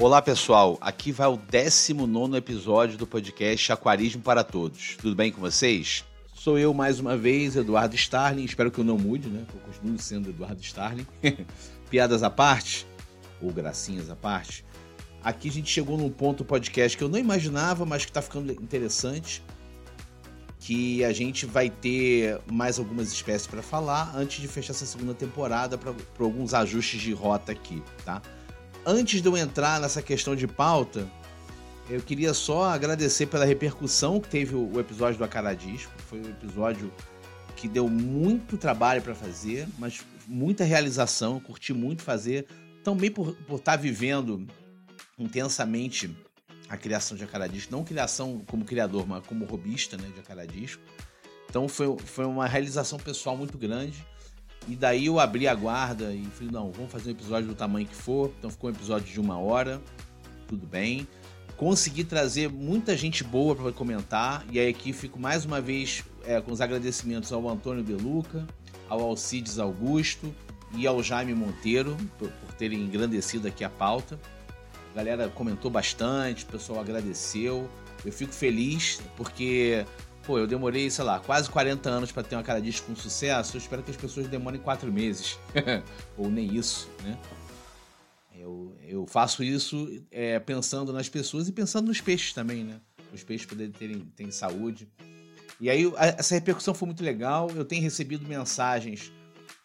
Olá 0.00 0.22
pessoal, 0.22 0.78
aqui 0.80 1.12
vai 1.12 1.28
o 1.28 1.36
19 1.36 2.34
episódio 2.34 2.96
do 2.96 3.06
podcast 3.06 3.70
Aquarismo 3.70 4.22
para 4.22 4.42
Todos. 4.42 4.96
Tudo 4.96 5.14
bem 5.14 5.30
com 5.30 5.42
vocês? 5.42 6.06
Sou 6.32 6.58
eu 6.58 6.72
mais 6.72 6.98
uma 6.98 7.18
vez, 7.18 7.54
Eduardo 7.54 7.94
Starling. 7.94 8.44
Espero 8.44 8.70
que 8.70 8.78
eu 8.78 8.84
não 8.84 8.96
mude, 8.96 9.28
né? 9.28 9.44
Eu 9.52 9.60
continuo 9.60 9.98
sendo 9.98 10.30
Eduardo 10.30 10.58
Starling. 10.62 11.06
Piadas 11.90 12.22
à 12.22 12.30
parte, 12.30 12.86
ou 13.42 13.52
gracinhas 13.52 14.08
à 14.08 14.16
parte. 14.16 14.64
Aqui 15.22 15.50
a 15.50 15.52
gente 15.52 15.70
chegou 15.70 15.98
num 15.98 16.08
ponto 16.08 16.38
do 16.38 16.46
podcast 16.46 16.96
que 16.96 17.04
eu 17.04 17.08
não 17.10 17.18
imaginava, 17.18 17.84
mas 17.84 18.02
que 18.02 18.10
está 18.10 18.22
ficando 18.22 18.50
interessante. 18.52 19.42
Que 20.60 21.04
a 21.04 21.12
gente 21.12 21.44
vai 21.44 21.68
ter 21.68 22.40
mais 22.50 22.78
algumas 22.78 23.12
espécies 23.12 23.46
para 23.46 23.60
falar 23.60 24.16
antes 24.16 24.40
de 24.40 24.48
fechar 24.48 24.72
essa 24.72 24.86
segunda 24.86 25.12
temporada 25.12 25.76
para 25.76 25.92
alguns 26.18 26.54
ajustes 26.54 27.02
de 27.02 27.12
rota 27.12 27.52
aqui, 27.52 27.82
tá? 28.02 28.22
Antes 28.84 29.20
de 29.20 29.28
eu 29.28 29.36
entrar 29.36 29.80
nessa 29.80 30.00
questão 30.00 30.34
de 30.34 30.46
pauta, 30.46 31.06
eu 31.88 32.00
queria 32.00 32.32
só 32.32 32.64
agradecer 32.64 33.26
pela 33.26 33.44
repercussão 33.44 34.20
que 34.20 34.28
teve 34.28 34.54
o 34.54 34.80
episódio 34.80 35.18
do 35.18 35.24
Acaradisco. 35.24 35.92
Foi 36.08 36.20
um 36.20 36.30
episódio 36.30 36.92
que 37.56 37.68
deu 37.68 37.88
muito 37.88 38.56
trabalho 38.56 39.02
para 39.02 39.14
fazer, 39.14 39.68
mas 39.78 40.00
muita 40.26 40.64
realização. 40.64 41.34
Eu 41.34 41.40
curti 41.40 41.74
muito 41.74 42.02
fazer. 42.02 42.46
Também 42.82 43.10
por, 43.10 43.34
por 43.46 43.56
estar 43.56 43.72
tá 43.72 43.76
vivendo 43.76 44.46
intensamente 45.18 46.16
a 46.68 46.76
criação 46.76 47.16
de 47.16 47.24
Acaradisco. 47.24 47.70
Não 47.72 47.84
criação 47.84 48.42
como 48.46 48.64
criador, 48.64 49.06
mas 49.06 49.26
como 49.26 49.44
robista 49.44 49.98
né, 49.98 50.08
de 50.14 50.20
Acaradisco. 50.20 50.80
Então 51.50 51.68
foi, 51.68 51.98
foi 51.98 52.24
uma 52.24 52.46
realização 52.46 52.98
pessoal 52.98 53.36
muito 53.36 53.58
grande. 53.58 54.06
E 54.68 54.76
daí 54.76 55.06
eu 55.06 55.18
abri 55.18 55.48
a 55.48 55.54
guarda 55.54 56.12
e 56.12 56.24
falei, 56.26 56.52
não, 56.52 56.70
vamos 56.70 56.92
fazer 56.92 57.10
um 57.10 57.12
episódio 57.12 57.48
do 57.48 57.54
tamanho 57.54 57.86
que 57.86 57.94
for. 57.94 58.30
Então 58.38 58.50
ficou 58.50 58.70
um 58.70 58.72
episódio 58.72 59.12
de 59.12 59.20
uma 59.20 59.38
hora. 59.38 59.80
Tudo 60.46 60.66
bem 60.66 61.06
consegui 61.60 62.04
trazer 62.04 62.48
muita 62.48 62.96
gente 62.96 63.22
boa 63.22 63.54
para 63.54 63.70
comentar. 63.70 64.46
E 64.50 64.58
aí 64.58 64.70
aqui 64.70 64.94
fico 64.94 65.20
mais 65.20 65.44
uma 65.44 65.60
vez 65.60 66.02
é, 66.24 66.40
com 66.40 66.52
os 66.52 66.58
agradecimentos 66.62 67.30
ao 67.34 67.46
Antônio 67.46 67.84
Beluca, 67.84 68.46
ao 68.88 69.02
Alcides 69.02 69.58
Augusto 69.58 70.34
e 70.74 70.86
ao 70.86 71.02
Jaime 71.02 71.34
Monteiro 71.34 71.94
por, 72.18 72.30
por 72.30 72.54
terem 72.54 72.80
engrandecido 72.80 73.46
aqui 73.46 73.62
a 73.62 73.68
pauta. 73.68 74.18
A 74.90 74.96
galera 74.96 75.28
comentou 75.28 75.70
bastante, 75.70 76.44
o 76.44 76.46
pessoal 76.46 76.80
agradeceu. 76.80 77.68
Eu 78.06 78.10
fico 78.10 78.32
feliz 78.32 78.98
porque, 79.14 79.84
pô, 80.24 80.38
eu 80.38 80.46
demorei, 80.46 80.90
sei 80.90 81.04
lá, 81.04 81.18
quase 81.18 81.48
40 81.50 81.88
anos 81.88 82.12
para 82.12 82.22
ter 82.22 82.36
uma 82.36 82.42
cara 82.42 82.60
disco 82.60 82.86
com 82.86 82.96
sucesso. 82.96 83.56
Eu 83.56 83.60
espero 83.60 83.82
que 83.82 83.90
as 83.90 83.96
pessoas 83.96 84.26
demorem 84.28 84.60
4 84.60 84.90
meses. 84.92 85.38
Ou 86.16 86.30
nem 86.30 86.54
isso, 86.54 86.88
né? 87.02 87.18
Eu, 88.34 88.74
eu 88.86 89.06
faço 89.06 89.44
isso 89.44 90.02
é, 90.10 90.38
pensando 90.38 90.92
nas 90.92 91.08
pessoas 91.08 91.48
e 91.48 91.52
pensando 91.52 91.88
nos 91.88 92.00
peixes 92.00 92.32
também, 92.32 92.64
né? 92.64 92.80
Os 93.12 93.22
peixes 93.22 93.46
poderem 93.46 93.72
terem, 93.72 94.00
terem 94.16 94.32
saúde. 94.32 94.88
E 95.60 95.68
aí 95.68 95.92
a, 95.96 96.06
essa 96.06 96.34
repercussão 96.34 96.72
foi 96.72 96.86
muito 96.86 97.04
legal. 97.04 97.50
Eu 97.54 97.64
tenho 97.64 97.82
recebido 97.82 98.26
mensagens 98.26 99.12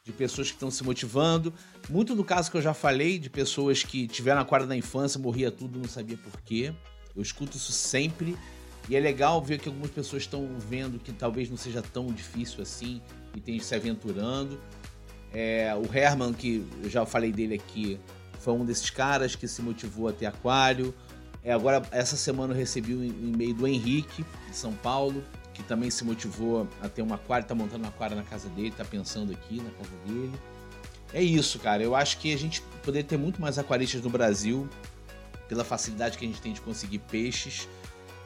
de 0.04 0.12
pessoas 0.12 0.50
que 0.50 0.56
estão 0.56 0.70
se 0.70 0.84
motivando. 0.84 1.54
Muito 1.90 2.16
do 2.16 2.24
caso 2.24 2.52
que 2.52 2.58
eu 2.58 2.62
já 2.62 2.74
falei, 2.74 3.18
de 3.18 3.30
pessoas 3.30 3.84
que 3.84 4.08
tiveram 4.08 4.42
aquário 4.42 4.68
na 4.68 4.76
infância, 4.76 5.20
morria 5.20 5.50
tudo, 5.50 5.80
não 5.80 5.88
sabia 5.88 6.18
por 6.18 6.40
quê. 6.42 6.74
Eu 7.16 7.22
escuto 7.22 7.56
isso 7.56 7.72
sempre. 7.72 8.38
E 8.88 8.96
é 8.96 9.00
legal 9.00 9.42
ver 9.42 9.60
que 9.60 9.68
algumas 9.68 9.90
pessoas 9.90 10.24
estão 10.24 10.48
vendo 10.60 11.00
que 11.00 11.12
talvez 11.12 11.50
não 11.50 11.58
seja 11.58 11.82
tão 11.82 12.08
difícil 12.08 12.62
assim 12.62 13.02
e 13.36 13.42
tem 13.42 13.60
se 13.60 13.74
aventurando. 13.74 14.60
É, 15.34 15.74
o 15.76 15.94
Herman, 15.94 16.34
que 16.34 16.66
eu 16.84 16.90
já 16.90 17.06
falei 17.06 17.32
dele 17.32 17.56
aqui, 17.56 18.00
foi 18.40 18.54
um 18.54 18.64
desses 18.64 18.90
caras 18.90 19.36
que 19.36 19.48
se 19.48 19.62
motivou 19.62 20.08
a 20.08 20.14
ter 20.14 20.28
aquário. 20.28 20.94
É, 21.44 21.52
agora, 21.52 21.82
essa 21.92 22.16
semana 22.16 22.54
eu 22.54 22.58
recebi 22.58 22.96
um 22.96 23.04
e-mail 23.04 23.54
do 23.54 23.68
Henrique, 23.68 24.24
de 24.50 24.56
São 24.56 24.74
Paulo, 24.74 25.24
que 25.54 25.64
também 25.64 25.90
se 25.90 26.04
motivou 26.04 26.68
a 26.82 26.88
ter 26.88 27.02
um 27.02 27.14
aquário, 27.14 27.48
tá 27.48 27.56
montando 27.56 27.86
um 27.86 27.88
aquário 27.88 28.16
na 28.16 28.24
casa 28.24 28.50
dele, 28.50 28.72
tá 28.72 28.86
pensando 28.86 29.32
aqui 29.32 29.58
na 29.58 29.72
casa 29.72 29.96
dele. 30.06 30.34
É 31.14 31.22
isso, 31.22 31.60
cara. 31.60 31.82
Eu 31.82 31.96
acho 31.96 32.20
que 32.20 32.34
a 32.34 32.38
gente 32.38 32.62
poderia 32.84 33.08
ter 33.08 33.18
muito 33.18 33.42
mais 33.42 33.58
aquaristas 33.58 34.02
no 34.02 34.10
Brasil, 34.10 34.70
pela 35.48 35.64
facilidade 35.64 36.18
que 36.18 36.26
a 36.26 36.28
gente 36.28 36.42
tem 36.42 36.54
de 36.54 36.62
conseguir 36.62 37.00
peixes, 37.00 37.68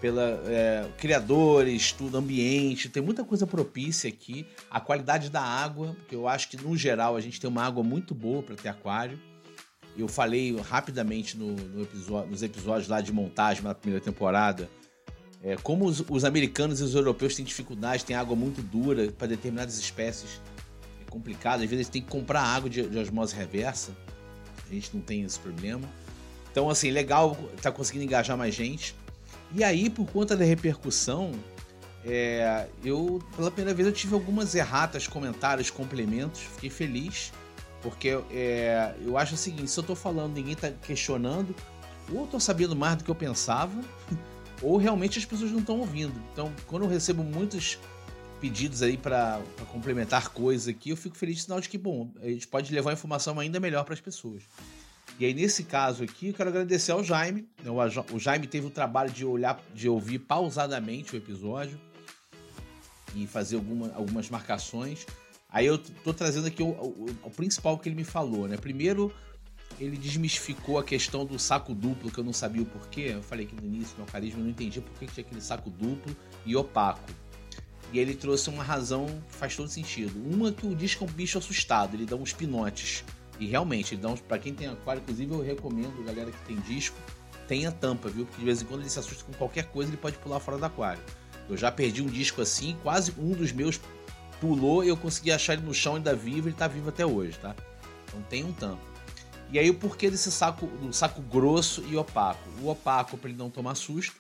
pela 0.02 0.42
é, 0.46 0.88
criadores, 0.98 1.92
tudo, 1.92 2.18
ambiente, 2.18 2.90
tem 2.90 3.04
muita 3.04 3.24
coisa 3.24 3.46
propícia 3.46 4.10
aqui. 4.10 4.46
A 4.70 4.80
qualidade 4.80 5.30
da 5.30 5.42
água, 5.42 5.96
que 6.08 6.16
eu 6.16 6.28
acho 6.28 6.50
que 6.50 6.58
no 6.58 6.76
geral 6.78 7.16
a 7.16 7.22
gente 7.22 7.40
tem 7.40 7.50
uma 7.50 7.64
água 7.64 7.84
muito 7.84 8.16
boa 8.16 8.42
para 8.42 8.56
ter 8.56 8.70
aquário. 8.70 9.20
Eu 9.98 10.08
falei 10.08 10.56
rapidamente 10.56 11.38
no, 11.38 11.52
no 11.52 11.84
episódio, 11.84 12.32
nos 12.32 12.42
episódios 12.42 12.88
lá 12.88 13.02
de 13.02 13.12
montagem 13.12 13.64
na 13.64 13.76
primeira 13.76 14.04
temporada. 14.04 14.70
É, 15.44 15.56
como 15.58 15.86
os, 15.86 16.04
os, 16.08 16.24
americanos 16.24 16.80
e 16.80 16.84
os 16.84 16.96
europeus 16.96 17.36
têm 17.36 17.46
dificuldade, 17.46 18.06
têm 18.06 18.16
água 18.16 18.36
muito 18.36 18.62
dura 18.62 19.12
para 19.12 19.28
determinadas 19.28 19.78
espécies. 19.78 20.40
É 21.02 21.10
complicado, 21.10 21.64
às 21.64 21.70
vezes 21.70 21.90
têm 21.90 22.02
que 22.02 22.10
comprar 22.10 22.42
água 22.42 22.70
de, 22.70 22.88
de 22.88 22.98
osmose 22.98 23.36
reversa. 23.36 23.92
A 24.70 24.74
gente 24.74 24.96
não 24.96 25.02
tem 25.02 25.24
esse 25.24 25.40
problema. 25.40 25.90
Então, 26.52 26.70
assim, 26.70 26.92
legal 26.92 27.38
tá 27.62 27.72
conseguindo 27.72 28.06
engajar 28.06 28.38
mais 28.38 28.54
gente. 28.54 28.96
E 29.54 29.64
aí, 29.64 29.90
por 29.90 30.06
conta 30.08 30.36
da 30.38 30.46
repercussão, 30.46 31.32
é, 32.06 32.68
eu, 32.84 33.20
pela 33.36 33.52
primeira 33.52 33.76
vez, 33.76 33.88
eu 33.88 33.94
tive 33.94 34.14
algumas 34.14 34.56
erratas, 34.56 35.08
comentários, 35.08 35.70
complementos. 35.70 36.42
Fiquei 36.42 36.70
feliz. 36.70 37.32
Porque 37.82 38.10
é, 38.30 38.94
eu 39.02 39.18
acho 39.18 39.36
o 39.36 39.38
seguinte, 39.38 39.72
se 39.72 39.80
eu 39.80 39.84
tô 39.84 39.96
falando 39.96 40.34
ninguém 40.34 40.56
tá 40.56 40.70
questionando, 40.70 41.56
ou 42.12 42.22
eu 42.22 42.28
tô 42.28 42.40
sabendo 42.40 42.76
mais 42.76 42.98
do 42.98 43.04
que 43.06 43.10
eu 43.10 43.16
pensava, 43.16 43.80
ou 44.62 44.78
realmente 44.78 45.18
as 45.18 45.26
pessoas 45.26 45.52
não 45.52 45.60
estão 45.60 45.80
ouvindo. 45.80 46.22
Então, 46.34 46.54
quando 46.68 46.84
eu 46.84 46.90
recebo 46.90 47.24
muitos 47.24 47.80
pedidos 48.42 48.82
aí 48.82 48.98
para 48.98 49.42
complementar 49.72 50.30
coisas 50.30 50.68
aqui, 50.68 50.90
eu 50.90 50.98
fico 50.98 51.16
feliz 51.16 51.44
sinal 51.44 51.60
de 51.62 51.70
que, 51.70 51.78
bom, 51.78 52.12
a 52.22 52.28
gente 52.28 52.48
pode 52.48 52.74
levar 52.74 52.94
informação 52.94 53.40
ainda 53.40 53.60
melhor 53.60 53.84
para 53.86 53.94
as 53.94 54.02
pessoas. 54.02 54.44
E 55.20 55.26
aí, 55.26 55.34
nesse 55.34 55.66
caso 55.66 56.02
aqui, 56.02 56.30
eu 56.30 56.34
quero 56.34 56.50
agradecer 56.50 56.94
ao 56.94 57.04
Jaime. 57.04 57.46
Né, 57.62 57.70
o 57.70 58.18
Jaime 58.18 58.48
teve 58.48 58.68
o 58.68 58.70
trabalho 58.70 59.12
de 59.12 59.26
olhar, 59.26 59.62
de 59.76 59.90
ouvir 59.90 60.20
pausadamente 60.20 61.14
o 61.14 61.18
episódio 61.18 61.78
e 63.14 63.28
fazer 63.28 63.58
alguma, 63.58 63.94
algumas 63.94 64.30
marcações. 64.30 65.06
Aí 65.50 65.66
eu 65.66 65.78
tô 65.78 66.14
trazendo 66.14 66.48
aqui 66.48 66.64
o, 66.64 66.70
o, 66.70 67.06
o, 67.24 67.30
principal 67.32 67.78
que 67.78 67.90
ele 67.90 67.98
me 67.98 68.06
falou, 68.06 68.48
né? 68.48 68.56
Primeiro, 68.56 69.14
ele 69.78 69.98
desmistificou 69.98 70.78
a 70.78 70.84
questão 70.86 71.26
do 71.26 71.38
saco 71.38 71.74
duplo, 71.74 72.10
que 72.10 72.20
eu 72.20 72.24
não 72.24 72.32
sabia 72.32 72.62
o 72.62 72.66
porquê. 72.66 73.12
Eu 73.16 73.24
falei 73.24 73.46
que 73.46 73.56
no 73.56 73.68
início 73.68 73.98
do 73.98 74.06
carisma 74.10 74.40
eu 74.40 74.44
não 74.44 74.52
entendia 74.52 74.82
por 74.82 74.98
que 74.98 75.06
tinha 75.06 75.26
aquele 75.26 75.42
saco 75.42 75.70
duplo 75.70 76.16
e 76.46 76.56
opaco. 76.56 77.12
E 77.92 78.00
ele 78.00 78.14
trouxe 78.14 78.50
uma 78.50 78.64
razão 78.64 79.06
que 79.28 79.36
faz 79.36 79.54
todo 79.54 79.68
sentido. 79.68 80.14
Uma 80.32 80.54
que 80.54 80.66
o 80.66 80.74
disco 80.74 81.04
é 81.04 81.08
um 81.08 81.12
bicho 81.12 81.38
assustado, 81.38 81.96
ele 81.96 82.06
dá 82.06 82.16
uns 82.16 82.32
pinotes. 82.32 83.04
E 83.40 83.46
realmente, 83.46 83.96
uns. 83.96 84.22
Pra 84.22 84.38
quem 84.38 84.54
tem 84.54 84.68
aquário, 84.68 85.02
inclusive, 85.02 85.32
eu 85.34 85.42
recomendo, 85.42 86.04
galera 86.04 86.32
que 86.32 86.46
tem 86.46 86.58
disco, 86.58 86.98
tenha 87.48 87.72
tampa, 87.72 88.10
viu? 88.10 88.26
Porque 88.26 88.40
de 88.40 88.46
vez 88.46 88.62
em 88.62 88.66
quando 88.66 88.82
ele 88.82 88.90
se 88.90 89.00
assusta 89.00 89.24
com 89.24 89.34
qualquer 89.34 89.66
coisa, 89.66 89.90
ele 89.90 89.98
pode 89.98 90.18
pular 90.18 90.40
fora 90.40 90.58
do 90.58 90.66
aquário. 90.66 91.02
Eu 91.50 91.58
já 91.58 91.72
perdi 91.72 92.02
um 92.02 92.08
disco 92.08 92.42
assim, 92.42 92.78
quase 92.84 93.14
um 93.18 93.32
dos 93.32 93.52
meus 93.52 93.80
pulou 94.40 94.84
eu 94.84 94.96
consegui 94.96 95.32
achar 95.32 95.54
ele 95.54 95.64
no 95.64 95.74
chão 95.74 95.96
ainda 95.96 96.16
vivo, 96.16 96.48
ele 96.48 96.56
tá 96.56 96.68
vivo 96.68 96.90
até 96.90 97.06
hoje, 97.06 97.38
tá? 97.40 97.56
Então 98.08 98.22
tem 98.24 98.44
um 98.44 98.54
tampo. 98.54 98.82
E 99.52 99.58
aí 99.58 99.70
o 99.70 99.74
porquê 99.74 100.10
desse 100.10 100.32
saco, 100.32 100.68
do 100.68 100.94
saco 100.94 101.22
grosso 101.22 101.84
e 101.90 101.98
opaco? 101.98 102.48
O 102.62 102.70
opaco 102.70 103.18
para 103.18 103.30
ele 103.30 103.38
não 103.38 103.50
tomar 103.50 103.76
susto, 103.76 104.16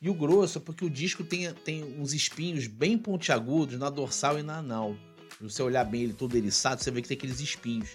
e 0.00 0.08
o 0.08 0.14
grosso 0.14 0.58
é 0.58 0.60
porque 0.60 0.84
o 0.84 0.90
disco 0.90 1.22
tem, 1.22 1.52
tem 1.52 1.84
uns 2.00 2.12
espinhos 2.12 2.66
bem 2.66 2.98
pontiagudos 2.98 3.78
na 3.78 3.88
dorsal 3.88 4.38
e 4.38 4.42
na 4.42 4.58
anal. 4.58 4.96
Se 5.38 5.44
você 5.44 5.62
olhar 5.62 5.84
bem 5.84 6.02
ele 6.02 6.12
todo 6.12 6.36
eriçado, 6.36 6.82
você 6.82 6.90
vê 6.90 7.02
que 7.02 7.08
tem 7.08 7.16
aqueles 7.16 7.40
espinhos. 7.40 7.90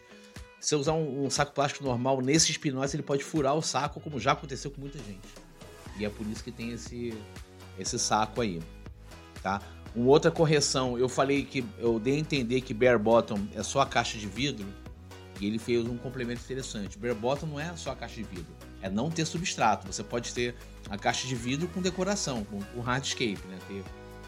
Se 0.59 0.69
você 0.69 0.75
usar 0.75 0.93
um, 0.93 1.25
um 1.25 1.29
saco 1.29 1.53
plástico 1.53 1.83
normal 1.83 2.21
nesse 2.21 2.51
espinóis, 2.51 2.93
ele 2.93 3.03
pode 3.03 3.23
furar 3.23 3.55
o 3.55 3.61
saco, 3.61 3.99
como 3.99 4.19
já 4.19 4.31
aconteceu 4.31 4.71
com 4.71 4.81
muita 4.81 4.97
gente. 4.97 5.27
E 5.97 6.05
é 6.05 6.09
por 6.09 6.25
isso 6.27 6.43
que 6.43 6.51
tem 6.51 6.71
esse, 6.71 7.17
esse 7.77 7.97
saco 7.99 8.41
aí, 8.41 8.61
tá? 9.41 9.61
Uma 9.95 10.09
outra 10.09 10.29
correção, 10.29 10.97
eu 10.97 11.09
falei 11.09 11.43
que 11.43 11.65
eu 11.79 11.99
dei 11.99 12.15
a 12.15 12.19
entender 12.19 12.61
que 12.61 12.73
bare 12.73 12.97
bottom 12.97 13.47
é 13.55 13.63
só 13.63 13.81
a 13.81 13.85
caixa 13.85 14.17
de 14.17 14.27
vidro 14.27 14.65
e 15.39 15.47
ele 15.47 15.57
fez 15.57 15.85
um 15.85 15.97
complemento 15.97 16.41
interessante. 16.41 16.97
Bare 16.97 17.13
bottom 17.13 17.47
não 17.47 17.59
é 17.59 17.75
só 17.75 17.91
a 17.91 17.95
caixa 17.95 18.15
de 18.15 18.23
vidro, 18.23 18.53
é 18.81 18.89
não 18.89 19.09
ter 19.09 19.25
substrato. 19.25 19.87
Você 19.87 20.03
pode 20.03 20.33
ter 20.33 20.55
a 20.89 20.97
caixa 20.97 21.27
de 21.27 21.35
vidro 21.35 21.67
com 21.69 21.81
decoração, 21.81 22.43
com 22.43 22.59
o 22.75 22.81
hardscape, 22.81 23.39
né? 23.47 23.57
Ter, 23.67 23.83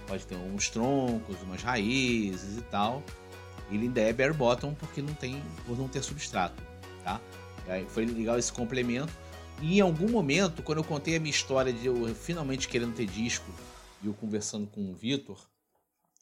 pode 0.07 0.25
ter 0.25 0.35
uns 0.35 0.69
troncos, 0.69 1.35
umas 1.43 1.61
raízes 1.61 2.57
e 2.57 2.61
tal. 2.61 3.03
Ele 3.71 3.85
ainda 3.85 4.01
é 4.01 4.11
bare 4.11 4.33
bottom 4.33 4.73
porque 4.73 5.01
não 5.01 5.13
tem, 5.13 5.41
por 5.65 5.77
não 5.77 5.87
ter 5.87 6.01
substrato, 6.01 6.61
tá? 7.03 7.21
Aí 7.67 7.85
foi 7.87 8.05
legal 8.05 8.37
esse 8.37 8.51
complemento. 8.51 9.13
E 9.61 9.77
em 9.77 9.81
algum 9.81 10.09
momento, 10.09 10.63
quando 10.63 10.79
eu 10.79 10.83
contei 10.83 11.15
a 11.15 11.19
minha 11.19 11.31
história 11.31 11.71
de 11.71 11.85
eu 11.85 12.15
finalmente 12.15 12.67
querendo 12.67 12.95
ter 12.95 13.05
disco 13.05 13.51
e 14.01 14.07
eu 14.07 14.13
conversando 14.13 14.65
com 14.67 14.89
o 14.89 14.95
Vitor, 14.95 15.39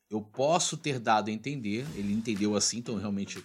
eu 0.09 0.21
posso 0.21 0.77
ter 0.77 0.99
dado 0.99 1.29
a 1.29 1.31
entender, 1.31 1.85
ele 1.95 2.13
entendeu 2.13 2.55
assim, 2.55 2.79
então 2.79 2.95
realmente 2.95 3.43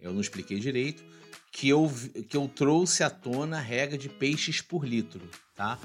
eu 0.00 0.12
não 0.12 0.20
expliquei 0.20 0.58
direito, 0.60 1.02
que 1.50 1.68
eu, 1.68 1.90
que 2.28 2.36
eu 2.36 2.48
trouxe 2.48 3.02
à 3.02 3.10
tona 3.10 3.58
a 3.58 3.60
regra 3.60 3.96
de 3.96 4.08
peixes 4.08 4.60
por 4.60 4.84
litro, 4.84 5.28
tá? 5.54 5.78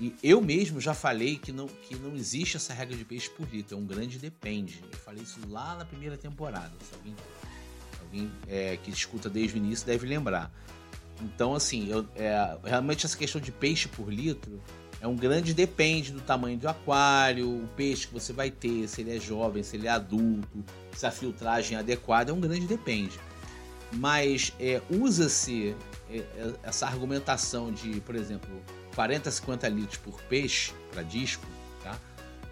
E 0.00 0.14
eu 0.22 0.40
mesmo 0.40 0.80
já 0.80 0.92
falei 0.92 1.36
que 1.36 1.52
não, 1.52 1.68
que 1.68 1.94
não 1.94 2.16
existe 2.16 2.56
essa 2.56 2.72
regra 2.74 2.96
de 2.96 3.04
peixes 3.04 3.28
por 3.28 3.48
litro, 3.48 3.76
é 3.76 3.78
um 3.78 3.86
grande 3.86 4.18
depende. 4.18 4.82
Eu 4.92 4.98
falei 4.98 5.22
isso 5.22 5.38
lá 5.48 5.76
na 5.76 5.84
primeira 5.84 6.16
temporada, 6.16 6.72
se 6.80 6.94
alguém, 6.94 7.14
alguém 8.00 8.32
é, 8.48 8.76
que 8.82 8.90
escuta 8.90 9.30
desde 9.30 9.56
o 9.56 9.58
início 9.58 9.86
deve 9.86 10.06
lembrar. 10.06 10.52
Então, 11.22 11.54
assim, 11.54 11.88
eu, 11.88 12.06
é, 12.16 12.58
realmente 12.64 13.06
essa 13.06 13.16
questão 13.16 13.40
de 13.40 13.52
peixe 13.52 13.86
por 13.88 14.12
litro 14.12 14.60
é 15.00 15.06
um 15.06 15.14
grande 15.16 15.54
depende 15.54 16.10
do 16.10 16.20
tamanho 16.20 16.58
do 16.58 16.68
aquário, 16.68 17.48
o 17.48 17.68
peixe 17.76 18.06
que 18.08 18.12
você 18.12 18.32
vai 18.32 18.50
ter, 18.50 18.88
se 18.88 19.02
ele 19.02 19.16
é 19.16 19.20
jovem, 19.20 19.62
se 19.62 19.76
ele 19.76 19.86
é 19.86 19.90
adulto, 19.90 20.64
se 20.92 21.06
a 21.06 21.10
filtragem 21.10 21.76
é 21.76 21.80
adequada, 21.80 22.30
é 22.30 22.34
um 22.34 22.40
grande 22.40 22.66
depende. 22.66 23.18
Mas 23.92 24.52
é, 24.58 24.82
usa-se 24.90 25.76
é, 26.10 26.16
é 26.16 26.54
essa 26.62 26.86
argumentação 26.86 27.70
de, 27.72 28.00
por 28.00 28.16
exemplo, 28.16 28.50
40, 28.94 29.30
50 29.30 29.68
litros 29.68 29.98
por 29.98 30.20
peixe 30.22 30.72
para 30.92 31.02
disco, 31.02 31.46
tá? 31.82 31.98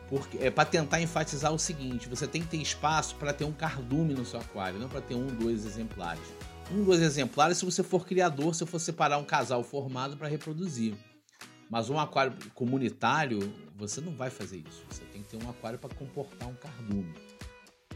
Porque 0.09 0.39
é 0.39 0.51
para 0.51 0.65
tentar 0.65 1.01
enfatizar 1.01 1.53
o 1.53 1.59
seguinte: 1.59 2.09
você 2.09 2.27
tem 2.27 2.43
que 2.43 2.49
ter 2.49 2.59
espaço 2.59 3.15
para 3.17 3.33
ter 3.33 3.45
um 3.45 3.53
cardume 3.53 4.15
no 4.15 4.25
seu 4.25 4.41
aquário, 4.41 4.79
não 4.79 4.89
para 4.89 5.01
ter 5.01 5.15
um, 5.15 5.27
dois 5.27 5.65
exemplares. 5.65 6.23
Um, 6.71 6.85
dois 6.85 7.01
exemplares 7.01 7.59
se 7.59 7.65
você 7.65 7.83
for 7.83 8.07
criador, 8.07 8.55
se 8.55 8.67
for 8.67 8.79
separar 8.79 9.19
um 9.19 9.25
casal 9.25 9.63
formado 9.63 10.17
para 10.17 10.29
reproduzir. 10.29 10.95
Mas 11.71 11.89
um 11.89 11.99
aquário 11.99 12.35
comunitário, 12.55 13.53
você 13.75 14.01
não 14.01 14.15
vai 14.15 14.29
fazer 14.29 14.59
isso. 14.59 14.85
Você 14.91 15.03
tem 15.05 15.23
que 15.23 15.31
ter 15.31 15.43
um 15.43 15.49
aquário 15.49 15.79
para 15.79 15.95
comportar 15.95 16.47
um 16.47 16.55
cardume. 16.55 17.15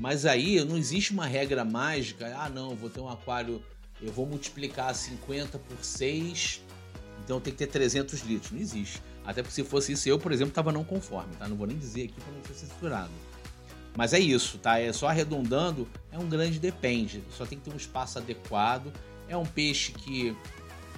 Mas 0.00 0.24
aí 0.24 0.64
não 0.64 0.76
existe 0.76 1.12
uma 1.12 1.26
regra 1.26 1.64
mágica. 1.64 2.34
Ah, 2.38 2.48
não, 2.48 2.74
vou 2.74 2.88
ter 2.88 3.00
um 3.00 3.08
aquário, 3.08 3.62
eu 4.00 4.10
vou 4.10 4.24
multiplicar 4.24 4.94
50 4.94 5.58
por 5.58 5.84
6, 5.84 6.62
então 7.26 7.40
tem 7.40 7.52
que 7.52 7.58
ter 7.58 7.66
300 7.66 8.20
litros. 8.20 8.52
Não 8.52 8.60
existe. 8.60 9.02
Até 9.24 9.42
porque 9.42 9.52
se 9.52 9.64
fosse 9.64 9.92
isso, 9.92 10.08
eu, 10.08 10.16
por 10.16 10.30
exemplo, 10.30 10.50
estava 10.50 10.70
não 10.70 10.84
conforme, 10.84 11.34
tá? 11.34 11.48
Não 11.48 11.56
vou 11.56 11.66
nem 11.66 11.76
dizer 11.76 12.04
aqui 12.04 12.20
para 12.20 12.32
não 12.32 12.44
ser 12.44 12.54
censurado. 12.54 13.10
Mas 13.96 14.12
é 14.12 14.20
isso, 14.20 14.58
tá? 14.58 14.78
É 14.78 14.92
só 14.92 15.08
arredondando, 15.08 15.88
é 16.12 16.18
um 16.18 16.28
grande 16.28 16.60
depende. 16.60 17.24
Só 17.32 17.44
tem 17.44 17.58
que 17.58 17.64
ter 17.64 17.74
um 17.74 17.76
espaço 17.76 18.18
adequado. 18.18 18.92
É 19.28 19.36
um 19.36 19.44
peixe 19.44 19.90
que 19.90 20.36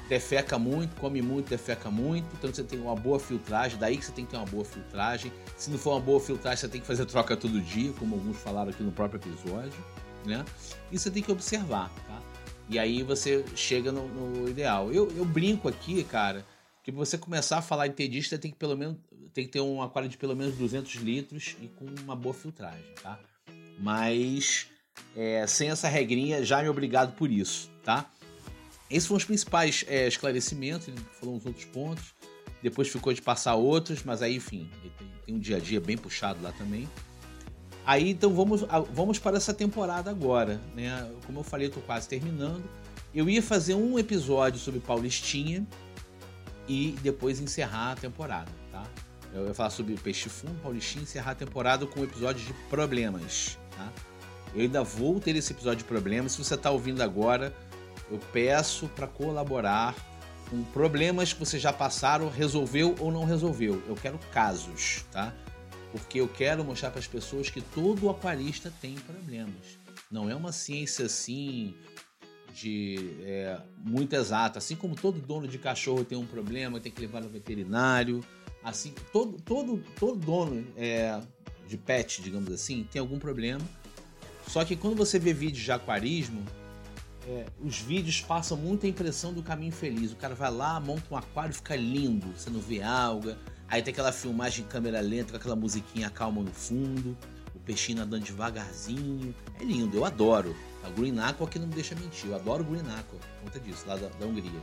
defeca 0.07 0.59
muito, 0.59 1.01
come 1.01 1.23
muito, 1.23 1.49
defeca 1.49 1.91
muito. 1.91 2.27
Então 2.37 2.53
você 2.53 2.63
tem 2.63 2.79
uma 2.79 2.95
boa 2.95 3.19
filtragem, 3.19 3.79
daí 3.79 3.97
que 3.97 4.05
você 4.05 4.13
tem 4.13 4.27
que 4.27 4.33
ter 4.33 4.37
uma 4.37 4.45
boa 4.45 4.67
filtragem. 4.67 5.33
Se 5.57 5.71
não 5.71 5.79
for 5.79 5.93
uma 5.93 6.01
boa 6.01 6.21
filtragem, 6.21 6.59
você 6.59 6.69
tem 6.69 6.83
que 6.83 6.87
fazer 6.87 7.07
troca 7.07 7.35
todo 7.39 7.59
dia, 7.59 7.91
como 7.95 8.17
alguns 8.17 8.37
falaram 8.37 8.69
aqui 8.69 8.83
no 8.83 8.93
próprio 8.93 9.19
episódio, 9.19 9.83
né? 10.27 10.45
E 10.93 10.99
você 10.99 11.11
tem 11.11 11.23
que 11.23 11.33
observar, 11.33 11.91
tá? 12.07 12.18
E 12.69 12.79
aí 12.79 13.03
você 13.03 13.45
chega 13.57 13.91
no, 13.91 14.07
no 14.09 14.49
ideal. 14.49 14.93
Eu, 14.93 15.11
eu 15.17 15.25
brinco 15.25 15.69
aqui, 15.69 16.05
cara, 16.05 16.45
que 16.83 16.93
pra 16.93 16.99
você 16.99 17.17
começar 17.17 17.59
a 17.59 17.63
falar 17.63 17.87
em 17.87 17.93
tedista 17.93 18.39
tem 18.39 18.51
que 18.51 18.57
pelo 18.57 18.77
menos 18.77 18.97
tem 19.33 19.45
que 19.45 19.51
ter 19.51 19.61
um 19.61 19.83
aquário 19.83 20.09
de 20.09 20.17
pelo 20.17 20.35
menos 20.35 20.57
200 20.57 20.95
litros 20.97 21.57
e 21.63 21.69
com 21.69 21.85
uma 22.03 22.17
boa 22.17 22.35
filtragem, 22.35 22.85
tá? 23.03 23.19
Mas 23.79 24.67
é, 25.17 25.47
sem 25.47 25.71
essa 25.71 25.89
regrinha, 25.89 26.45
já 26.45 26.63
me 26.63 26.69
obrigado 26.69 27.15
por 27.15 27.31
isso, 27.31 27.71
tá? 27.85 28.11
Esses 28.91 29.07
foram 29.07 29.19
os 29.19 29.25
principais 29.25 29.85
é, 29.87 30.09
esclarecimentos, 30.09 30.89
ele 30.89 30.99
falou 31.21 31.37
uns 31.37 31.45
outros 31.45 31.67
pontos, 31.67 32.15
depois 32.63 32.89
ficou 32.89 33.13
de 33.13 33.23
passar 33.23 33.55
outros, 33.55 34.03
mas 34.03 34.23
aí, 34.23 34.37
enfim, 34.37 34.69
tem, 34.83 35.09
tem 35.27 35.35
um 35.35 35.39
dia 35.39 35.57
a 35.57 35.61
dia 35.61 35.81
bem 35.81 35.97
puxado 35.97 36.43
lá 36.43 36.53
também. 36.53 36.89
Aí, 37.89 38.11
então, 38.11 38.35
vamos, 38.35 38.67
vamos 38.93 39.19
para 39.19 39.39
essa 39.39 39.55
temporada 39.55 40.11
agora, 40.11 40.61
né? 40.77 41.11
Como 41.25 41.41
eu 41.41 41.43
falei, 41.43 41.69
eu 41.69 41.71
tô 41.71 41.81
quase 41.81 42.07
terminando. 42.07 42.63
Eu 43.15 43.31
ia 43.31 43.43
fazer 43.43 43.75
um 43.77 43.99
episódio 43.99 44.61
sobre 44.61 44.79
Paulistinha 44.79 45.67
e 46.69 46.95
depois 47.01 47.41
encerrar 47.41 47.93
a 47.93 47.97
temporada, 47.97 48.51
tá? 48.71 48.85
Eu 49.33 49.47
ia 49.47 49.55
falar 49.55 49.71
sobre 49.71 49.95
Peixe 49.95 50.29
Fundo, 50.29 50.61
Paulistinha 50.63 51.03
encerrar 51.03 51.31
a 51.31 51.35
temporada 51.35 51.87
com 51.87 52.01
um 52.01 52.05
episódio 52.05 52.45
de 52.45 52.53
problemas, 52.69 53.59
tá? 53.75 53.91
Eu 54.55 54.61
ainda 54.61 54.85
vou 54.85 55.19
ter 55.19 55.35
esse 55.35 55.55
episódio 55.55 55.79
de 55.79 55.85
problemas. 55.85 56.33
Se 56.33 56.45
você 56.45 56.57
está 56.57 56.71
ouvindo 56.71 57.01
agora, 57.01 57.55
eu 58.11 58.19
peço 58.35 58.87
para 58.89 59.07
colaborar 59.07 59.95
com 60.51 60.63
problemas 60.75 61.33
que 61.33 61.41
você 61.41 61.59
já 61.59 61.73
passaram, 61.73 62.29
resolveu 62.29 62.95
ou 63.01 63.11
não 63.11 63.25
resolveu. 63.25 63.83
Eu 63.89 63.95
quero 63.95 64.19
casos, 64.31 65.07
tá? 65.11 65.33
Porque 65.93 66.21
eu 66.21 66.29
quero 66.29 66.65
mostrar 66.65 66.91
para 66.91 67.01
as 67.01 67.07
pessoas 67.07 67.49
que 67.49 67.61
todo 67.61 68.11
aquarista 68.11 68.73
tem 68.81 68.95
problemas. 68.95 69.79
Não 70.11 70.29
é 70.29 70.35
uma 70.35 70.53
ciência 70.53 71.07
assim 71.07 71.75
de 72.55 73.17
é, 73.23 73.61
muito 73.79 74.15
exata. 74.15 74.59
Assim 74.59 74.77
como 74.77 74.95
todo 74.95 75.21
dono 75.21 75.47
de 75.47 75.59
cachorro 75.59 76.05
tem 76.05 76.19
um 76.19 76.27
problema, 76.27 76.81
tem 76.81 76.93
que 76.93 77.01
levar 77.01 77.23
no 77.23 77.29
veterinário. 77.29 78.25
Assim, 78.63 78.93
todo, 79.13 79.41
todo, 79.41 79.83
todo 79.99 80.19
dono 80.19 80.67
é, 80.77 81.21
de 81.67 81.77
pet, 81.77 82.21
digamos 82.23 82.53
assim, 82.53 82.87
tem 82.91 83.01
algum 83.01 83.19
problema. 83.19 83.63
Só 84.47 84.65
que 84.65 84.77
quando 84.77 84.97
você 84.97 85.19
vê 85.19 85.33
vídeos 85.33 85.63
de 85.63 85.71
aquarismo, 85.71 86.43
é, 87.27 87.45
os 87.61 87.79
vídeos 87.79 88.23
passam 88.23 88.57
muita 88.57 88.87
impressão 88.87 89.33
do 89.33 89.43
caminho 89.43 89.73
feliz. 89.73 90.13
O 90.13 90.17
cara 90.17 90.35
vai 90.35 90.51
lá, 90.51 90.81
monta 90.81 91.05
um 91.11 91.17
aquário, 91.17 91.55
fica 91.55 91.77
lindo, 91.77 92.27
você 92.35 92.49
não 92.49 92.61
vê 92.61 92.83
alga. 92.83 93.39
Aí 93.69 93.83
tem 93.83 93.93
aquela 93.93 94.13
filmagem 94.13 94.65
em 94.65 94.69
câmera 94.69 95.01
lenta 95.01 95.31
com 95.31 95.37
aquela 95.37 95.57
musiquinha 95.57 96.09
calma 96.11 96.43
no 96.43 96.53
fundo, 96.53 97.17
o 97.55 97.59
peixinho 97.61 98.03
andando 98.03 98.25
devagarzinho. 98.25 99.35
É 99.61 99.65
lindo, 99.65 99.97
eu 99.97 100.05
adoro. 100.05 100.57
A 100.83 100.91
Green 100.91 101.19
Aqua 101.19 101.47
que 101.47 101.59
não 101.59 101.67
me 101.67 101.75
deixa 101.75 101.95
mentir, 101.95 102.31
eu 102.31 102.37
adoro 102.37 102.65
Green 102.65 102.81
Aqua, 102.99 103.19
conta 103.43 103.61
disso, 103.61 103.85
lá 103.87 103.97
da, 103.97 104.09
da 104.09 104.27
Hungria. 104.27 104.63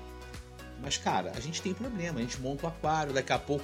Mas, 0.82 0.98
cara, 0.98 1.32
a 1.36 1.40
gente 1.40 1.62
tem 1.62 1.74
problema, 1.74 2.20
a 2.20 2.22
gente 2.22 2.40
monta 2.42 2.66
o 2.66 2.70
um 2.70 2.70
aquário, 2.70 3.14
daqui 3.14 3.32
a 3.32 3.40
pouco 3.40 3.64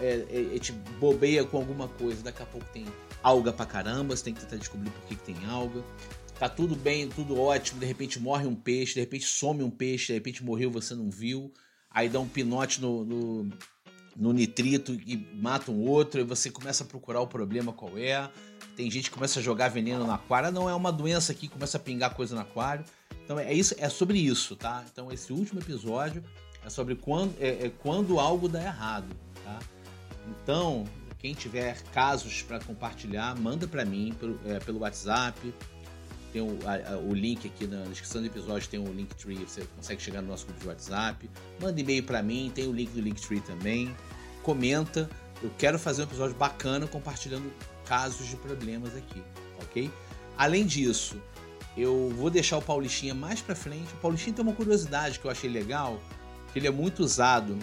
é, 0.00 0.26
é, 0.30 0.54
gente 0.54 0.72
bobeia 1.00 1.44
com 1.44 1.56
alguma 1.56 1.88
coisa, 1.88 2.22
daqui 2.22 2.42
a 2.42 2.46
pouco 2.46 2.66
tem 2.72 2.86
alga 3.22 3.52
pra 3.52 3.66
caramba, 3.66 4.16
você 4.16 4.24
tem 4.24 4.34
que 4.34 4.40
tentar 4.40 4.56
descobrir 4.56 4.90
por 4.90 5.02
que, 5.04 5.16
que 5.16 5.32
tem 5.32 5.36
alga 5.48 5.82
tá 6.42 6.48
tudo 6.48 6.74
bem, 6.74 7.08
tudo 7.08 7.40
ótimo, 7.40 7.78
de 7.78 7.86
repente 7.86 8.18
morre 8.18 8.48
um 8.48 8.54
peixe, 8.56 8.94
de 8.94 9.00
repente 9.00 9.24
some 9.24 9.62
um 9.62 9.70
peixe, 9.70 10.08
de 10.08 10.14
repente 10.14 10.42
morreu, 10.42 10.72
você 10.72 10.92
não 10.92 11.08
viu, 11.08 11.52
aí 11.88 12.08
dá 12.08 12.18
um 12.18 12.26
pinote 12.26 12.80
no, 12.80 13.04
no, 13.04 13.44
no 14.16 14.32
nitrito 14.32 14.92
e 14.92 15.16
mata 15.34 15.70
um 15.70 15.80
outro, 15.88 16.20
e 16.20 16.24
você 16.24 16.50
começa 16.50 16.84
a 16.84 16.86
procurar 16.86 17.20
o 17.20 17.26
problema 17.26 17.72
qual 17.72 17.96
é. 17.96 18.30
Tem 18.76 18.90
gente 18.90 19.10
que 19.10 19.14
começa 19.14 19.40
a 19.40 19.42
jogar 19.42 19.68
veneno 19.68 20.04
no 20.04 20.12
aquário, 20.12 20.50
não 20.50 20.68
é 20.68 20.74
uma 20.74 20.92
doença 20.92 21.34
que 21.34 21.48
começa 21.48 21.76
a 21.76 21.80
pingar 21.80 22.14
coisa 22.14 22.34
no 22.34 22.40
aquário. 22.40 22.84
Então 23.24 23.38
é 23.38 23.52
isso, 23.52 23.74
é 23.78 23.88
sobre 23.88 24.18
isso, 24.18 24.56
tá? 24.56 24.84
Então 24.92 25.12
esse 25.12 25.32
último 25.32 25.60
episódio 25.60 26.22
é 26.64 26.70
sobre 26.70 26.94
quando, 26.94 27.34
é, 27.40 27.66
é 27.66 27.72
quando 27.82 28.18
algo 28.18 28.48
dá 28.48 28.62
errado, 28.62 29.08
tá? 29.44 29.58
Então, 30.28 30.84
quem 31.18 31.34
tiver 31.34 31.82
casos 31.92 32.42
para 32.42 32.60
compartilhar, 32.60 33.36
manda 33.38 33.66
para 33.66 33.84
mim 33.84 34.14
pelo, 34.18 34.38
é, 34.46 34.58
pelo 34.60 34.80
WhatsApp, 34.80 35.54
tem 36.32 36.40
o, 36.40 36.58
a, 36.66 36.96
o 36.96 37.12
link 37.12 37.46
aqui 37.46 37.66
na 37.66 37.84
descrição 37.84 38.22
do 38.22 38.26
episódio, 38.26 38.68
tem 38.68 38.80
o 38.80 38.92
Linktree, 38.92 39.36
você 39.36 39.66
consegue 39.76 40.02
chegar 40.02 40.22
no 40.22 40.28
nosso 40.28 40.46
grupo 40.46 40.60
de 40.60 40.68
WhatsApp. 40.68 41.30
Manda 41.60 41.78
e-mail 41.78 42.02
para 42.02 42.22
mim, 42.22 42.50
tem 42.54 42.66
o 42.66 42.72
link 42.72 42.90
do 42.90 43.00
Linktree 43.00 43.40
também. 43.40 43.94
Comenta. 44.42 45.08
Eu 45.42 45.50
quero 45.58 45.78
fazer 45.78 46.02
um 46.02 46.04
episódio 46.04 46.34
bacana 46.36 46.86
compartilhando 46.86 47.52
casos 47.84 48.28
de 48.28 48.36
problemas 48.36 48.96
aqui, 48.96 49.22
ok? 49.60 49.90
Além 50.38 50.64
disso, 50.64 51.20
eu 51.76 52.10
vou 52.10 52.30
deixar 52.30 52.58
o 52.58 52.62
Paulistinha 52.62 53.14
mais 53.14 53.42
para 53.42 53.54
frente. 53.54 53.92
O 53.92 53.96
Paulistinha 53.96 54.34
tem 54.34 54.44
uma 54.44 54.54
curiosidade 54.54 55.18
que 55.18 55.26
eu 55.26 55.30
achei 55.30 55.50
legal, 55.50 56.00
que 56.52 56.58
ele 56.58 56.66
é 56.66 56.70
muito 56.70 57.02
usado 57.02 57.58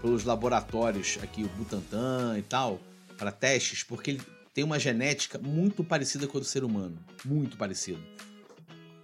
pelos 0.00 0.24
laboratórios 0.24 1.18
aqui, 1.22 1.42
o 1.42 1.48
Butantan 1.48 2.38
e 2.38 2.42
tal, 2.42 2.78
para 3.16 3.32
testes, 3.32 3.82
porque 3.82 4.12
ele 4.12 4.22
tem 4.60 4.64
uma 4.64 4.78
genética 4.78 5.38
muito 5.38 5.82
parecida 5.82 6.26
com 6.26 6.36
a 6.36 6.40
do 6.40 6.44
ser 6.44 6.64
humano. 6.64 6.98
Muito 7.24 7.56
parecida. 7.56 7.98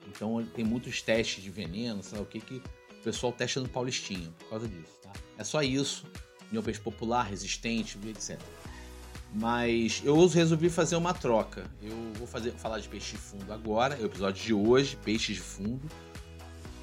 Então 0.07 0.47
tem 0.55 0.63
muitos 0.63 1.01
testes 1.01 1.43
de 1.43 1.49
veneno, 1.49 2.03
lá 2.13 2.21
o 2.21 2.27
que, 2.27 2.41
que 2.41 2.57
o 2.57 3.03
pessoal 3.03 3.33
testa 3.33 3.59
no 3.59 3.67
Paulistinha 3.67 4.31
por 4.39 4.51
causa 4.51 4.69
disso, 4.69 4.93
tá? 5.03 5.11
É 5.39 5.43
só 5.43 5.63
isso. 5.63 6.05
Em 6.53 6.61
peixe 6.61 6.79
popular, 6.79 7.23
resistente, 7.23 7.99
etc. 8.07 8.39
Mas 9.33 10.03
eu 10.05 10.27
resolvi 10.27 10.69
fazer 10.69 10.97
uma 10.97 11.15
troca. 11.15 11.71
Eu 11.83 11.97
vou 12.19 12.27
fazer, 12.27 12.53
falar 12.53 12.79
de 12.79 12.89
peixe 12.91 13.13
de 13.13 13.19
fundo 13.19 13.51
agora, 13.51 13.95
é 13.95 14.03
o 14.03 14.07
episódio 14.07 14.45
de 14.45 14.53
hoje, 14.53 14.99
peixes 15.03 15.37
de 15.37 15.43
fundo. 15.43 15.89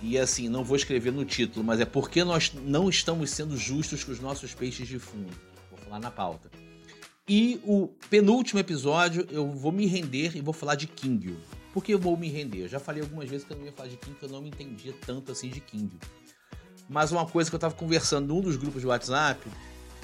E 0.01 0.17
assim, 0.17 0.49
não 0.49 0.63
vou 0.63 0.75
escrever 0.75 1.13
no 1.13 1.23
título, 1.23 1.63
mas 1.63 1.79
é 1.79 1.85
porque 1.85 2.23
nós 2.23 2.51
não 2.51 2.89
estamos 2.89 3.29
sendo 3.29 3.55
justos 3.55 4.03
com 4.03 4.11
os 4.11 4.19
nossos 4.19 4.51
peixes 4.55 4.87
de 4.87 4.97
fundo. 4.97 5.29
Vou 5.69 5.77
falar 5.77 5.99
na 5.99 6.09
pauta. 6.09 6.62
E 7.27 7.61
o 7.63 7.87
penúltimo 8.09 8.59
episódio 8.59 9.25
eu 9.31 9.49
vou 9.49 9.71
me 9.71 9.85
render 9.85 10.35
e 10.35 10.41
vou 10.41 10.53
falar 10.53 10.75
de 10.75 10.87
Kingyu. 10.87 11.37
Por 11.73 11.81
que 11.81 11.93
eu 11.93 11.99
vou 11.99 12.17
me 12.17 12.27
render? 12.27 12.63
Eu 12.63 12.67
já 12.67 12.81
falei 12.81 13.01
algumas 13.01 13.29
vezes 13.29 13.47
que 13.47 13.53
eu 13.53 13.57
não 13.57 13.65
ia 13.65 13.71
falar 13.71 13.87
de 13.87 13.95
Kingyu, 13.95 14.19
que 14.19 14.25
eu 14.25 14.29
não 14.29 14.41
me 14.41 14.49
entendia 14.49 14.93
tanto 15.05 15.31
assim 15.31 15.47
de 15.47 15.61
Kingyu. 15.61 15.97
Mas 16.89 17.13
uma 17.13 17.25
coisa 17.25 17.49
que 17.49 17.55
eu 17.55 17.57
estava 17.57 17.73
conversando 17.73 18.27
num 18.27 18.41
dos 18.41 18.57
grupos 18.57 18.81
de 18.81 18.87
WhatsApp, 18.87 19.49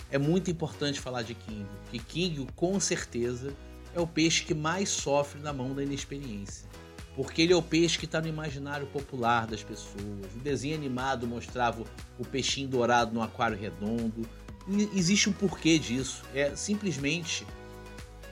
é 0.09 0.17
muito 0.17 0.49
importante 0.49 0.97
falar 0.97 1.23
de 1.23 1.35
Kingyu. 1.35 1.67
Que 1.91 1.99
Kingyu, 1.99 2.47
com 2.55 2.79
certeza, 2.79 3.53
é 3.93 3.99
o 3.99 4.07
peixe 4.07 4.45
que 4.45 4.53
mais 4.53 4.87
sofre 4.87 5.41
na 5.41 5.51
mão 5.51 5.75
da 5.75 5.83
inexperiência. 5.83 6.69
porque 7.15 7.41
ele 7.41 7.51
é 7.51 7.55
o 7.55 7.61
peixe 7.61 7.99
que 7.99 8.05
está 8.05 8.21
no 8.21 8.29
imaginário 8.29 8.87
popular 8.87 9.45
das 9.45 9.61
pessoas. 9.61 10.33
O 10.35 10.39
desenho 10.39 10.75
animado 10.75 11.27
mostrava 11.27 11.83
o 12.17 12.23
peixinho 12.23 12.69
dourado 12.69 13.13
no 13.13 13.21
aquário 13.21 13.57
redondo. 13.57 14.25
Existe 14.93 15.29
um 15.29 15.33
porquê 15.33 15.79
disso. 15.79 16.23
É 16.33 16.55
simplesmente 16.55 17.45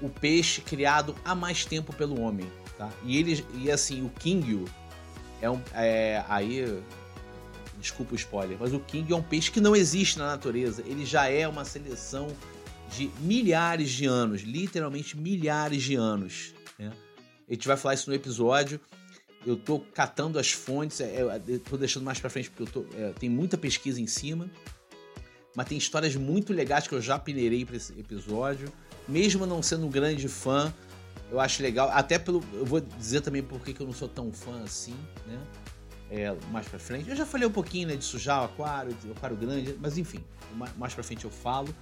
o 0.02 0.10
peixe 0.10 0.62
criado 0.62 1.16
há 1.26 1.34
mais 1.34 1.66
tempo 1.66 1.94
pelo 1.94 2.20
homem. 2.22 2.48
Tá? 2.78 2.90
E 3.04 3.18
ele 3.18 3.46
e 3.56 3.72
assim, 3.72 4.06
o 4.06 4.10
Kingyu 4.10 4.66
é 5.42 5.50
um. 5.50 5.62
É, 5.74 6.24
aí. 6.28 6.82
Desculpa 7.80 8.14
o 8.14 8.16
spoiler, 8.16 8.58
mas 8.60 8.74
o 8.74 8.80
King 8.80 9.14
é 9.14 9.16
um 9.16 9.22
peixe 9.22 9.52
que 9.52 9.62
não 9.62 9.76
existe 9.76 10.18
na 10.18 10.26
natureza. 10.26 10.84
Ele 10.86 11.06
já 11.06 11.30
é 11.30 11.48
uma 11.48 11.64
seleção 11.64 12.28
de 12.90 13.12
milhares 13.20 13.92
de 13.92 14.06
anos, 14.06 14.42
literalmente 14.42 15.16
milhares 15.16 15.84
de 15.84 15.94
anos. 15.94 16.56
Né? 16.80 16.92
A 17.48 17.54
gente 17.54 17.68
vai 17.68 17.78
falar 17.78 17.94
isso 17.94 18.10
no 18.10 18.16
episódio. 18.16 18.80
Eu 19.46 19.56
tô 19.56 19.80
catando 19.80 20.40
as 20.40 20.52
fontes, 20.52 21.00
é, 21.00 21.22
é, 21.22 21.58
tô 21.70 21.78
deixando 21.78 22.04
mais 22.04 22.20
para 22.20 22.30
frente 22.32 22.50
porque 22.50 22.64
eu 22.64 22.68
tô, 22.68 22.98
é, 22.98 23.14
tem 23.14 23.30
muita 23.30 23.58
pesquisa 23.58 24.02
em 24.02 24.08
cima. 24.08 24.50
Mas 25.58 25.66
tem 25.66 25.78
histórias 25.80 26.16
muito 26.16 26.54
legais 26.54 26.88
que 26.88 26.94
eu 26.94 27.02
já 27.02 27.18
peneirei 27.18 27.66
para 27.66 27.78
esse 27.78 27.92
episódio. 27.94 28.72
Mesmo 29.08 29.44
não 29.48 29.64
sendo 29.64 29.88
um 29.88 29.90
grande 29.90 30.28
fã, 30.28 30.72
eu 31.32 31.40
acho 31.40 31.64
legal. 31.64 31.90
Até 31.92 32.20
pelo. 32.20 32.44
Eu 32.54 32.64
vou 32.64 32.80
dizer 32.80 33.22
também 33.22 33.42
por 33.42 33.60
que 33.62 33.82
eu 33.82 33.88
não 33.88 33.94
sou 33.94 34.08
tão 34.08 34.32
fã 34.32 34.62
assim, 34.64 34.94
né? 35.26 35.40
É, 36.12 36.36
mais 36.52 36.68
pra 36.68 36.78
frente. 36.78 37.10
Eu 37.10 37.16
já 37.16 37.26
falei 37.26 37.48
um 37.48 37.52
pouquinho 37.52 37.88
né, 37.88 37.96
de 37.96 38.04
sujar 38.06 38.44
o 38.44 38.46
aquário, 38.46 38.96
o 39.08 39.12
aquário 39.14 39.36
grande, 39.36 39.76
mas 39.82 39.98
enfim, 39.98 40.24
mais 40.78 40.94
pra 40.94 41.04
frente 41.04 41.26
eu 41.26 41.32
falo. 41.32 41.74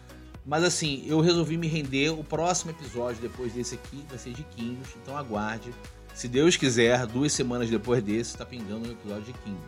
Mas 0.46 0.64
assim, 0.64 1.04
eu 1.06 1.20
resolvi 1.20 1.58
me 1.58 1.68
render. 1.68 2.12
O 2.12 2.24
próximo 2.24 2.72
episódio, 2.72 3.22
depois 3.22 3.52
desse 3.52 3.76
aqui, 3.76 4.06
vai 4.08 4.18
ser 4.18 4.32
de 4.32 4.44
Kingos, 4.44 4.88
então 5.04 5.18
aguarde. 5.18 5.70
Se 6.14 6.30
Deus 6.30 6.56
quiser, 6.56 7.06
duas 7.08 7.34
semanas 7.34 7.70
depois 7.70 8.02
desse, 8.02 8.38
tá 8.38 8.46
pingando 8.46 8.88
um 8.88 8.92
episódio 8.94 9.26
de 9.26 9.34
King. 9.34 9.60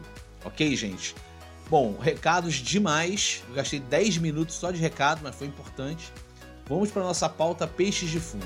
Ok, 0.46 0.74
gente? 0.78 1.14
Bom, 1.70 1.98
recados 2.00 2.56
demais. 2.56 3.44
Eu 3.50 3.56
gastei 3.56 3.80
10 3.80 4.20
minutos 4.20 4.56
só 4.56 4.72
de 4.72 4.80
recado, 4.80 5.20
mas 5.24 5.36
foi 5.36 5.48
importante. 5.48 6.12
Vamos 6.66 6.92
para 6.92 7.04
nossa 7.04 7.28
pauta 7.28 7.68
Peixes 7.68 8.10
de 8.10 8.20
Fundo. 8.20 8.46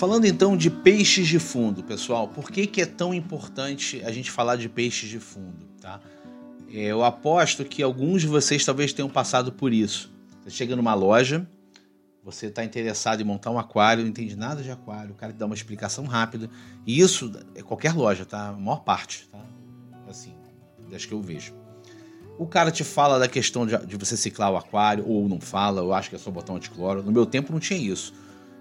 Falando 0.00 0.24
então 0.24 0.56
de 0.56 0.70
peixes 0.70 1.28
de 1.28 1.38
fundo, 1.38 1.84
pessoal, 1.84 2.26
por 2.26 2.50
que, 2.50 2.66
que 2.66 2.80
é 2.80 2.86
tão 2.86 3.12
importante 3.12 4.00
a 4.02 4.10
gente 4.10 4.30
falar 4.30 4.56
de 4.56 4.66
peixes 4.66 5.10
de 5.10 5.20
fundo? 5.20 5.66
Tá? 5.78 6.00
É, 6.72 6.84
eu 6.84 7.04
aposto 7.04 7.66
que 7.66 7.82
alguns 7.82 8.22
de 8.22 8.26
vocês 8.26 8.64
talvez 8.64 8.94
tenham 8.94 9.10
passado 9.10 9.52
por 9.52 9.74
isso. 9.74 10.10
Você 10.42 10.52
chega 10.52 10.74
numa 10.74 10.94
loja, 10.94 11.46
você 12.24 12.46
está 12.46 12.64
interessado 12.64 13.20
em 13.20 13.24
montar 13.24 13.50
um 13.50 13.58
aquário, 13.58 14.02
não 14.02 14.08
entende 14.08 14.34
nada 14.36 14.62
de 14.62 14.70
aquário, 14.70 15.10
o 15.10 15.14
cara 15.14 15.34
te 15.34 15.36
dá 15.36 15.44
uma 15.44 15.54
explicação 15.54 16.06
rápida. 16.06 16.48
E 16.86 16.98
isso 16.98 17.30
é 17.54 17.60
qualquer 17.60 17.92
loja, 17.94 18.24
tá? 18.24 18.48
A 18.48 18.52
maior 18.54 18.82
parte, 18.82 19.28
tá? 19.30 19.44
Assim, 20.08 20.32
das 20.90 21.04
que 21.04 21.12
eu 21.12 21.20
vejo. 21.20 21.52
O 22.38 22.46
cara 22.46 22.70
te 22.70 22.84
fala 22.84 23.18
da 23.18 23.28
questão 23.28 23.66
de, 23.66 23.76
de 23.84 23.98
você 23.98 24.16
ciclar 24.16 24.50
o 24.50 24.56
aquário, 24.56 25.06
ou 25.06 25.28
não 25.28 25.38
fala, 25.38 25.82
eu 25.82 25.92
acho 25.92 26.08
que 26.08 26.16
é 26.16 26.18
só 26.18 26.30
botar 26.30 26.54
um 26.54 26.56
anticloro. 26.56 27.02
No 27.02 27.12
meu 27.12 27.26
tempo 27.26 27.52
não 27.52 27.60
tinha 27.60 27.78
isso 27.78 28.14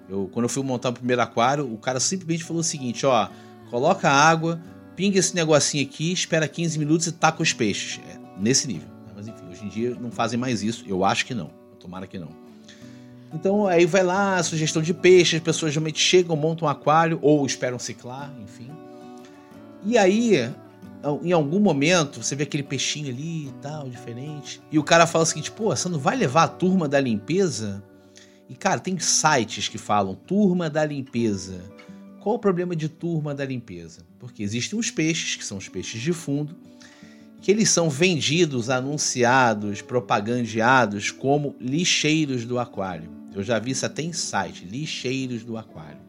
eu, 0.09 0.29
quando 0.33 0.45
eu 0.45 0.49
fui 0.49 0.63
montar 0.63 0.89
o 0.89 0.93
primeiro 0.93 1.21
aquário, 1.21 1.71
o 1.71 1.77
cara 1.77 1.99
simplesmente 1.99 2.43
falou 2.43 2.61
o 2.61 2.63
seguinte: 2.63 3.05
ó, 3.05 3.29
coloca 3.69 4.09
água, 4.09 4.59
pinga 4.95 5.19
esse 5.19 5.35
negocinho 5.35 5.85
aqui, 5.85 6.11
espera 6.11 6.47
15 6.47 6.79
minutos 6.79 7.07
e 7.07 7.11
taca 7.11 7.41
os 7.43 7.53
peixes. 7.53 8.01
É, 8.09 8.17
nesse 8.39 8.67
nível. 8.67 8.87
Né? 8.87 9.13
Mas 9.15 9.27
enfim, 9.27 9.43
hoje 9.49 9.65
em 9.65 9.69
dia 9.69 9.95
não 9.99 10.11
fazem 10.11 10.39
mais 10.39 10.63
isso. 10.63 10.83
Eu 10.87 11.05
acho 11.05 11.25
que 11.25 11.33
não. 11.33 11.51
Tomara 11.79 12.07
que 12.07 12.17
não. 12.17 12.29
Então 13.31 13.67
aí 13.67 13.85
vai 13.85 14.01
lá, 14.01 14.41
sugestão 14.41 14.81
de 14.81 14.93
peixes, 14.93 15.35
as 15.35 15.43
pessoas 15.43 15.71
geralmente 15.71 15.99
chegam, 15.99 16.35
montam 16.35 16.67
um 16.67 16.71
aquário 16.71 17.19
ou 17.21 17.45
esperam 17.45 17.77
ciclar, 17.77 18.33
enfim. 18.41 18.71
E 19.85 19.97
aí, 19.97 20.51
em 21.23 21.31
algum 21.31 21.59
momento, 21.59 22.23
você 22.23 22.35
vê 22.35 22.43
aquele 22.43 22.63
peixinho 22.63 23.09
ali 23.09 23.47
e 23.47 23.53
tal, 23.61 23.87
diferente. 23.87 24.59
E 24.71 24.79
o 24.79 24.83
cara 24.83 25.05
fala 25.05 25.23
o 25.23 25.27
seguinte: 25.27 25.51
pô, 25.51 25.75
você 25.75 25.87
não 25.87 25.99
vai 25.99 26.15
levar 26.15 26.43
a 26.43 26.47
turma 26.47 26.87
da 26.87 26.99
limpeza 26.99 27.83
e, 28.49 28.55
cara, 28.55 28.79
tem 28.79 28.97
sites 28.97 29.67
que 29.67 29.77
falam 29.77 30.15
turma 30.15 30.69
da 30.69 30.83
limpeza. 30.83 31.61
Qual 32.19 32.35
o 32.35 32.39
problema 32.39 32.75
de 32.75 32.89
turma 32.89 33.33
da 33.35 33.45
limpeza? 33.45 34.01
Porque 34.17 34.41
existem 34.41 34.77
os 34.77 34.89
peixes, 34.89 35.35
que 35.35 35.45
são 35.45 35.59
os 35.59 35.69
peixes 35.69 36.01
de 36.01 36.11
fundo, 36.11 36.57
que 37.41 37.51
eles 37.51 37.69
são 37.69 37.89
vendidos, 37.89 38.69
anunciados, 38.69 39.81
propagandeados 39.81 41.11
como 41.11 41.55
lixeiros 41.61 42.43
do 42.43 42.57
aquário. 42.57 43.09
Eu 43.33 43.43
já 43.43 43.59
vi 43.59 43.71
isso 43.71 43.85
até 43.85 44.01
em 44.01 44.11
site, 44.11 44.65
lixeiros 44.65 45.43
do 45.43 45.55
aquário. 45.55 46.01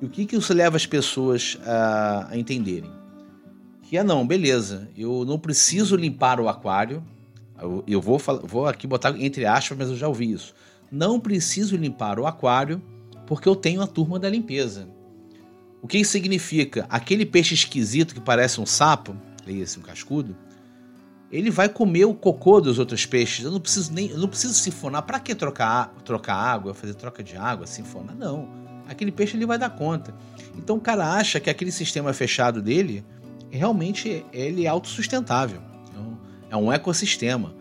E 0.00 0.04
o 0.04 0.10
que, 0.10 0.26
que 0.26 0.36
isso 0.36 0.52
leva 0.52 0.76
as 0.76 0.84
pessoas 0.84 1.58
a, 1.64 2.28
a 2.30 2.36
entenderem? 2.36 2.90
Que 3.82 3.96
é 3.96 4.04
não, 4.04 4.26
beleza, 4.26 4.90
eu 4.96 5.24
não 5.24 5.38
preciso 5.38 5.96
limpar 5.96 6.38
o 6.38 6.48
aquário, 6.48 7.02
eu, 7.58 7.82
eu 7.86 8.00
vou, 8.00 8.20
vou 8.44 8.66
aqui 8.66 8.86
botar 8.86 9.18
entre 9.18 9.46
aspas, 9.46 9.78
mas 9.78 9.88
eu 9.88 9.96
já 9.96 10.06
ouvi 10.06 10.30
isso 10.30 10.54
não 10.90 11.20
preciso 11.20 11.76
limpar 11.76 12.18
o 12.18 12.26
aquário 12.26 12.82
porque 13.26 13.48
eu 13.48 13.56
tenho 13.56 13.82
a 13.82 13.86
turma 13.86 14.18
da 14.18 14.28
limpeza. 14.28 14.88
O 15.82 15.88
que 15.88 16.04
significa? 16.04 16.86
Aquele 16.88 17.26
peixe 17.26 17.54
esquisito 17.54 18.14
que 18.14 18.20
parece 18.20 18.60
um 18.60 18.66
sapo, 18.66 19.16
leia-se 19.46 19.78
um 19.78 19.82
cascudo, 19.82 20.36
ele 21.30 21.50
vai 21.50 21.68
comer 21.68 22.04
o 22.04 22.14
cocô 22.14 22.60
dos 22.60 22.78
outros 22.78 23.04
peixes. 23.04 23.44
Eu 23.44 23.50
não 23.50 23.60
preciso 23.60 23.92
nem, 23.92 24.10
eu 24.10 24.18
não 24.18 24.28
preciso 24.28 24.54
sifonar. 24.54 25.02
Para 25.02 25.18
que 25.18 25.34
trocar, 25.34 25.92
trocar 26.04 26.34
água, 26.34 26.72
fazer 26.72 26.94
troca 26.94 27.22
de 27.22 27.36
água, 27.36 27.66
sifonar? 27.66 28.16
Não. 28.16 28.48
Aquele 28.88 29.10
peixe 29.10 29.36
ele 29.36 29.46
vai 29.46 29.58
dar 29.58 29.70
conta. 29.70 30.14
Então 30.56 30.76
o 30.76 30.80
cara 30.80 31.12
acha 31.12 31.40
que 31.40 31.50
aquele 31.50 31.72
sistema 31.72 32.12
fechado 32.12 32.62
dele 32.62 33.04
realmente 33.50 34.24
ele 34.32 34.64
é 34.64 34.68
autossustentável. 34.68 35.60
Então, 35.88 36.18
é 36.50 36.56
um 36.56 36.72
ecossistema. 36.72 37.54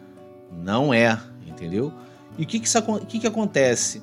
Não 0.52 0.94
é, 0.94 1.20
entendeu? 1.46 1.92
E 2.38 2.44
o 2.44 2.46
que, 2.46 2.60
que, 2.60 2.70
que, 3.08 3.20
que 3.20 3.28
acontece? 3.28 4.02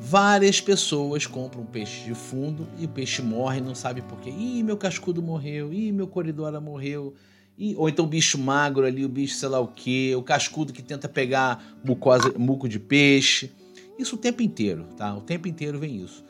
Várias 0.00 0.60
pessoas 0.60 1.26
compram 1.26 1.64
peixe 1.64 2.04
de 2.04 2.14
fundo 2.14 2.68
e 2.78 2.84
o 2.84 2.88
peixe 2.88 3.20
morre 3.20 3.60
não 3.60 3.74
sabe 3.74 4.00
por 4.02 4.20
quê. 4.20 4.30
Ih, 4.30 4.62
meu 4.62 4.76
cascudo 4.76 5.20
morreu, 5.20 5.72
ih, 5.72 5.90
meu 5.90 6.06
coridora 6.06 6.60
morreu. 6.60 7.14
Ih, 7.58 7.74
ou 7.76 7.88
então 7.88 8.04
o 8.04 8.08
bicho 8.08 8.38
magro 8.38 8.86
ali, 8.86 9.04
o 9.04 9.08
bicho 9.08 9.34
sei 9.34 9.48
lá 9.48 9.58
o 9.58 9.66
quê, 9.66 10.14
o 10.16 10.22
cascudo 10.22 10.72
que 10.72 10.82
tenta 10.82 11.08
pegar 11.08 11.76
mucosa, 11.84 12.32
muco 12.38 12.68
de 12.68 12.78
peixe. 12.78 13.50
Isso 13.98 14.14
o 14.14 14.18
tempo 14.18 14.42
inteiro, 14.42 14.84
tá? 14.96 15.16
O 15.16 15.20
tempo 15.20 15.48
inteiro 15.48 15.78
vem 15.80 15.96
isso. 15.96 16.24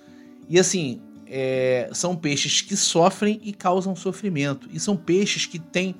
E 0.49 0.59
assim, 0.59 1.03
é, 1.27 1.91
são 1.93 2.17
peixes 2.17 2.63
que 2.63 2.75
sofrem 2.75 3.39
e 3.45 3.53
causam 3.53 3.95
sofrimento. 3.95 4.69
E 4.73 4.81
são 4.81 4.97
peixes 4.97 5.45
que 5.45 5.59
têm 5.59 5.95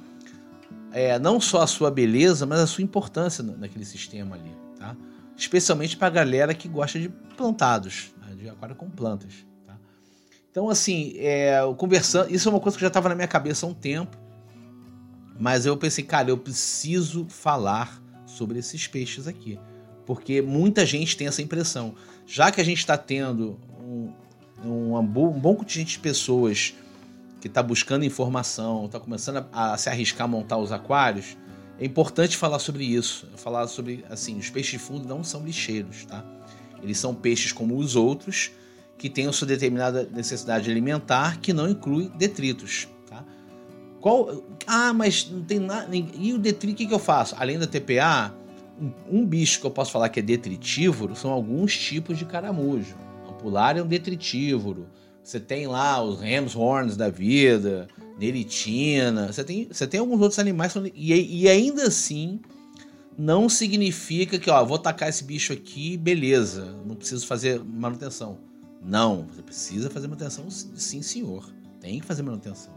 é, 0.91 1.19
não 1.19 1.39
só 1.39 1.61
a 1.61 1.67
sua 1.67 1.91
beleza, 1.91 2.47
mas 2.47 2.61
a 2.61 2.67
sua 2.67 2.83
importância 2.83 3.45
naquele 3.45 3.85
sistema 3.85 4.37
ali? 4.37 4.68
Especialmente 5.39 5.97
para 5.97 6.09
a 6.09 6.11
galera 6.11 6.53
que 6.53 6.69
gosta 6.69 6.99
de 6.99 7.09
plantados, 7.09 8.13
né? 8.21 8.35
de 8.35 8.49
aquário 8.49 8.75
com 8.75 8.91
plantas, 8.91 9.47
tá? 9.65 9.79
Então, 10.51 10.69
assim, 10.69 11.15
é, 11.17 11.61
conversando, 11.77 12.35
isso 12.35 12.49
é 12.49 12.51
uma 12.51 12.61
coisa 12.61 12.77
que 12.77 12.81
já 12.83 12.89
estava 12.89 13.09
na 13.09 13.15
minha 13.15 13.29
cabeça 13.29 13.65
há 13.65 13.69
um 13.69 13.75
tempo, 13.75 14.19
mas 15.39 15.65
eu 15.65 15.77
pensei, 15.77 16.03
cara, 16.03 16.29
eu 16.29 16.37
preciso 16.37 17.25
falar 17.29 18.03
sobre 18.27 18.59
esses 18.59 18.89
peixes 18.89 19.29
aqui, 19.29 19.61
porque 20.05 20.43
muita 20.43 20.85
gente 20.85 21.17
tem 21.17 21.29
essa 21.29 21.41
impressão. 21.41 21.95
Já 22.27 22.51
que 22.51 22.61
a 22.61 22.65
gente 22.65 22.79
está 22.79 22.99
tendo 22.99 23.61
um, 23.81 24.13
um, 24.65 24.97
um 24.97 25.03
bom 25.05 25.55
contingente 25.55 25.93
de 25.93 25.99
pessoas 26.01 26.75
que 27.41 27.47
está 27.47 27.63
buscando 27.63 28.05
informação, 28.05 28.87
está 28.87 28.99
começando 28.99 29.47
a, 29.53 29.75
a, 29.75 29.77
se 29.79 29.89
arriscar 29.89 30.25
a 30.25 30.29
montar 30.29 30.57
os 30.57 30.73
aquários, 30.73 31.37
é 31.81 31.85
importante 31.85 32.37
falar 32.37 32.59
sobre 32.59 32.85
isso. 32.85 33.29
Falar 33.37 33.67
sobre, 33.69 34.05
assim, 34.11 34.39
os 34.39 34.51
peixes 34.51 34.73
de 34.73 34.79
fundo 34.79 35.07
não 35.07 35.23
são 35.23 35.45
lixeiros, 35.45 36.05
tá? 36.05 36.25
Eles 36.83 36.99
são 36.99 37.15
peixes 37.15 37.53
como 37.53 37.77
os 37.77 37.97
outros, 37.97 38.51
que 38.97 39.09
têm 39.09 39.27
a 39.27 39.33
sua 39.33 39.47
determinada 39.47 40.09
necessidade 40.13 40.71
alimentar, 40.71 41.41
que 41.41 41.53
não 41.53 41.69
inclui 41.69 42.11
detritos, 42.17 42.89
tá? 43.09 43.25
Qual... 44.01 44.45
Ah, 44.67 44.93
mas 44.93 45.31
não 45.31 45.43
tem 45.43 45.59
nada... 45.59 45.89
E 45.95 46.33
o 46.33 46.39
detrito, 46.39 46.75
o 46.75 46.77
que, 46.77 46.87
que 46.87 46.95
eu 46.95 46.99
faço? 46.99 47.35
Além 47.39 47.59
da 47.59 47.67
TPA, 47.67 48.35
um, 48.81 49.21
um 49.21 49.27
bicho 49.27 49.61
que 49.61 49.67
eu 49.67 49.71
posso 49.71 49.93
falar 49.93 50.09
que 50.09 50.21
é 50.21 50.23
detritívoro 50.23 51.15
são 51.15 51.31
alguns 51.31 51.77
tipos 51.77 52.19
de 52.19 52.25
caramujo. 52.25 52.97
O 53.29 53.33
pular 53.35 53.77
é 53.77 53.83
um 53.83 53.87
detritívoro. 53.87 54.89
Você 55.23 55.39
tem 55.39 55.67
lá 55.67 56.03
os 56.03 56.21
Ramshorns 56.21 56.97
da 56.97 57.09
vida, 57.09 57.87
neritina, 58.19 59.33
você 59.33 59.45
tem, 59.45 59.69
você 59.71 59.87
tem 59.87 60.01
alguns 60.01 60.21
outros 60.21 60.39
animais 60.39 60.75
e, 60.95 61.43
e 61.43 61.49
ainda 61.49 61.85
assim 61.85 62.41
não 63.17 63.49
significa 63.49 64.39
que, 64.39 64.51
ó, 64.51 64.65
vou 64.65 64.79
tacar 64.79 65.09
esse 65.09 65.25
bicho 65.25 65.53
aqui, 65.53 65.97
beleza, 65.97 66.77
não 66.87 66.95
preciso 66.95 67.27
fazer 67.27 67.63
manutenção. 67.65 68.39
Não, 68.81 69.27
você 69.27 69.43
precisa 69.43 69.91
fazer 69.91 70.07
manutenção, 70.07 70.49
sim, 70.51 71.03
senhor. 71.03 71.49
Tem 71.81 71.99
que 71.99 72.07
fazer 72.07 72.23
manutenção. 72.23 72.73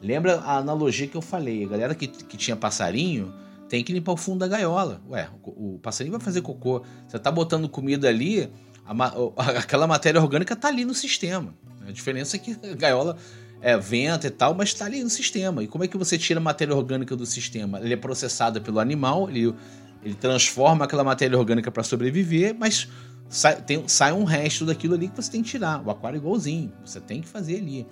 Lembra 0.00 0.40
a 0.40 0.58
analogia 0.58 1.06
que 1.06 1.16
eu 1.16 1.22
falei? 1.22 1.64
A 1.64 1.68
galera 1.68 1.94
que, 1.94 2.06
que 2.06 2.36
tinha 2.36 2.56
passarinho 2.56 3.32
tem 3.68 3.82
que 3.82 3.92
limpar 3.92 4.12
o 4.12 4.16
fundo 4.16 4.40
da 4.40 4.48
gaiola. 4.48 5.00
Ué, 5.08 5.28
o, 5.42 5.74
o 5.74 5.78
passarinho 5.78 6.16
vai 6.16 6.20
fazer 6.20 6.42
cocô. 6.42 6.82
Você 7.06 7.18
tá 7.18 7.30
botando 7.30 7.68
comida 7.68 8.08
ali, 8.08 8.50
a, 8.86 8.92
aquela 9.58 9.86
matéria 9.86 10.20
orgânica 10.20 10.54
tá 10.54 10.68
ali 10.68 10.84
no 10.84 10.94
sistema. 10.94 11.54
A 11.86 11.90
diferença 11.90 12.36
é 12.36 12.38
que 12.38 12.56
a 12.62 12.74
gaiola 12.74 13.16
é 13.60 13.76
venta 13.76 14.26
e 14.26 14.30
tal, 14.30 14.54
mas 14.54 14.68
está 14.68 14.84
ali 14.84 15.02
no 15.02 15.10
sistema. 15.10 15.62
E 15.62 15.66
como 15.66 15.84
é 15.84 15.88
que 15.88 15.96
você 15.96 16.16
tira 16.16 16.38
a 16.40 16.42
matéria 16.42 16.74
orgânica 16.74 17.16
do 17.16 17.26
sistema? 17.26 17.80
Ele 17.80 17.94
é 17.94 17.96
processada 17.96 18.60
pelo 18.60 18.78
animal, 18.78 19.28
ele, 19.28 19.54
ele 20.02 20.14
transforma 20.14 20.84
aquela 20.84 21.04
matéria 21.04 21.36
orgânica 21.36 21.70
para 21.70 21.82
sobreviver, 21.82 22.54
mas 22.58 22.88
sai, 23.28 23.60
tem, 23.62 23.86
sai 23.88 24.12
um 24.12 24.24
resto 24.24 24.64
daquilo 24.64 24.94
ali 24.94 25.08
que 25.08 25.16
você 25.16 25.30
tem 25.30 25.42
que 25.42 25.50
tirar. 25.50 25.82
O 25.84 25.90
aquário 25.90 26.16
é 26.16 26.18
igualzinho, 26.18 26.72
você 26.84 27.00
tem 27.00 27.20
que 27.20 27.28
fazer 27.28 27.56
ali. 27.58 27.86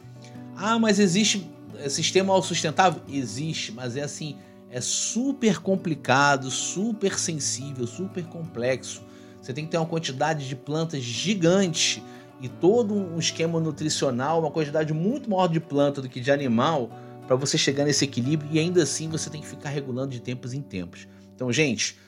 Ah, 0.57 0.79
mas 0.79 0.99
existe 0.99 1.51
sistema 1.91 2.33
autossustentável? 2.33 3.03
Existe, 3.09 3.73
mas 3.73 3.97
é 3.97 4.03
assim, 4.03 4.37
é 4.71 4.81
super 4.81 5.59
complicado, 5.59 6.51
super 6.51 7.19
sensível, 7.19 7.87
super 7.87 8.25
complexo. 8.25 9.03
Você 9.41 9.53
tem 9.53 9.65
que 9.65 9.71
ter 9.71 9.77
uma 9.77 9.87
quantidade 9.87 10.49
de 10.49 10.57
plantas 10.57 11.03
gigante 11.03 12.03
e 12.41 12.49
todo 12.49 12.95
um 12.95 13.19
esquema 13.19 13.59
nutricional, 13.61 14.41
uma 14.41 14.51
quantidade 14.51 14.93
muito 14.93 15.31
maior 15.31 15.47
de 15.47 15.61
planta 15.61 16.03
do 16.03 16.09
que 16.09 16.21
de 16.21 16.31
animal, 16.31 16.91
para 17.27 17.37
você 17.37 17.59
chegar 17.59 17.85
nesse 17.85 18.05
equilíbrio 18.05 18.49
e 18.53 18.59
ainda 18.59 18.83
assim 18.83 19.09
você 19.09 19.29
tem 19.29 19.41
que 19.41 19.47
ficar 19.47 19.71
regulando 19.71 20.11
de 20.11 20.21
tempos 20.21 20.53
em 20.53 20.63
tempos. 20.63 21.09
Então, 21.35 21.53
gente, 21.53 21.99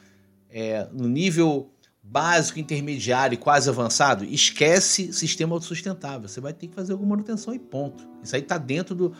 é, 0.49 0.87
no 0.92 1.08
nível 1.08 1.70
básico, 2.02 2.58
intermediário 2.58 3.35
e 3.35 3.37
quase 3.37 3.68
avançado, 3.68 4.25
esquece 4.25 5.12
sistema 5.12 5.54
autossustentável. 5.54 6.28
Você 6.28 6.40
vai 6.40 6.52
ter 6.52 6.68
que 6.68 6.75
fazer 6.75 6.92
alguma 6.92 7.11
manutenção 7.11 7.52
e 7.52 7.58
ponto. 7.58 8.08
Isso 8.23 8.35
aí 8.35 8.42
está 8.42 8.56
dentro 8.56 8.94
do. 8.94 9.12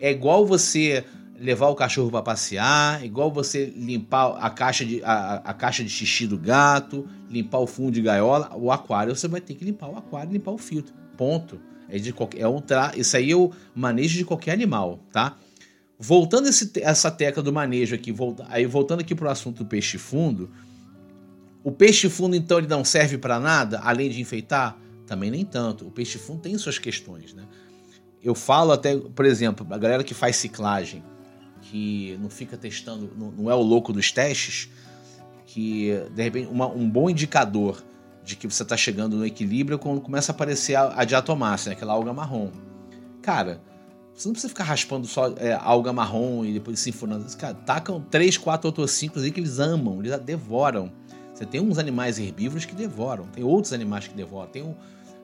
É 0.00 0.10
igual 0.10 0.44
você 0.44 1.04
levar 1.38 1.68
o 1.68 1.74
cachorro 1.74 2.10
para 2.10 2.22
passear, 2.22 3.04
igual 3.04 3.30
você 3.30 3.66
limpar 3.76 4.36
a 4.38 4.50
caixa, 4.50 4.84
de, 4.84 5.02
a, 5.02 5.36
a, 5.36 5.54
caixa 5.54 5.82
de 5.82 5.90
xixi 5.90 6.26
do 6.26 6.38
gato, 6.38 7.08
limpar 7.28 7.58
o 7.58 7.66
fundo 7.66 7.92
de 7.92 8.02
gaiola, 8.02 8.52
o 8.56 8.70
aquário 8.70 9.14
você 9.14 9.26
vai 9.26 9.40
ter 9.40 9.54
que 9.54 9.64
limpar 9.64 9.90
o 9.90 9.96
aquário 9.96 10.32
limpar 10.32 10.52
o 10.52 10.58
filtro. 10.58 10.94
Ponto. 11.16 11.60
É 11.88 11.98
de 11.98 12.12
qualquer, 12.12 12.40
é 12.40 12.48
um 12.48 12.60
tra, 12.60 12.92
isso 12.96 13.16
aí 13.16 13.30
é 13.30 13.36
o 13.36 13.52
manejo 13.74 14.16
de 14.16 14.24
qualquer 14.24 14.52
animal, 14.52 15.00
tá? 15.12 15.36
Voltando 15.98 16.48
esse, 16.48 16.72
essa 16.80 17.10
tecla 17.10 17.42
do 17.42 17.52
manejo 17.52 17.94
aqui, 17.94 18.10
volta, 18.10 18.46
aí 18.48 18.64
voltando 18.64 19.00
aqui 19.00 19.14
para 19.14 19.28
o 19.28 19.30
assunto 19.30 19.58
do 19.58 19.66
peixe 19.66 19.98
fundo, 19.98 20.50
o 21.62 21.70
peixe 21.70 22.08
fundo 22.08 22.34
então 22.34 22.58
ele 22.58 22.66
não 22.66 22.84
serve 22.84 23.18
para 23.18 23.38
nada 23.38 23.80
além 23.80 24.10
de 24.10 24.20
enfeitar? 24.20 24.78
Também 25.06 25.30
nem 25.30 25.44
tanto. 25.44 25.86
O 25.86 25.90
peixe 25.90 26.18
fundo 26.18 26.40
tem 26.40 26.56
suas 26.56 26.78
questões, 26.78 27.34
né? 27.34 27.44
Eu 28.22 28.34
falo 28.34 28.72
até, 28.72 28.96
por 28.96 29.26
exemplo, 29.26 29.66
a 29.70 29.76
galera 29.76 30.02
que 30.02 30.14
faz 30.14 30.36
ciclagem, 30.36 31.02
que 31.70 32.18
não 32.20 32.28
fica 32.28 32.56
testando, 32.56 33.10
não, 33.16 33.30
não 33.30 33.50
é 33.50 33.54
o 33.54 33.62
louco 33.62 33.92
dos 33.92 34.12
testes, 34.12 34.68
que 35.46 35.90
de 36.14 36.22
repente 36.22 36.48
uma, 36.48 36.66
um 36.66 36.88
bom 36.88 37.08
indicador 37.08 37.82
de 38.24 38.36
que 38.36 38.46
você 38.46 38.62
está 38.62 38.76
chegando 38.76 39.16
no 39.16 39.26
equilíbrio 39.26 39.76
é 39.76 39.78
quando 39.78 40.00
começa 40.00 40.32
a 40.32 40.34
aparecer 40.34 40.74
a, 40.74 41.00
a 41.00 41.04
diatomácea, 41.04 41.70
né, 41.70 41.76
aquela 41.76 41.92
alga 41.92 42.12
marrom. 42.12 42.50
Cara, 43.22 43.60
você 44.14 44.28
não 44.28 44.32
precisa 44.32 44.48
ficar 44.48 44.64
raspando 44.64 45.06
só 45.06 45.28
é, 45.36 45.52
alga 45.52 45.92
marrom 45.92 46.44
e 46.44 46.52
depois 46.52 46.78
sinfonando. 46.78 47.24
Cara, 47.36 47.54
tacam 47.54 48.00
3, 48.10 48.38
4 48.38 48.68
otociclos 48.68 49.24
aí 49.24 49.30
que 49.30 49.40
eles 49.40 49.58
amam, 49.58 50.00
eles 50.00 50.18
devoram. 50.20 50.92
Você 51.34 51.44
tem 51.44 51.60
uns 51.60 51.78
animais 51.78 52.18
herbívoros 52.18 52.64
que 52.64 52.74
devoram, 52.74 53.26
tem 53.26 53.42
outros 53.42 53.72
animais 53.72 54.06
que 54.06 54.14
devoram. 54.14 54.48
Tem 54.48 54.62
um, 54.62 54.74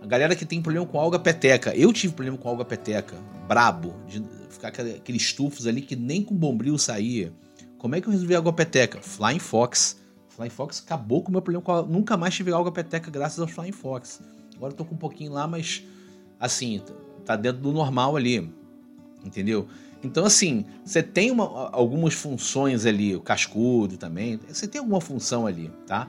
a 0.02 0.06
galera 0.06 0.34
que 0.34 0.44
tem 0.44 0.60
problema 0.60 0.84
com 0.84 0.98
alga 0.98 1.18
peteca. 1.18 1.74
Eu 1.74 1.92
tive 1.92 2.14
problema 2.14 2.36
com 2.36 2.48
alga 2.48 2.64
peteca, 2.64 3.16
brabo, 3.46 3.94
de 4.08 4.20
ficar 4.50 4.68
aqueles 4.68 5.32
tufos 5.32 5.66
ali 5.66 5.80
que 5.80 5.96
nem 5.96 6.22
com 6.22 6.34
bombril 6.34 6.76
saía. 6.78 7.32
Como 7.78 7.94
é 7.94 8.00
que 8.00 8.08
eu 8.08 8.12
resolvi 8.12 8.34
a 8.34 8.38
alga 8.38 8.52
peteca? 8.52 9.00
Flying 9.00 9.38
Fox. 9.38 9.98
Flying 10.28 10.50
Fox 10.50 10.82
acabou 10.84 11.22
com 11.22 11.30
o 11.30 11.32
meu 11.32 11.42
problema 11.42 11.62
com 11.62 11.72
a... 11.72 11.82
Nunca 11.82 12.16
mais 12.16 12.34
tive 12.34 12.52
alga 12.52 12.70
peteca 12.70 13.10
graças 13.10 13.38
ao 13.38 13.48
Flying 13.48 13.72
Fox. 13.72 14.20
Agora 14.56 14.72
eu 14.72 14.76
tô 14.76 14.84
com 14.84 14.94
um 14.94 14.98
pouquinho 14.98 15.32
lá, 15.32 15.46
mas 15.46 15.82
assim, 16.38 16.82
tá 17.24 17.36
dentro 17.36 17.62
do 17.62 17.72
normal 17.72 18.16
ali. 18.16 18.52
Entendeu? 19.24 19.66
Então, 20.02 20.24
assim, 20.24 20.64
você 20.84 21.02
tem 21.02 21.30
uma, 21.30 21.70
algumas 21.70 22.14
funções 22.14 22.86
ali, 22.86 23.14
o 23.14 23.20
cascudo 23.20 23.96
também, 23.96 24.40
você 24.48 24.66
tem 24.66 24.78
alguma 24.78 25.00
função 25.00 25.46
ali, 25.46 25.70
tá? 25.86 26.08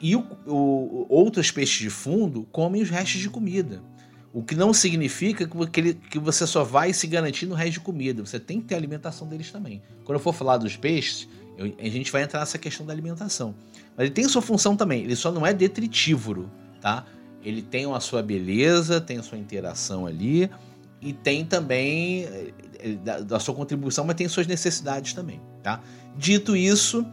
E 0.00 0.16
o, 0.16 0.26
o, 0.46 1.06
outros 1.08 1.50
peixes 1.52 1.78
de 1.78 1.90
fundo 1.90 2.46
comem 2.50 2.82
os 2.82 2.90
restos 2.90 3.20
de 3.20 3.30
comida. 3.30 3.80
O 4.32 4.42
que 4.42 4.54
não 4.54 4.72
significa 4.72 5.46
que, 5.46 5.80
ele, 5.80 5.94
que 5.94 6.18
você 6.18 6.46
só 6.46 6.64
vai 6.64 6.92
se 6.92 7.06
garantir 7.06 7.44
no 7.46 7.54
resto 7.54 7.74
de 7.74 7.80
comida. 7.80 8.24
Você 8.24 8.40
tem 8.40 8.60
que 8.60 8.68
ter 8.68 8.74
a 8.74 8.78
alimentação 8.78 9.28
deles 9.28 9.50
também. 9.50 9.82
Quando 10.04 10.16
eu 10.16 10.22
for 10.22 10.32
falar 10.32 10.56
dos 10.56 10.74
peixes, 10.74 11.28
eu, 11.58 11.74
a 11.78 11.88
gente 11.88 12.10
vai 12.10 12.22
entrar 12.22 12.40
nessa 12.40 12.56
questão 12.56 12.86
da 12.86 12.92
alimentação. 12.92 13.54
Mas 13.96 14.06
ele 14.06 14.14
tem 14.14 14.26
sua 14.26 14.40
função 14.40 14.74
também. 14.74 15.02
Ele 15.02 15.14
só 15.14 15.30
não 15.30 15.46
é 15.46 15.52
detritívoro, 15.52 16.50
tá? 16.80 17.04
Ele 17.44 17.60
tem 17.60 17.92
a 17.92 18.00
sua 18.00 18.22
beleza, 18.22 19.00
tem 19.00 19.18
a 19.18 19.22
sua 19.22 19.36
interação 19.36 20.06
ali 20.06 20.48
e 21.00 21.12
tem 21.12 21.44
também 21.44 22.24
eh, 22.24 23.22
da 23.26 23.40
sua 23.40 23.54
contribuição, 23.54 24.04
mas 24.04 24.14
tem 24.16 24.28
suas 24.28 24.46
necessidades 24.46 25.12
também, 25.12 25.40
tá? 25.62 25.80
Dito 26.16 26.56
isso, 26.56 27.04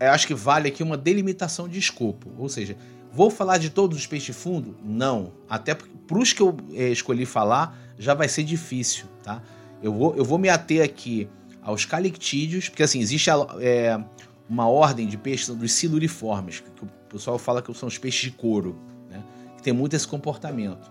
eu 0.00 0.10
acho 0.10 0.26
que 0.26 0.34
vale 0.34 0.68
aqui 0.68 0.82
uma 0.82 0.96
delimitação 0.96 1.68
de 1.68 1.78
escopo. 1.78 2.30
Ou 2.36 2.48
seja, 2.48 2.76
vou 3.14 3.30
falar 3.30 3.58
de 3.58 3.70
todos 3.70 3.96
os 3.96 4.06
peixes 4.06 4.36
fundo? 4.36 4.76
Não. 4.82 5.32
Até 5.48 5.74
para 5.74 6.18
os 6.18 6.32
que 6.32 6.42
eu 6.42 6.56
é, 6.72 6.88
escolhi 6.88 7.24
falar, 7.24 7.78
já 7.96 8.12
vai 8.12 8.28
ser 8.28 8.42
difícil, 8.42 9.06
tá? 9.22 9.40
Eu 9.80 9.92
vou, 9.92 10.16
eu 10.16 10.24
vou 10.24 10.36
me 10.36 10.48
ater 10.48 10.84
aqui 10.84 11.28
aos 11.62 11.84
calictídeos, 11.84 12.68
porque 12.68 12.82
assim, 12.82 13.00
existe 13.00 13.30
é, 13.60 14.02
uma 14.48 14.68
ordem 14.68 15.06
de 15.06 15.16
peixes 15.16 15.48
dos 15.48 15.72
siluriformes, 15.72 16.60
que 16.60 16.84
o 16.84 16.88
pessoal 17.08 17.38
fala 17.38 17.62
que 17.62 17.72
são 17.72 17.88
os 17.88 17.96
peixes 17.96 18.22
de 18.22 18.30
couro, 18.32 18.76
né? 19.08 19.22
que 19.56 19.62
tem 19.62 19.72
muito 19.72 19.94
esse 19.94 20.06
comportamento. 20.06 20.90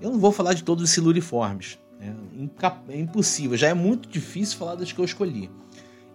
Eu 0.00 0.10
não 0.10 0.18
vou 0.18 0.32
falar 0.32 0.54
de 0.54 0.64
todos 0.64 0.82
os 0.82 0.90
siluriformes, 0.90 1.78
né? 2.00 2.14
é 2.88 2.98
impossível, 2.98 3.56
já 3.58 3.68
é 3.68 3.74
muito 3.74 4.08
difícil 4.08 4.56
falar 4.56 4.74
das 4.74 4.90
que 4.90 4.98
eu 4.98 5.04
escolhi. 5.04 5.50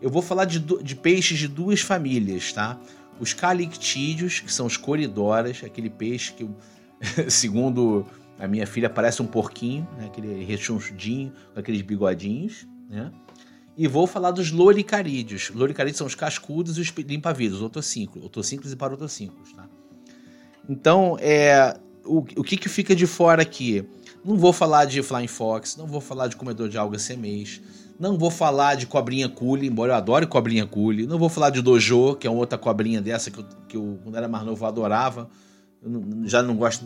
Eu 0.01 0.09
vou 0.09 0.21
falar 0.21 0.45
de, 0.45 0.59
de 0.59 0.95
peixes 0.95 1.37
de 1.37 1.47
duas 1.47 1.79
famílias, 1.79 2.51
tá? 2.51 2.77
Os 3.23 3.31
calictídeos, 3.31 4.41
que 4.41 4.51
são 4.51 4.65
os 4.65 4.75
coridoras, 4.75 5.63
aquele 5.63 5.89
peixe 5.89 6.33
que, 6.33 6.45
segundo 7.31 8.05
a 8.37 8.49
minha 8.49 8.67
filha, 8.67 8.89
parece 8.89 9.21
um 9.21 9.25
porquinho, 9.25 9.87
né? 9.97 10.07
aquele 10.07 10.43
rechonchudinho, 10.43 11.31
com 11.53 11.59
aqueles 11.61 11.81
bigodinhos, 11.81 12.67
né? 12.89 13.09
E 13.77 13.87
vou 13.87 14.05
falar 14.05 14.31
dos 14.31 14.51
loricarídeos. 14.51 15.49
Loricarídeos 15.55 15.97
são 15.97 16.05
os 16.05 16.13
cascudos 16.13 16.77
e 16.77 16.81
os 16.81 16.89
limpa-vidros, 16.89 17.61
otocínclos, 17.61 18.25
otocínclos 18.25 18.73
e 18.73 18.75
parotocínclos, 18.75 19.53
tá? 19.53 19.69
Então, 20.67 21.17
é, 21.21 21.79
o, 22.03 22.17
o 22.17 22.43
que, 22.43 22.57
que 22.57 22.67
fica 22.67 22.93
de 22.93 23.07
fora 23.07 23.41
aqui? 23.41 23.85
Não 24.23 24.37
vou 24.37 24.51
falar 24.51 24.83
de 24.83 25.01
Flying 25.01 25.27
Fox, 25.27 25.77
não 25.77 25.87
vou 25.87 26.01
falar 26.01 26.27
de 26.27 26.35
comedor 26.35 26.67
de 26.67 26.77
algas 26.77 27.03
semês, 27.03 27.61
não 28.03 28.17
vou 28.17 28.29
falar 28.29 28.75
de 28.75 28.85
cobrinha 28.85 29.29
cule, 29.29 29.65
embora 29.65 29.93
eu 29.93 29.95
adore 29.95 30.27
cobrinha 30.27 30.67
cule. 30.67 31.07
Não 31.07 31.17
vou 31.17 31.29
falar 31.29 31.49
de 31.49 31.61
dojo, 31.61 32.15
que 32.15 32.27
é 32.27 32.29
outra 32.29 32.57
cobrinha 32.57 33.01
dessa 33.01 33.31
que 33.31 33.39
eu, 33.39 33.45
que 33.69 33.77
eu 33.77 33.97
quando 34.03 34.17
era 34.17 34.27
mais 34.27 34.45
novo, 34.45 34.65
adorava. 34.65 35.29
Eu 35.81 35.89
não, 35.89 36.27
já 36.27 36.43
não 36.43 36.53
gosto 36.53 36.85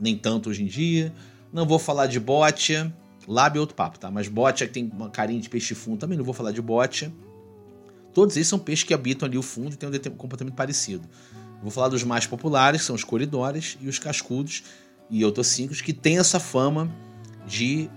nem 0.00 0.16
tanto 0.18 0.50
hoje 0.50 0.64
em 0.64 0.66
dia. 0.66 1.12
Não 1.52 1.64
vou 1.64 1.78
falar 1.78 2.08
de 2.08 2.18
botia. 2.18 2.92
Lábio 3.28 3.58
é 3.58 3.60
outro 3.60 3.76
papo, 3.76 3.96
tá? 3.96 4.10
Mas 4.10 4.26
botia 4.26 4.66
que 4.66 4.72
tem 4.72 4.90
uma 4.92 5.08
carinha 5.08 5.40
de 5.40 5.48
peixe 5.48 5.72
fundo, 5.72 5.98
também 5.98 6.18
não 6.18 6.24
vou 6.24 6.34
falar 6.34 6.50
de 6.50 6.60
botia. 6.60 7.12
Todos 8.12 8.34
eles 8.34 8.48
são 8.48 8.58
peixes 8.58 8.84
que 8.84 8.92
habitam 8.92 9.28
ali 9.28 9.38
o 9.38 9.42
fundo 9.42 9.74
e 9.74 9.76
têm 9.76 10.12
um 10.12 10.16
comportamento 10.16 10.54
parecido. 10.54 11.08
Vou 11.62 11.70
falar 11.70 11.88
dos 11.88 12.02
mais 12.02 12.26
populares, 12.26 12.80
que 12.80 12.86
são 12.88 12.96
os 12.96 13.04
coridores 13.04 13.78
e 13.80 13.88
os 13.88 14.00
cascudos 14.00 14.64
e 15.08 15.24
otocíncos, 15.24 15.80
que 15.80 15.92
têm 15.92 16.18
essa 16.18 16.40
fama 16.40 16.90
de 17.46 17.88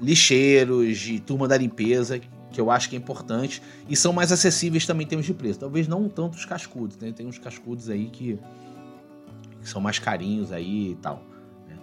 lixeiros, 0.00 0.98
de 0.98 1.20
turma 1.20 1.48
da 1.48 1.56
limpeza, 1.56 2.20
que 2.50 2.60
eu 2.60 2.70
acho 2.70 2.88
que 2.88 2.96
é 2.96 2.98
importante. 2.98 3.62
E 3.88 3.96
são 3.96 4.12
mais 4.12 4.32
acessíveis 4.32 4.86
também 4.86 5.04
em 5.04 5.08
termos 5.08 5.26
de 5.26 5.34
preço. 5.34 5.58
Talvez 5.58 5.86
não 5.86 6.08
tanto 6.08 6.36
os 6.36 6.44
cascudos, 6.44 6.96
né? 6.98 7.12
Tem 7.12 7.26
uns 7.26 7.38
cascudos 7.38 7.88
aí 7.88 8.06
que, 8.06 8.38
que 9.60 9.68
são 9.68 9.80
mais 9.80 9.98
carinhos 9.98 10.52
aí 10.52 10.92
e 10.92 10.94
tal. 10.96 11.22
Né? 11.68 11.76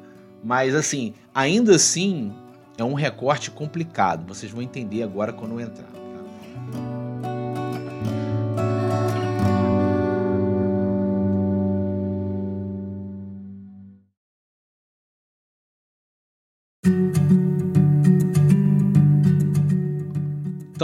Mas 0.44 0.76
assim, 0.76 1.14
ainda 1.34 1.76
assim, 1.76 2.34
é 2.78 2.84
um 2.84 2.94
recorte 2.94 3.52
complicado. 3.52 4.28
Vocês 4.28 4.52
vão 4.52 4.62
entender 4.62 5.04
agora 5.04 5.32
quando 5.32 5.52
eu 5.54 5.60
entrar. 5.60 5.90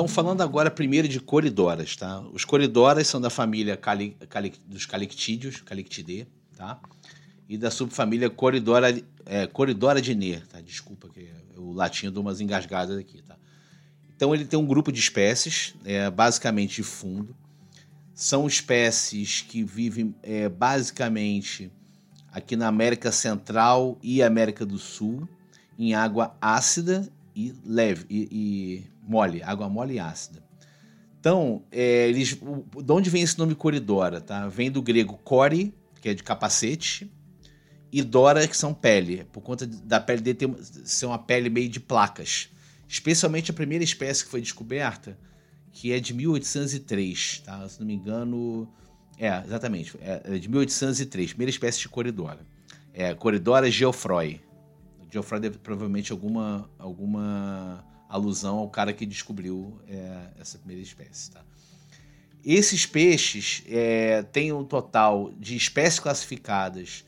Então, 0.01 0.07
falando 0.07 0.41
agora 0.41 0.71
primeiro 0.71 1.07
de 1.07 1.19
coridoras, 1.19 1.95
tá? 1.95 2.21
Os 2.33 2.43
coridoras 2.43 3.05
são 3.05 3.21
da 3.21 3.29
família 3.29 3.77
Cali, 3.77 4.17
Cali, 4.27 4.51
dos 4.65 4.83
calictídeos, 4.83 5.61
Calictidae, 5.61 6.27
tá? 6.57 6.79
E 7.47 7.55
da 7.55 7.69
subfamília 7.69 8.27
Coridora 8.27 8.99
é, 9.27 9.45
Coridora 9.45 10.01
diner, 10.01 10.43
tá? 10.47 10.59
Desculpa 10.59 11.07
que 11.07 11.29
o 11.55 11.71
latim 11.71 12.07
eu 12.07 12.11
dou 12.11 12.23
umas 12.23 12.41
engasgadas 12.41 12.97
aqui, 12.97 13.21
tá? 13.21 13.35
Então 14.15 14.33
ele 14.33 14.43
tem 14.43 14.57
um 14.57 14.65
grupo 14.65 14.91
de 14.91 14.99
espécies, 14.99 15.75
é, 15.85 16.09
basicamente 16.09 16.77
de 16.77 16.83
fundo. 16.83 17.35
São 18.11 18.47
espécies 18.47 19.43
que 19.43 19.63
vivem 19.63 20.15
é, 20.23 20.49
basicamente 20.49 21.71
aqui 22.31 22.55
na 22.55 22.67
América 22.67 23.11
Central 23.11 23.99
e 24.01 24.23
América 24.23 24.65
do 24.65 24.79
Sul, 24.79 25.29
em 25.77 25.93
água 25.93 26.35
ácida 26.41 27.07
e 27.35 27.53
leve 27.63 28.07
e, 28.09 28.27
e 28.31 28.91
mole, 29.11 29.43
água 29.43 29.67
mole 29.67 29.95
e 29.95 29.99
ácida. 29.99 30.41
Então, 31.19 31.63
é, 31.71 32.07
eles, 32.07 32.29
de 32.33 32.91
onde 32.91 33.09
vem 33.09 33.21
esse 33.21 33.37
nome 33.37 33.53
Coridora? 33.53 34.21
Tá? 34.21 34.47
Vem 34.47 34.71
do 34.71 34.81
grego 34.81 35.19
core, 35.23 35.73
que 36.01 36.09
é 36.09 36.13
de 36.13 36.23
capacete, 36.23 37.11
e 37.91 38.01
Dora, 38.01 38.47
que 38.47 38.55
são 38.55 38.73
pele, 38.73 39.25
por 39.25 39.41
conta 39.41 39.67
da 39.67 39.99
pele 39.99 40.21
dele 40.21 40.37
ter, 40.37 40.49
ser 40.85 41.05
uma 41.05 41.19
pele 41.19 41.49
meio 41.49 41.67
de 41.67 41.79
placas. 41.79 42.49
Especialmente 42.87 43.51
a 43.51 43.53
primeira 43.53 43.83
espécie 43.83 44.23
que 44.23 44.31
foi 44.31 44.41
descoberta, 44.41 45.17
que 45.71 45.91
é 45.91 45.99
de 45.99 46.13
1803, 46.13 47.43
tá? 47.45 47.67
se 47.67 47.79
não 47.79 47.85
me 47.85 47.93
engano. 47.93 48.67
É, 49.17 49.43
exatamente, 49.45 49.95
é 50.01 50.39
de 50.39 50.49
1803, 50.49 51.33
primeira 51.33 51.51
espécie 51.51 51.79
de 51.81 51.89
Coridora. 51.89 52.39
É, 52.93 53.13
Coridora 53.13 53.69
geoffroy. 53.69 54.41
Geoffroy 55.11 55.39
deve 55.41 55.57
provavelmente 55.59 56.11
alguma, 56.11 56.67
alguma 56.79 57.85
alusão 58.11 58.57
ao 58.57 58.69
cara 58.69 58.91
que 58.93 59.05
descobriu 59.05 59.79
é, 59.87 60.27
essa 60.39 60.57
primeira 60.57 60.81
espécie. 60.81 61.31
Tá? 61.31 61.41
Esses 62.43 62.85
peixes 62.85 63.63
é, 63.67 64.23
têm 64.23 64.51
um 64.51 64.63
total 64.63 65.31
de 65.39 65.55
espécies 65.55 65.99
classificadas 65.99 67.05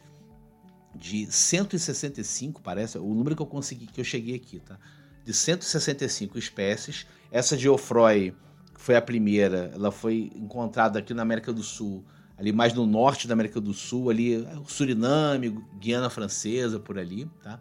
de 0.96 1.26
165, 1.32 2.62
parece, 2.62 2.98
o 2.98 3.14
número 3.14 3.36
que 3.36 3.42
eu 3.42 3.48
consegui, 3.48 3.88
que 3.88 4.00
eu 4.00 4.06
cheguei 4.06 4.36
aqui, 4.36 4.60
tá? 4.60 4.78
De 5.26 5.34
165 5.34 6.38
espécies. 6.38 7.08
Essa 7.32 7.58
Geoffroy 7.58 8.34
foi 8.76 8.96
a 8.96 9.02
primeira, 9.02 9.72
ela 9.74 9.92
foi 9.92 10.32
encontrada 10.36 11.00
aqui 11.00 11.14
na 11.14 11.24
América 11.24 11.52
do 11.52 11.64
Sul, 11.64 12.04
ali 12.38 12.52
mais 12.52 12.74
no 12.74 12.86
norte 12.86 13.28
da 13.28 13.34
América 13.34 13.60
do 13.60 13.74
Sul, 13.74 14.12
ali 14.12 14.48
Suriname, 14.68 15.50
Guiana 15.80 16.12
Francesa, 16.12 16.80
por 16.80 17.00
ali, 17.00 17.26
tá? 17.42 17.60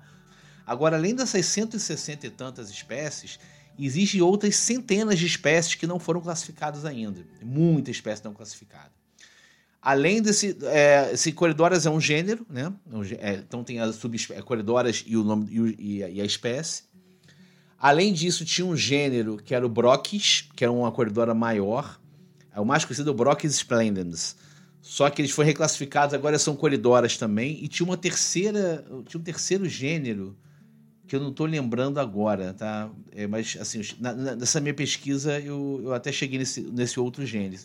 Agora, 0.66 0.96
além 0.96 1.14
dessas 1.14 1.46
160 1.46 2.26
e 2.26 2.30
tantas 2.30 2.70
espécies, 2.70 3.38
existem 3.78 4.20
outras 4.20 4.56
centenas 4.56 5.18
de 5.18 5.26
espécies 5.26 5.74
que 5.74 5.86
não 5.86 5.98
foram 5.98 6.20
classificadas 6.20 6.84
ainda. 6.84 7.24
Muita 7.42 7.90
espécie 7.90 8.24
não 8.24 8.32
classificada. 8.32 8.90
Além 9.80 10.22
desse, 10.22 10.56
é, 10.62 11.10
esse 11.12 11.32
Coridoras 11.32 11.86
é 11.86 11.90
um 11.90 12.00
gênero, 12.00 12.46
né? 12.48 12.72
É, 13.18 13.34
então 13.34 13.64
tem 13.64 13.80
as 13.80 13.96
subespécies, 13.96 15.04
e 15.06 15.16
o 15.16 15.24
nome 15.24 15.76
e, 15.76 15.98
e, 15.98 16.20
a 16.20 16.24
espécie. 16.24 16.84
Além 17.76 18.12
disso, 18.12 18.44
tinha 18.44 18.64
um 18.64 18.76
gênero 18.76 19.38
que 19.38 19.52
era 19.52 19.66
o 19.66 19.68
Brochis, 19.68 20.48
que 20.54 20.62
era 20.62 20.72
uma 20.72 20.92
Coridora 20.92 21.34
maior. 21.34 22.00
É 22.54 22.60
o 22.60 22.64
mais 22.64 22.84
conhecido 22.84 23.10
é 23.10 23.12
o 23.12 23.16
Brochis 23.16 23.54
splendens. 23.54 24.36
Só 24.80 25.10
que 25.10 25.20
eles 25.20 25.32
foram 25.32 25.48
reclassificados, 25.48 26.14
agora 26.14 26.38
são 26.38 26.54
coridoras 26.54 27.16
também. 27.16 27.58
E 27.62 27.66
tinha 27.66 27.84
uma 27.84 27.96
terceira, 27.96 28.84
tinha 29.08 29.20
um 29.20 29.24
terceiro 29.24 29.68
gênero 29.68 30.36
que 31.06 31.16
eu 31.16 31.20
não 31.20 31.30
estou 31.30 31.46
lembrando 31.46 31.98
agora, 31.98 32.54
tá? 32.54 32.88
É, 33.10 33.26
mas, 33.26 33.56
assim, 33.60 33.82
na, 33.98 34.12
nessa 34.12 34.60
minha 34.60 34.74
pesquisa 34.74 35.38
eu, 35.40 35.80
eu 35.84 35.94
até 35.94 36.10
cheguei 36.10 36.38
nesse, 36.38 36.60
nesse 36.62 36.98
outro 36.98 37.26
gênero. 37.26 37.62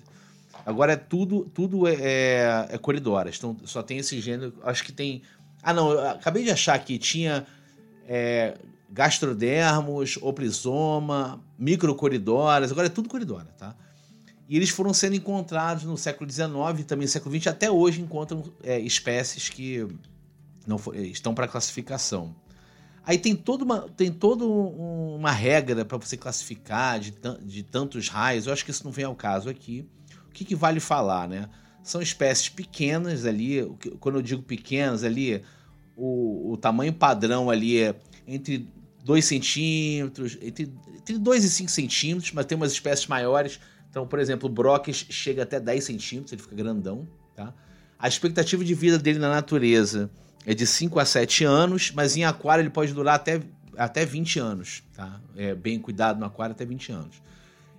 Agora 0.65 0.93
é 0.93 0.97
tudo, 0.97 1.45
tudo 1.53 1.87
é, 1.87 1.95
é, 1.95 2.67
é 2.71 2.77
coridoras, 2.77 3.37
então 3.37 3.55
só 3.63 3.81
tem 3.81 3.99
esse 3.99 4.19
gênero. 4.19 4.53
Acho 4.63 4.83
que 4.83 4.91
tem. 4.91 5.21
Ah, 5.63 5.73
não, 5.73 5.91
eu 5.91 6.09
acabei 6.09 6.43
de 6.43 6.51
achar 6.51 6.77
que 6.79 6.97
tinha 6.97 7.45
é, 8.07 8.57
gastrodermos, 8.89 10.17
oprisoma, 10.21 11.41
microcoridoras, 11.57 12.71
agora 12.71 12.87
é 12.87 12.89
tudo 12.89 13.09
coridora, 13.09 13.47
tá? 13.57 13.75
E 14.49 14.55
eles 14.55 14.69
foram 14.69 14.93
sendo 14.93 15.15
encontrados 15.15 15.83
no 15.83 15.97
século 15.97 16.29
XIX 16.29 16.47
e 16.79 16.83
também 16.83 17.05
no 17.05 17.11
século 17.11 17.35
XX, 17.35 17.47
até 17.47 17.69
hoje 17.69 18.01
encontram 18.01 18.43
é, 18.63 18.79
espécies 18.79 19.49
que 19.49 19.85
não 20.65 20.77
for, 20.77 20.95
estão 20.95 21.33
para 21.35 21.47
classificação. 21.47 22.33
Aí 23.07 23.17
tem 23.17 23.33
toda 23.33 23.63
uma, 23.63 23.87
tem 23.87 24.11
toda 24.11 24.43
uma 24.43 25.31
regra 25.31 25.85
para 25.85 25.97
você 25.97 26.17
classificar 26.17 26.99
de, 26.99 27.13
de 27.41 27.63
tantos 27.63 28.09
raios. 28.09 28.45
Eu 28.45 28.51
acho 28.51 28.65
que 28.65 28.71
isso 28.71 28.83
não 28.83 28.91
vem 28.91 29.05
ao 29.05 29.15
caso 29.15 29.47
aqui. 29.47 29.87
O 30.27 30.33
que, 30.33 30.43
que 30.43 30.53
vale 30.53 30.81
falar, 30.81 31.25
né? 31.25 31.47
São 31.81 32.01
espécies 32.01 32.49
pequenas 32.49 33.25
ali. 33.25 33.65
Quando 34.01 34.15
eu 34.15 34.21
digo 34.21 34.43
pequenas 34.43 35.05
ali, 35.05 35.41
o, 35.95 36.51
o 36.51 36.57
tamanho 36.57 36.91
padrão 36.91 37.49
ali 37.49 37.81
é 37.81 37.95
entre 38.27 38.67
2 39.05 39.23
centímetros, 39.23 40.37
entre, 40.41 40.69
entre 40.93 41.17
2 41.17 41.45
e 41.45 41.49
5 41.49 41.71
centímetros, 41.71 42.33
mas 42.33 42.45
tem 42.45 42.57
umas 42.57 42.73
espécies 42.73 43.07
maiores. 43.07 43.57
Então, 43.89 44.05
por 44.05 44.19
exemplo, 44.19 44.49
o 44.49 44.51
Brockes 44.51 45.05
chega 45.09 45.43
até 45.43 45.61
10 45.61 45.81
centímetros, 45.81 46.33
ele 46.33 46.41
fica 46.41 46.57
grandão, 46.57 47.07
tá? 47.33 47.53
A 47.97 48.05
expectativa 48.05 48.65
de 48.65 48.73
vida 48.73 48.99
dele 48.99 49.17
na 49.17 49.29
natureza 49.29 50.11
é 50.47 50.53
de 50.53 50.65
5 50.65 50.97
a 50.97 51.03
7 51.03 51.43
anos, 51.43 51.91
mas 51.93 52.15
em 52.15 52.23
aquário 52.23 52.61
ele 52.61 52.69
pode 52.69 52.93
durar 52.93 53.15
até, 53.15 53.41
até 53.75 54.05
20 54.05 54.39
anos, 54.39 54.81
tá? 54.95 55.19
É 55.35 55.53
bem 55.53 55.77
cuidado 55.77 56.17
no 56.17 56.25
aquário 56.25 56.53
até 56.53 56.63
20 56.63 56.89
anos. 56.93 57.21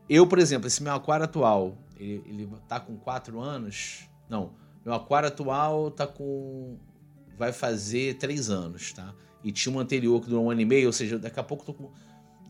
Eu, 0.07 0.26
por 0.26 0.38
exemplo, 0.38 0.66
esse 0.66 0.83
meu 0.83 0.92
aquário 0.92 1.24
atual, 1.24 1.78
ele, 1.98 2.22
ele 2.26 2.48
tá 2.68 2.78
com 2.78 2.94
4 2.98 3.40
anos. 3.40 4.07
Não, 4.28 4.52
meu 4.85 4.92
aquário 4.92 5.28
atual 5.28 5.90
tá 5.90 6.07
com. 6.07 6.76
vai 7.38 7.54
fazer 7.54 8.18
3 8.18 8.50
anos, 8.50 8.92
tá? 8.92 9.14
E 9.42 9.50
tinha 9.50 9.74
um 9.74 9.78
anterior 9.78 10.20
que 10.20 10.28
durou 10.28 10.44
um 10.44 10.50
ano 10.50 10.61
e 10.61 10.66
meio, 10.66 10.88
ou 10.88 10.92
seja, 10.92 11.18
daqui 11.18 11.40
a 11.40 11.42
pouco 11.42 11.62
eu 11.62 11.66
tô 11.68 11.72
com. 11.72 11.90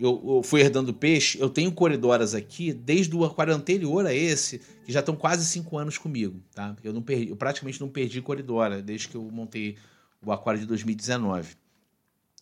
Eu, 0.00 0.20
eu 0.26 0.42
fui 0.42 0.60
herdando 0.60 0.92
peixe, 0.92 1.40
eu 1.40 1.48
tenho 1.48 1.70
coridoras 1.70 2.34
aqui 2.34 2.72
desde 2.72 3.14
o 3.14 3.24
aquário 3.24 3.54
anterior 3.54 4.04
a 4.04 4.12
esse, 4.12 4.58
que 4.84 4.92
já 4.92 4.98
estão 4.98 5.14
quase 5.14 5.46
5 5.46 5.78
anos 5.78 5.96
comigo, 5.96 6.42
tá? 6.52 6.74
Eu, 6.82 6.92
não 6.92 7.02
perdi, 7.02 7.28
eu 7.28 7.36
praticamente 7.36 7.80
não 7.80 7.88
perdi 7.88 8.20
coridora 8.20 8.82
desde 8.82 9.08
que 9.08 9.16
eu 9.16 9.22
montei 9.22 9.76
o 10.24 10.32
aquário 10.32 10.60
de 10.60 10.66
2019. 10.66 11.56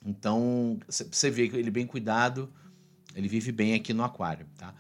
Então, 0.04 0.78
você 0.88 1.30
vê 1.30 1.48
que 1.48 1.56
ele 1.56 1.70
bem 1.70 1.86
cuidado, 1.86 2.52
ele 3.14 3.28
vive 3.28 3.50
bem 3.50 3.74
aqui 3.74 3.92
no 3.92 4.04
aquário, 4.04 4.46
tá? 4.56 4.74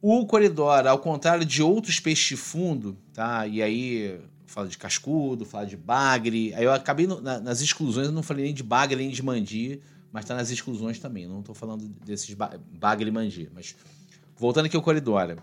O 0.00 0.26
coridor, 0.26 0.86
ao 0.86 0.98
contrário 0.98 1.44
de 1.44 1.62
outros 1.62 2.00
peixes 2.00 2.26
de 2.26 2.36
fundo, 2.36 2.96
tá? 3.12 3.46
E 3.46 3.62
aí 3.62 4.20
fala 4.46 4.68
de 4.68 4.76
cascudo, 4.76 5.44
fala 5.44 5.66
de 5.66 5.76
bagre. 5.76 6.52
Aí 6.54 6.64
eu 6.64 6.72
acabei 6.72 7.06
no, 7.06 7.20
na, 7.20 7.40
nas 7.40 7.60
exclusões, 7.60 8.08
eu 8.08 8.12
não 8.12 8.22
falei 8.22 8.44
nem 8.44 8.54
de 8.54 8.62
bagre 8.62 8.96
nem 8.96 9.10
de 9.10 9.22
mandi, 9.22 9.80
mas 10.12 10.24
tá 10.24 10.34
nas 10.34 10.50
exclusões 10.50 10.98
também. 10.98 11.26
Não 11.26 11.40
estou 11.40 11.54
falando 11.54 11.88
desses 12.04 12.34
bagre 12.34 13.08
e 13.08 13.12
mandi, 13.12 13.50
mas 13.54 13.74
voltando 14.36 14.66
aqui 14.66 14.76
ao 14.76 14.82
coridora. 14.82 15.38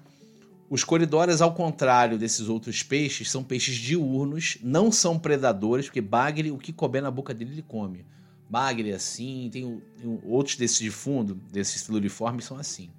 Os 0.70 0.84
coridoras, 0.84 1.42
ao 1.42 1.54
contrário 1.54 2.18
desses 2.18 2.48
outros 2.48 2.84
peixes, 2.84 3.32
são 3.32 3.44
peixes 3.44 3.76
diurnos, 3.76 4.60
não 4.62 4.92
são 4.92 5.18
predadores, 5.18 5.88
porque 5.88 6.02
bagre, 6.02 6.52
o 6.52 6.60
que 6.60 6.72
couber 6.72 7.02
na 7.02 7.10
boca 7.10 7.34
dele, 7.34 7.54
ele 7.54 7.64
come. 7.64 8.06
Bagre 8.48 8.92
é 8.92 8.96
assim, 8.96 9.50
tem, 9.52 9.82
tem 9.98 10.20
outros 10.24 10.56
desses 10.56 10.78
de 10.78 10.92
fundo, 10.92 11.34
desses 11.52 11.84
filuriformes, 11.84 12.46
são 12.46 12.58
assim. 12.58 12.92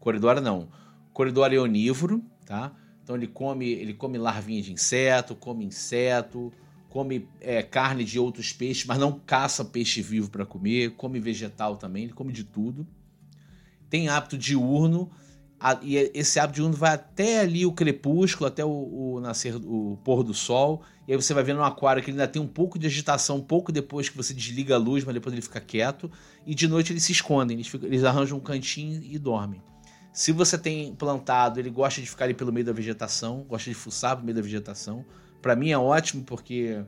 Coridora 0.00 0.40
não. 0.40 0.68
Coridora 1.12 1.54
é 1.54 1.58
onívoro, 1.58 2.24
tá? 2.46 2.72
Então 3.02 3.14
ele 3.14 3.26
come, 3.26 3.66
ele 3.66 3.92
come 3.92 4.16
larvinha 4.16 4.62
de 4.62 4.72
inseto, 4.72 5.34
come 5.34 5.64
inseto, 5.64 6.50
come 6.88 7.28
é, 7.40 7.62
carne 7.62 8.04
de 8.04 8.18
outros 8.18 8.52
peixes, 8.52 8.86
mas 8.86 8.98
não 8.98 9.18
caça 9.18 9.64
peixe 9.64 10.00
vivo 10.00 10.30
para 10.30 10.46
comer, 10.46 10.92
come 10.92 11.20
vegetal 11.20 11.76
também, 11.76 12.04
ele 12.04 12.12
come 12.12 12.32
de 12.32 12.44
tudo. 12.44 12.86
Tem 13.90 14.08
hábito 14.08 14.36
diurno, 14.36 15.10
a, 15.60 15.78
e 15.82 15.96
esse 16.14 16.38
hábito 16.38 16.56
diurno 16.56 16.76
vai 16.76 16.94
até 16.94 17.40
ali 17.40 17.66
o 17.66 17.72
crepúsculo, 17.72 18.46
até 18.46 18.64
o, 18.64 18.68
o, 18.68 19.20
nascer, 19.20 19.56
o 19.56 19.98
pôr 20.04 20.22
do 20.22 20.32
sol. 20.32 20.82
E 21.06 21.12
aí 21.12 21.16
você 21.16 21.34
vai 21.34 21.42
ver 21.42 21.54
no 21.54 21.64
aquário 21.64 22.02
que 22.02 22.10
ele 22.10 22.20
ainda 22.20 22.30
tem 22.30 22.40
um 22.40 22.46
pouco 22.46 22.78
de 22.78 22.86
agitação, 22.86 23.36
um 23.36 23.42
pouco 23.42 23.72
depois 23.72 24.08
que 24.08 24.16
você 24.16 24.32
desliga 24.32 24.76
a 24.76 24.78
luz, 24.78 25.04
mas 25.04 25.14
depois 25.14 25.32
ele 25.32 25.42
fica 25.42 25.60
quieto. 25.60 26.10
E 26.46 26.54
de 26.54 26.68
noite 26.68 26.92
eles 26.92 27.02
se 27.02 27.12
escondem, 27.12 27.56
eles, 27.56 27.66
ficam, 27.66 27.88
eles 27.88 28.04
arranjam 28.04 28.38
um 28.38 28.40
cantinho 28.40 29.02
e 29.02 29.18
dormem. 29.18 29.60
Se 30.12 30.30
você 30.32 30.56
tem 30.56 30.94
plantado, 30.94 31.58
ele 31.58 31.70
gosta 31.70 32.00
de 32.00 32.08
ficar 32.08 32.26
ali 32.26 32.34
pelo 32.34 32.52
meio 32.52 32.66
da 32.66 32.72
vegetação, 32.72 33.44
gosta 33.48 33.68
de 33.68 33.74
fuçar 33.74 34.14
pelo 34.16 34.26
meio 34.26 34.36
da 34.36 34.42
vegetação. 34.42 35.04
Para 35.42 35.56
mim 35.56 35.70
é 35.70 35.78
ótimo 35.78 36.22
porque 36.22 36.80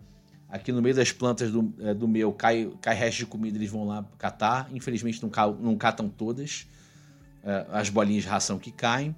aqui 0.48 0.70
no 0.70 0.82
meio 0.82 0.94
das 0.94 1.10
plantas 1.12 1.50
do, 1.50 1.72
é, 1.80 1.94
do 1.94 2.06
meu 2.06 2.32
cai, 2.32 2.70
cai 2.80 2.94
resto 2.94 3.18
de 3.18 3.26
comida, 3.26 3.58
eles 3.58 3.70
vão 3.70 3.84
lá 3.84 4.04
catar. 4.16 4.68
Infelizmente 4.72 5.20
não, 5.22 5.30
não 5.60 5.76
catam 5.76 6.08
todas 6.08 6.66
é, 6.68 6.79
as 7.70 7.88
bolinhas 7.88 8.24
de 8.24 8.28
ração 8.28 8.58
que 8.58 8.70
caem, 8.70 9.14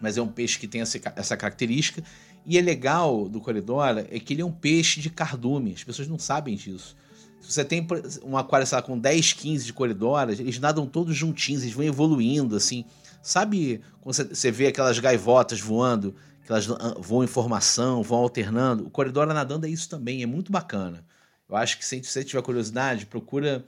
mas 0.00 0.16
é 0.16 0.22
um 0.22 0.28
peixe 0.28 0.58
que 0.58 0.68
tem 0.68 0.80
essa, 0.80 1.36
característica. 1.36 2.02
E 2.46 2.56
é 2.56 2.60
legal 2.60 3.28
do 3.28 3.40
Coridora 3.40 4.06
é 4.10 4.18
que 4.18 4.32
ele 4.32 4.42
é 4.42 4.44
um 4.44 4.52
peixe 4.52 5.00
de 5.00 5.10
cardume, 5.10 5.74
as 5.74 5.84
pessoas 5.84 6.08
não 6.08 6.18
sabem 6.18 6.56
disso. 6.56 6.96
Se 7.40 7.52
você 7.52 7.64
tem 7.64 7.86
um 8.24 8.36
aquário 8.36 8.66
lá, 8.70 8.82
com 8.82 8.98
10, 8.98 9.32
15 9.34 9.64
de 9.66 9.72
coridoras, 9.72 10.40
eles 10.40 10.58
nadam 10.58 10.86
todos 10.86 11.16
juntinhos, 11.16 11.62
eles 11.62 11.74
vão 11.74 11.84
evoluindo, 11.84 12.56
assim. 12.56 12.84
Sabe 13.22 13.80
quando 14.00 14.14
você 14.14 14.50
vê 14.50 14.68
aquelas 14.68 14.98
gaivotas 14.98 15.60
voando, 15.60 16.14
que 16.44 16.50
elas 16.50 16.66
voam 16.98 17.24
em 17.24 17.28
formação, 17.28 18.02
vão 18.02 18.18
alternando? 18.18 18.86
O 18.86 18.90
Coridora 18.90 19.32
nadando 19.32 19.66
é 19.66 19.68
isso 19.70 19.88
também, 19.88 20.22
é 20.22 20.26
muito 20.26 20.50
bacana. 20.50 21.04
Eu 21.48 21.56
acho 21.56 21.78
que 21.78 21.84
se 21.84 22.02
você 22.02 22.24
tiver 22.24 22.42
curiosidade, 22.42 23.06
procura 23.06 23.64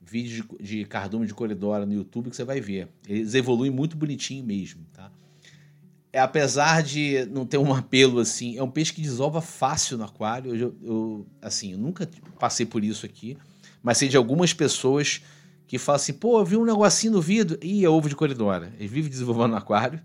vídeos 0.00 0.46
de, 0.60 0.78
de 0.80 0.84
cardume 0.84 1.26
de 1.26 1.34
coridora 1.34 1.84
no 1.84 1.92
YouTube 1.92 2.30
que 2.30 2.36
você 2.36 2.44
vai 2.44 2.60
ver. 2.60 2.88
Eles 3.06 3.34
evoluem 3.34 3.70
muito 3.70 3.96
bonitinho 3.96 4.44
mesmo, 4.44 4.84
tá? 4.92 5.10
É, 6.12 6.20
apesar 6.20 6.82
de 6.82 7.26
não 7.26 7.44
ter 7.44 7.58
um 7.58 7.74
apelo 7.74 8.18
assim, 8.18 8.56
é 8.56 8.62
um 8.62 8.70
peixe 8.70 8.92
que 8.92 9.02
desova 9.02 9.40
fácil 9.40 9.98
no 9.98 10.04
aquário. 10.04 10.54
Eu, 10.54 10.76
eu, 10.82 11.26
assim, 11.42 11.72
eu 11.72 11.78
nunca 11.78 12.08
passei 12.38 12.64
por 12.64 12.82
isso 12.82 13.04
aqui, 13.04 13.36
mas 13.82 13.98
sei 13.98 14.08
de 14.08 14.16
algumas 14.16 14.54
pessoas 14.54 15.22
que 15.66 15.78
falam 15.78 15.96
assim: 15.96 16.14
pô, 16.14 16.40
eu 16.40 16.44
vi 16.44 16.56
um 16.56 16.64
negocinho 16.64 17.12
no 17.12 17.20
vidro. 17.20 17.58
e 17.62 17.84
é 17.84 17.88
ovo 17.88 18.08
de 18.08 18.16
coridora. 18.16 18.72
Eles 18.78 18.90
vivem 18.90 19.10
desenvolvendo 19.10 19.50
no 19.50 19.56
aquário. 19.56 20.00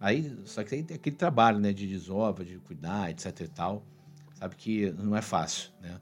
Aí, 0.00 0.32
só 0.44 0.64
que 0.64 0.74
aí 0.74 0.82
tem 0.82 0.96
aquele 0.96 1.16
trabalho, 1.16 1.58
né, 1.60 1.72
de 1.72 1.86
desova, 1.86 2.44
de 2.44 2.56
cuidar, 2.58 3.10
etc 3.10 3.40
e 3.40 3.48
tal. 3.48 3.84
Sabe 4.34 4.56
que 4.56 4.90
não 4.92 5.16
é 5.16 5.22
fácil, 5.22 5.70
né? 5.80 5.98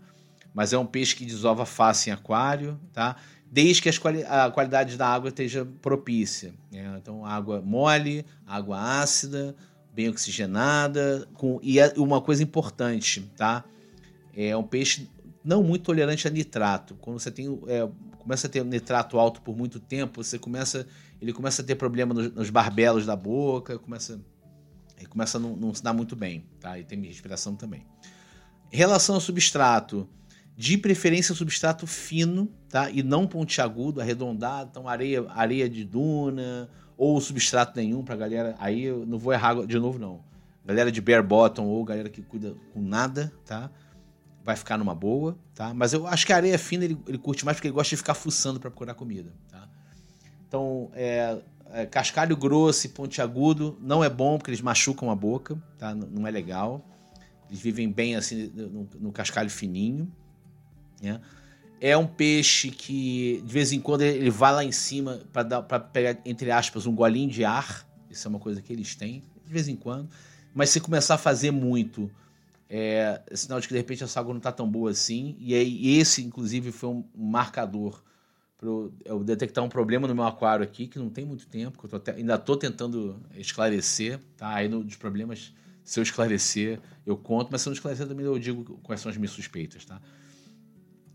Mas 0.55 0.73
é 0.73 0.79
um 0.79 0.87
peixe 0.87 1.15
que 1.15 1.25
desova 1.25 1.65
fácil 1.65 2.11
em 2.11 2.13
aquário, 2.13 2.79
tá? 2.93 3.17
Desde 3.51 3.83
que 3.83 3.99
quali 3.99 4.23
a 4.25 4.51
qualidade 4.51 4.97
da 4.97 5.09
água 5.09 5.29
esteja 5.29 5.67
propícia. 5.83 6.55
Né? 6.71 6.97
Então, 6.99 7.25
água 7.25 7.61
mole, 7.61 8.25
água 8.47 9.01
ácida, 9.01 9.57
bem 9.93 10.09
oxigenada. 10.09 11.29
Com... 11.35 11.59
E 11.63 11.79
é 11.79 11.93
uma 11.97 12.21
coisa 12.21 12.43
importante, 12.43 13.21
tá? 13.37 13.65
É 14.37 14.57
um 14.57 14.63
peixe 14.63 15.09
não 15.45 15.63
muito 15.63 15.83
tolerante 15.83 16.29
a 16.29 16.31
nitrato. 16.31 16.95
Quando 17.01 17.19
você 17.19 17.31
tem, 17.31 17.61
é, 17.67 17.89
começa 18.19 18.47
a 18.47 18.51
ter 18.51 18.65
nitrato 18.65 19.19
alto 19.19 19.41
por 19.43 19.57
muito 19.57 19.81
tempo, 19.81 20.23
você 20.23 20.39
começa, 20.39 20.87
ele 21.21 21.33
começa 21.33 21.63
a 21.63 21.65
ter 21.65 21.75
problema 21.75 22.15
nos, 22.15 22.33
nos 22.33 22.51
barbelos 22.51 23.07
da 23.07 23.17
boca, 23.17 23.79
começa, 23.79 24.21
ele 24.97 25.07
começa 25.07 25.39
a 25.39 25.41
não, 25.41 25.57
não 25.57 25.75
se 25.75 25.83
dar 25.83 25.93
muito 25.93 26.15
bem, 26.15 26.45
tá? 26.61 26.79
E 26.79 26.85
tem 26.85 27.03
respiração 27.03 27.57
também. 27.57 27.85
Em 28.73 28.77
relação 28.77 29.17
ao 29.17 29.21
substrato, 29.21 30.09
de 30.61 30.77
preferência 30.77 31.35
substrato 31.35 31.87
fino, 31.87 32.47
tá? 32.69 32.91
E 32.91 33.03
não 33.03 33.27
pontiagudo, 33.27 33.99
arredondado, 33.99 34.69
então 34.71 34.87
areia, 34.87 35.25
areia 35.31 35.67
de 35.71 35.87
duna 35.87 36.69
ou 36.99 37.19
substrato 37.19 37.75
nenhum 37.75 38.05
para 38.05 38.15
galera. 38.15 38.55
Aí 38.59 38.83
eu 38.83 39.07
não 39.07 39.17
vou 39.17 39.33
errar 39.33 39.55
de 39.65 39.79
novo 39.79 39.99
não. 39.99 40.23
Galera 40.63 40.93
de 40.93 41.01
bare 41.01 41.23
bottom 41.23 41.65
ou 41.65 41.83
galera 41.83 42.11
que 42.11 42.21
cuida 42.21 42.55
com 42.75 42.83
nada, 42.83 43.33
tá? 43.47 43.71
Vai 44.45 44.55
ficar 44.55 44.77
numa 44.77 44.95
boa, 44.95 45.39
tá? 45.55 45.73
Mas 45.73 45.95
eu 45.95 46.07
acho 46.07 46.27
que 46.27 46.33
a 46.35 46.37
areia 46.37 46.59
fina 46.59 46.85
ele, 46.85 46.99
ele 47.09 47.17
curte 47.17 47.43
mais 47.43 47.57
porque 47.57 47.69
ele 47.69 47.75
gosta 47.75 47.89
de 47.89 47.97
ficar 47.97 48.13
fuçando 48.13 48.61
para 48.61 48.71
procurar 48.71 48.93
comida, 48.93 49.33
tá? 49.49 49.67
Então, 50.47 50.91
é, 50.93 51.39
é, 51.73 51.87
cascalho 51.87 52.37
grosso 52.37 52.85
e 52.85 52.91
pontiagudo 52.91 53.79
não 53.81 54.05
é 54.05 54.11
bom 54.11 54.37
porque 54.37 54.51
eles 54.51 54.61
machucam 54.61 55.11
a 55.11 55.17
boca, 55.17 55.57
tá? 55.79 55.95
Não, 55.95 56.07
não 56.07 56.27
é 56.27 56.31
legal. 56.31 56.85
Eles 57.49 57.63
vivem 57.63 57.91
bem 57.91 58.15
assim 58.15 58.53
no, 58.55 58.87
no 59.01 59.11
cascalho 59.11 59.49
fininho. 59.49 60.13
Né? 61.03 61.21
É 61.81 61.97
um 61.97 62.07
peixe 62.07 62.71
que 62.71 63.43
de 63.45 63.53
vez 63.53 63.73
em 63.73 63.81
quando 63.81 64.03
ele 64.03 64.31
vai 64.31 64.53
lá 64.53 64.65
em 64.65 64.73
cima 64.73 65.21
para 65.33 65.81
pegar, 65.81 66.21
entre 66.25 66.51
aspas, 66.51 66.87
um 66.87 66.95
golinho 66.95 67.31
de 67.31 67.45
ar. 67.45 67.87
Isso 68.11 68.27
é 68.27 68.29
uma 68.29 68.39
coisa 68.39 68.61
que 68.61 68.73
eles 68.73 68.95
têm, 68.95 69.23
de 69.47 69.53
vez 69.53 69.69
em 69.69 69.77
quando. 69.77 70.09
Mas 70.55 70.71
se 70.71 70.81
começar 70.81 71.15
a 71.15 71.19
fazer 71.19 71.51
muito, 71.51 72.11
é, 72.69 73.21
é 73.27 73.37
sinal 73.37 73.61
de 73.61 73.67
que 73.67 73.75
de 73.75 73.79
repente 73.79 74.05
essa 74.05 74.21
água 74.21 74.33
não 74.33 74.39
está 74.39 74.53
tão 74.53 74.69
boa 74.71 74.91
assim. 74.91 75.37
E 75.39 75.55
aí, 75.55 75.99
esse, 75.99 76.23
inclusive, 76.23 76.71
foi 76.71 76.91
um 76.91 77.05
marcador 77.15 78.03
para 78.61 78.69
eu 79.07 79.25
detectar 79.25 79.65
um 79.65 79.71
problema 79.71 80.07
no 80.07 80.15
meu 80.15 80.25
aquário 80.25 80.63
aqui, 80.63 80.87
que 80.87 80.99
não 80.99 81.09
tem 81.09 81.25
muito 81.25 81.47
tempo, 81.47 81.79
que 81.79 81.93
eu 81.93 81.99
tô 81.99 82.11
ainda 82.11 82.35
estou 82.35 82.59
tentando 82.59 83.19
esclarecer. 83.35 84.21
Tá? 84.37 84.55
Aí 84.55 84.69
no, 84.69 84.85
dos 84.85 84.97
problemas, 84.97 85.55
se 85.83 85.99
eu 85.99 86.03
esclarecer, 86.03 86.79
eu 87.07 87.17
conto, 87.17 87.49
mas 87.51 87.63
se 87.63 87.69
eu 87.69 87.71
não 87.71 87.75
esclarecer 87.75 88.07
também 88.07 88.27
eu 88.27 88.39
digo 88.39 88.79
quais 88.83 89.01
são 89.01 89.11
as 89.11 89.17
minhas 89.17 89.31
suspeitas. 89.31 89.87
Tá? 89.87 89.99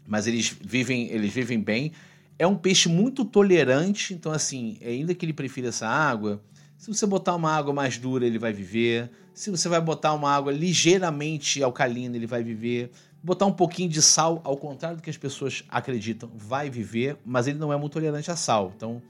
Mas 0.07 0.27
eles 0.27 0.55
vivem, 0.61 1.09
eles 1.09 1.33
vivem 1.33 1.59
bem. 1.59 1.91
É 2.37 2.45
um 2.45 2.55
peixe 2.55 2.89
muito 2.89 3.23
tolerante, 3.23 4.13
então 4.13 4.31
assim, 4.31 4.77
ainda 4.85 5.15
que 5.15 5.25
ele 5.25 5.33
prefira 5.33 5.69
essa 5.69 5.87
água, 5.87 6.41
se 6.77 6.93
você 6.93 7.05
botar 7.05 7.35
uma 7.35 7.51
água 7.51 7.73
mais 7.73 7.97
dura, 7.97 8.25
ele 8.25 8.37
vai 8.37 8.53
viver. 8.53 9.09
Se 9.33 9.49
você 9.49 9.67
vai 9.67 9.81
botar 9.81 10.13
uma 10.13 10.29
água 10.29 10.51
ligeiramente 10.51 11.63
alcalina, 11.63 12.15
ele 12.15 12.27
vai 12.27 12.43
viver. 12.43 12.91
Botar 13.23 13.45
um 13.45 13.51
pouquinho 13.51 13.89
de 13.89 14.01
sal, 14.01 14.39
ao 14.43 14.55
contrário 14.55 14.97
do 14.97 15.01
que 15.01 15.09
as 15.09 15.17
pessoas 15.17 15.63
acreditam, 15.67 16.29
vai 16.35 16.69
viver, 16.69 17.17
mas 17.25 17.47
ele 17.47 17.57
não 17.57 17.73
é 17.73 17.77
muito 17.77 17.93
tolerante 17.93 18.29
a 18.29 18.35
sal. 18.35 18.71
Então, 18.75 19.01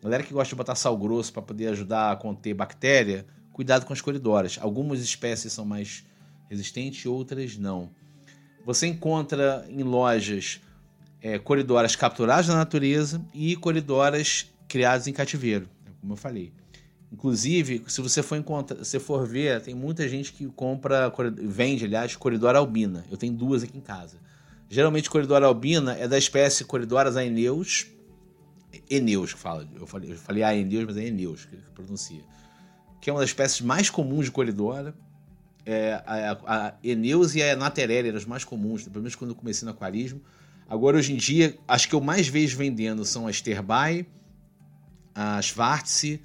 galera 0.00 0.22
que 0.22 0.32
gosta 0.32 0.50
de 0.50 0.54
botar 0.54 0.74
sal 0.74 0.96
grosso 0.96 1.32
para 1.32 1.42
poder 1.42 1.68
ajudar 1.68 2.12
a 2.12 2.16
conter 2.16 2.54
bactéria, 2.54 3.26
cuidado 3.52 3.84
com 3.84 3.92
as 3.92 4.00
coridoras. 4.00 4.58
Algumas 4.60 5.00
espécies 5.00 5.52
são 5.52 5.64
mais 5.64 6.04
resistentes, 6.48 7.04
outras 7.06 7.56
não. 7.56 7.90
Você 8.64 8.86
encontra 8.86 9.66
em 9.68 9.82
lojas 9.82 10.60
é, 11.20 11.38
coridoras 11.38 11.94
capturadas 11.96 12.48
na 12.48 12.56
natureza 12.56 13.24
e 13.32 13.56
coridoras 13.56 14.50
criadas 14.68 15.06
em 15.06 15.12
cativeiro, 15.12 15.68
né, 15.84 15.92
como 16.00 16.14
eu 16.14 16.16
falei. 16.16 16.52
Inclusive, 17.12 17.84
se 17.86 18.00
você 18.00 18.22
for, 18.22 18.36
encontrar, 18.36 18.84
se 18.84 18.98
for 18.98 19.26
ver, 19.26 19.60
tem 19.60 19.74
muita 19.74 20.08
gente 20.08 20.32
que 20.32 20.46
compra, 20.46 21.12
vende, 21.36 21.84
aliás, 21.84 22.16
coridora 22.16 22.58
albina. 22.58 23.04
Eu 23.10 23.16
tenho 23.16 23.32
duas 23.32 23.62
aqui 23.62 23.78
em 23.78 23.80
casa. 23.80 24.18
Geralmente, 24.68 25.08
coridora 25.08 25.46
albina 25.46 25.94
é 25.96 26.08
da 26.08 26.18
espécie 26.18 26.64
Coridoras 26.64 27.16
aeneus. 27.16 27.86
Eneus, 28.90 29.32
que 29.32 29.38
fala. 29.38 29.68
Eu 29.76 29.86
falei, 29.86 30.10
eu 30.10 30.16
falei 30.16 30.42
aeneus, 30.42 30.84
mas 30.86 30.96
é 30.96 31.06
eneus 31.06 31.44
que 31.44 31.56
pronuncia. 31.72 32.22
Que 33.00 33.10
é 33.10 33.12
uma 33.12 33.20
das 33.20 33.30
espécies 33.30 33.60
mais 33.60 33.88
comuns 33.88 34.24
de 34.24 34.32
coridora 34.32 34.92
é, 35.66 36.02
a, 36.06 36.38
a 36.46 36.74
Eneus 36.82 37.34
e 37.34 37.42
a 37.42 37.56
Naterelli 37.56 38.08
eram 38.08 38.18
as 38.18 38.24
mais 38.24 38.44
comuns, 38.44 38.84
pelo 38.84 39.02
menos 39.02 39.14
quando 39.14 39.30
eu 39.30 39.36
comecei 39.36 39.64
no 39.66 39.72
aquarismo. 39.72 40.20
Agora, 40.68 40.96
hoje 40.96 41.12
em 41.12 41.16
dia, 41.16 41.56
as 41.66 41.86
que 41.86 41.94
eu 41.94 42.00
mais 42.00 42.28
vejo 42.28 42.56
vendendo 42.56 43.04
são 43.04 43.26
a 43.26 43.30
Sterbai, 43.30 44.06
a 45.14 45.40
Schwartz, 45.40 46.18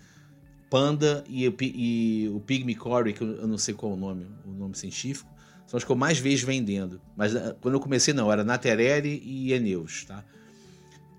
Panda 0.69 1.23
e, 1.27 1.45
e 1.45 2.29
o 2.29 2.39
Pygmy 2.39 2.75
Cory, 2.75 3.13
que 3.13 3.21
eu 3.21 3.47
não 3.47 3.57
sei 3.57 3.73
qual 3.73 3.93
é 3.93 3.95
o 3.95 3.97
nome, 3.97 4.27
o 4.45 4.51
nome 4.51 4.75
científico. 4.75 5.29
São 5.65 5.77
as 5.77 5.83
que 5.83 5.91
eu 5.91 5.95
mais 5.95 6.19
vejo 6.19 6.45
vendendo. 6.45 7.01
Mas 7.15 7.35
ah, 7.35 7.55
quando 7.61 7.75
eu 7.75 7.79
comecei, 7.79 8.13
não, 8.13 8.31
era 8.31 8.43
Naterelli 8.43 9.21
e 9.23 9.53
Eneus, 9.53 10.05
tá? 10.05 10.23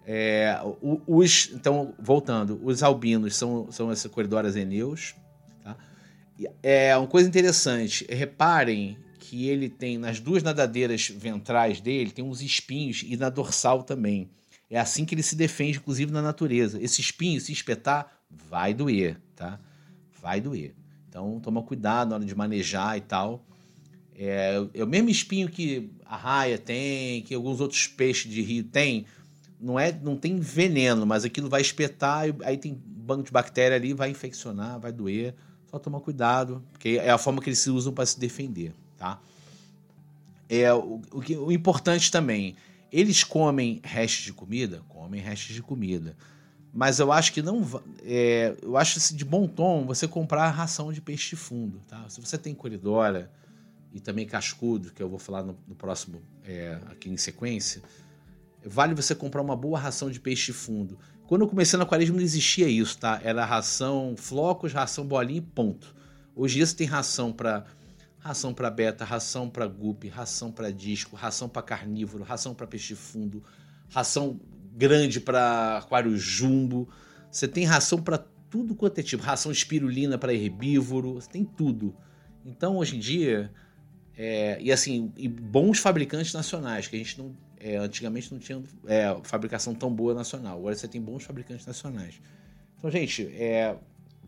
É, 0.07 0.59
os, 1.07 1.51
então, 1.53 1.95
voltando, 1.99 2.61
os 2.65 2.83
albinos 2.83 3.37
são, 3.37 3.71
são 3.71 3.93
essas 3.93 4.11
corredoras 4.11 4.57
Eneus. 4.57 5.15
É 6.63 6.97
uma 6.97 7.07
coisa 7.07 7.29
interessante. 7.29 8.07
Reparem 8.09 8.97
que 9.19 9.49
ele 9.49 9.69
tem 9.69 9.99
nas 9.99 10.19
duas 10.19 10.43
nadadeiras 10.43 11.09
ventrais 11.09 11.81
dele, 11.81 12.11
tem 12.11 12.25
uns 12.25 12.41
espinhos 12.41 13.05
e 13.07 13.17
na 13.17 13.29
dorsal 13.29 13.83
também. 13.83 14.29
É 14.69 14.79
assim 14.79 15.05
que 15.05 15.15
ele 15.15 15.23
se 15.23 15.37
defende, 15.37 15.79
inclusive 15.79 16.13
na 16.13 16.23
natureza. 16.23 16.81
Esse 16.83 17.01
espinho, 17.01 17.41
se 17.41 17.53
espetar, 17.53 18.21
vai 18.31 18.73
doer, 18.73 19.21
tá? 19.35 19.61
Vai 20.21 20.41
doer. 20.41 20.75
Então, 21.09 21.41
toma 21.41 21.63
cuidado 21.63 22.11
na 22.11 22.17
hora 22.17 22.25
de 22.25 22.35
manejar 22.35 22.97
e 22.97 23.01
tal. 23.01 23.45
É, 24.15 24.57
é 24.75 24.85
o 24.85 24.87
mesmo 24.87 25.11
espinho 25.11 25.49
que 25.49 25.91
a 26.05 26.17
raia 26.17 26.59
tem, 26.59 27.23
que 27.23 27.35
alguns 27.35 27.61
outros 27.61 27.87
peixes 27.89 28.31
de 28.31 28.41
rio 28.43 28.65
têm. 28.65 29.07
Não 29.61 29.79
é, 29.79 29.93
não 29.93 30.17
tem 30.17 30.39
veneno, 30.39 31.05
mas 31.05 31.25
aquilo 31.25 31.49
vai 31.49 31.61
espetar, 31.61 32.25
aí 32.45 32.57
tem 32.57 32.75
banco 32.75 33.25
de 33.25 33.33
bactéria 33.33 33.77
ali, 33.77 33.93
vai 33.93 34.11
infeccionar, 34.11 34.79
vai 34.79 34.93
doer. 34.93 35.35
Só 35.71 35.79
tomar 35.79 36.01
cuidado, 36.01 36.65
porque 36.73 37.01
é 37.01 37.11
a 37.11 37.19
forma 37.19 37.41
que 37.41 37.49
eles 37.49 37.61
se 37.61 37.71
usam 37.71 37.93
para 37.93 38.05
se 38.05 38.19
defender, 38.19 38.75
tá? 38.99 39.21
É, 40.49 40.73
o, 40.75 41.01
o, 41.13 41.47
o 41.47 41.53
importante 41.53 42.11
também, 42.11 42.57
eles 42.91 43.23
comem 43.23 43.81
restos 43.85 44.25
de 44.25 44.33
comida? 44.33 44.83
Comem 44.89 45.21
restos 45.21 45.55
de 45.55 45.63
comida. 45.63 46.17
Mas 46.73 46.99
eu 46.99 47.13
acho 47.13 47.33
que 47.33 47.43
não. 47.43 47.65
É, 48.03 48.57
eu 48.63 48.77
acho 48.77 48.99
assim, 48.99 49.15
de 49.15 49.25
bom 49.25 49.47
tom 49.47 49.87
você 49.87 50.07
comprar 50.09 50.49
ração 50.51 50.93
de 50.93 51.01
peixe 51.01 51.31
de 51.31 51.37
fundo. 51.37 51.81
Tá? 51.87 52.09
Se 52.09 52.21
você 52.21 52.37
tem 52.37 52.55
coridora 52.55 53.31
e 53.93 54.01
também 54.01 54.27
cascudo, 54.27 54.93
que 54.93 55.03
eu 55.03 55.09
vou 55.09 55.19
falar 55.19 55.43
no, 55.43 55.57
no 55.67 55.75
próximo 55.75 56.21
é, 56.45 56.79
aqui 56.87 57.09
em 57.09 57.17
sequência, 57.17 57.83
vale 58.65 58.95
você 58.95 59.15
comprar 59.15 59.43
uma 59.43 59.57
boa 59.57 59.79
ração 59.79 60.11
de 60.11 60.21
peixe 60.21 60.47
de 60.47 60.53
fundo. 60.53 60.99
Quando 61.31 61.43
eu 61.43 61.49
comecei 61.49 61.77
no 61.77 61.85
aquarismo 61.85 62.17
não 62.17 62.25
existia 62.25 62.67
isso, 62.67 62.99
tá? 62.99 63.21
Era 63.23 63.45
ração 63.45 64.17
flocos, 64.17 64.73
ração 64.73 65.07
bolinha 65.07 65.39
e 65.39 65.41
ponto. 65.41 65.95
Hoje 66.35 66.59
isso 66.59 66.75
tem 66.75 66.89
ração 66.89 67.33
para 67.33 67.67
ração 68.19 68.53
para 68.53 68.69
beta, 68.69 69.05
ração 69.05 69.49
para 69.49 69.65
guppy, 69.69 70.09
ração 70.09 70.51
para 70.51 70.73
disco, 70.73 71.15
ração 71.15 71.49
para 71.49 71.63
carnívoro, 71.63 72.25
ração 72.25 72.53
para 72.53 72.67
peixe 72.67 72.97
fundo, 72.97 73.45
ração 73.91 74.41
grande 74.77 75.21
para 75.21 75.79
aquário 75.79 76.17
jumbo. 76.17 76.89
Você 77.31 77.47
tem 77.47 77.65
ração 77.65 78.03
para 78.03 78.19
tudo 78.51 78.75
quanto 78.75 78.99
é 78.99 79.03
tipo, 79.05 79.23
ração 79.23 79.53
espirulina 79.53 80.19
para 80.19 80.35
herbívoro, 80.35 81.15
você 81.15 81.31
tem 81.31 81.45
tudo. 81.45 81.95
Então 82.45 82.77
hoje 82.77 82.97
em 82.97 82.99
dia, 82.99 83.53
é, 84.19 84.61
e 84.61 84.73
assim, 84.73 85.13
e 85.17 85.29
bons 85.29 85.79
fabricantes 85.79 86.33
nacionais, 86.33 86.89
que 86.89 86.97
a 86.97 86.99
gente 86.99 87.17
não 87.17 87.37
é, 87.61 87.77
antigamente 87.77 88.33
não 88.33 88.41
tinha 88.41 88.63
é, 88.87 89.15
fabricação 89.23 89.75
tão 89.75 89.93
boa 89.93 90.15
nacional. 90.15 90.59
Agora 90.59 90.75
você 90.75 90.89
tem 90.89 91.01
bons 91.01 91.25
fabricantes 91.25 91.67
nacionais. 91.67 92.21
Então, 92.79 92.91
gente, 92.91 93.27
é, 93.35 93.77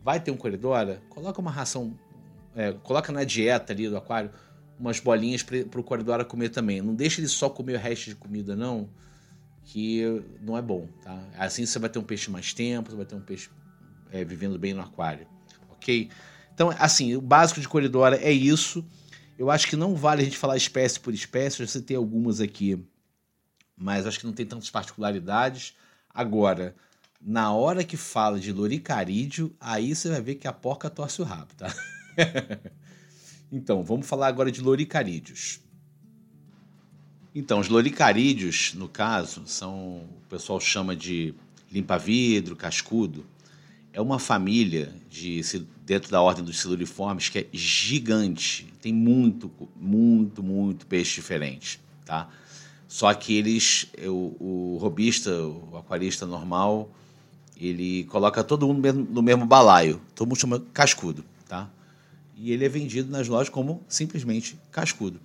vai 0.03 0.19
ter 0.19 0.29
um 0.29 0.37
corredor, 0.37 0.99
coloca 1.09 1.41
uma 1.41 1.51
ração, 1.51 1.97
é, 2.55 2.71
coloca 2.71 3.11
na 3.11 3.23
dieta 3.23 3.73
ali 3.73 3.89
do 3.89 3.97
aquário 3.97 4.31
umas 4.79 4.99
bolinhas 4.99 5.41
para 5.41 5.79
o 5.79 5.83
Coridora 5.83 6.23
comer 6.23 6.49
também. 6.49 6.81
Não 6.81 6.93
deixa 6.93 7.19
ele 7.19 7.27
só 7.27 7.49
comer 7.49 7.75
o 7.75 7.79
resto 7.79 8.09
de 8.09 8.15
comida, 8.15 8.55
não, 8.55 8.89
que 9.63 10.03
não 10.41 10.57
é 10.57 10.61
bom, 10.61 10.87
tá? 11.01 11.27
Assim 11.37 11.65
você 11.65 11.79
vai 11.79 11.89
ter 11.89 11.99
um 11.99 12.03
peixe 12.03 12.29
mais 12.29 12.53
tempo, 12.53 12.91
você 12.91 12.95
vai 12.95 13.05
ter 13.05 13.15
um 13.15 13.21
peixe 13.21 13.49
é, 14.11 14.23
vivendo 14.23 14.59
bem 14.59 14.73
no 14.73 14.81
aquário, 14.81 15.25
ok? 15.71 16.09
Então, 16.53 16.69
assim, 16.77 17.15
o 17.15 17.21
básico 17.21 17.59
de 17.59 17.67
Coridora 17.67 18.17
é 18.17 18.31
isso. 18.31 18.85
Eu 19.39 19.49
acho 19.49 19.67
que 19.67 19.75
não 19.75 19.95
vale 19.95 20.21
a 20.21 20.25
gente 20.25 20.37
falar 20.37 20.55
espécie 20.55 20.99
por 20.99 21.13
espécie, 21.13 21.61
eu 21.61 21.67
citei 21.67 21.97
algumas 21.97 22.39
aqui, 22.39 22.83
mas 23.83 24.07
acho 24.07 24.19
que 24.19 24.25
não 24.25 24.31
tem 24.31 24.45
tantas 24.45 24.69
particularidades. 24.69 25.75
Agora, 26.09 26.73
na 27.21 27.51
hora 27.51 27.83
que 27.83 27.97
fala 27.97 28.39
de 28.39 28.53
loricarídeo, 28.53 29.53
aí 29.59 29.93
você 29.93 30.09
vai 30.09 30.21
ver 30.21 30.35
que 30.35 30.47
a 30.47 30.53
porca 30.53 30.89
torce 30.89 31.21
o 31.21 31.25
rabo, 31.25 31.53
tá? 31.57 31.73
então, 33.51 33.83
vamos 33.83 34.07
falar 34.07 34.27
agora 34.27 34.49
de 34.49 34.61
loricarídeos. 34.61 35.59
Então, 37.35 37.59
os 37.59 37.67
loricarídeos, 37.67 38.73
no 38.73 38.87
caso, 38.87 39.43
são 39.47 39.97
o 39.97 40.29
pessoal 40.29 40.61
chama 40.61 40.95
de 40.95 41.33
limpa-vidro, 41.69 42.55
cascudo. 42.55 43.25
É 43.91 43.99
uma 43.99 44.17
família 44.17 44.95
de 45.09 45.41
dentro 45.85 46.09
da 46.09 46.21
ordem 46.21 46.43
dos 46.43 46.61
siluriformes 46.61 47.27
que 47.27 47.39
é 47.39 47.47
gigante. 47.51 48.65
Tem 48.81 48.93
muito, 48.93 49.51
muito, 49.75 50.41
muito 50.41 50.87
peixe 50.87 51.15
diferente, 51.15 51.81
tá? 52.05 52.29
Só 52.93 53.11
que 53.11 53.35
eles, 53.35 53.87
o, 54.05 54.75
o 54.75 54.77
robista, 54.79 55.31
o 55.31 55.77
aquarista 55.77 56.27
normal, 56.27 56.91
ele 57.59 58.03
coloca 58.03 58.43
todo 58.43 58.67
mundo 58.67 58.75
no 58.75 58.81
mesmo, 58.83 59.07
no 59.09 59.21
mesmo 59.23 59.45
balaio. 59.47 59.99
Todo 60.13 60.27
mundo 60.27 60.39
chama 60.39 60.63
cascudo, 60.71 61.25
tá? 61.47 61.71
E 62.37 62.51
ele 62.51 62.63
é 62.63 62.69
vendido 62.69 63.11
nas 63.11 63.27
lojas 63.27 63.49
como 63.49 63.81
simplesmente 63.87 64.59
cascudo. 64.69 65.19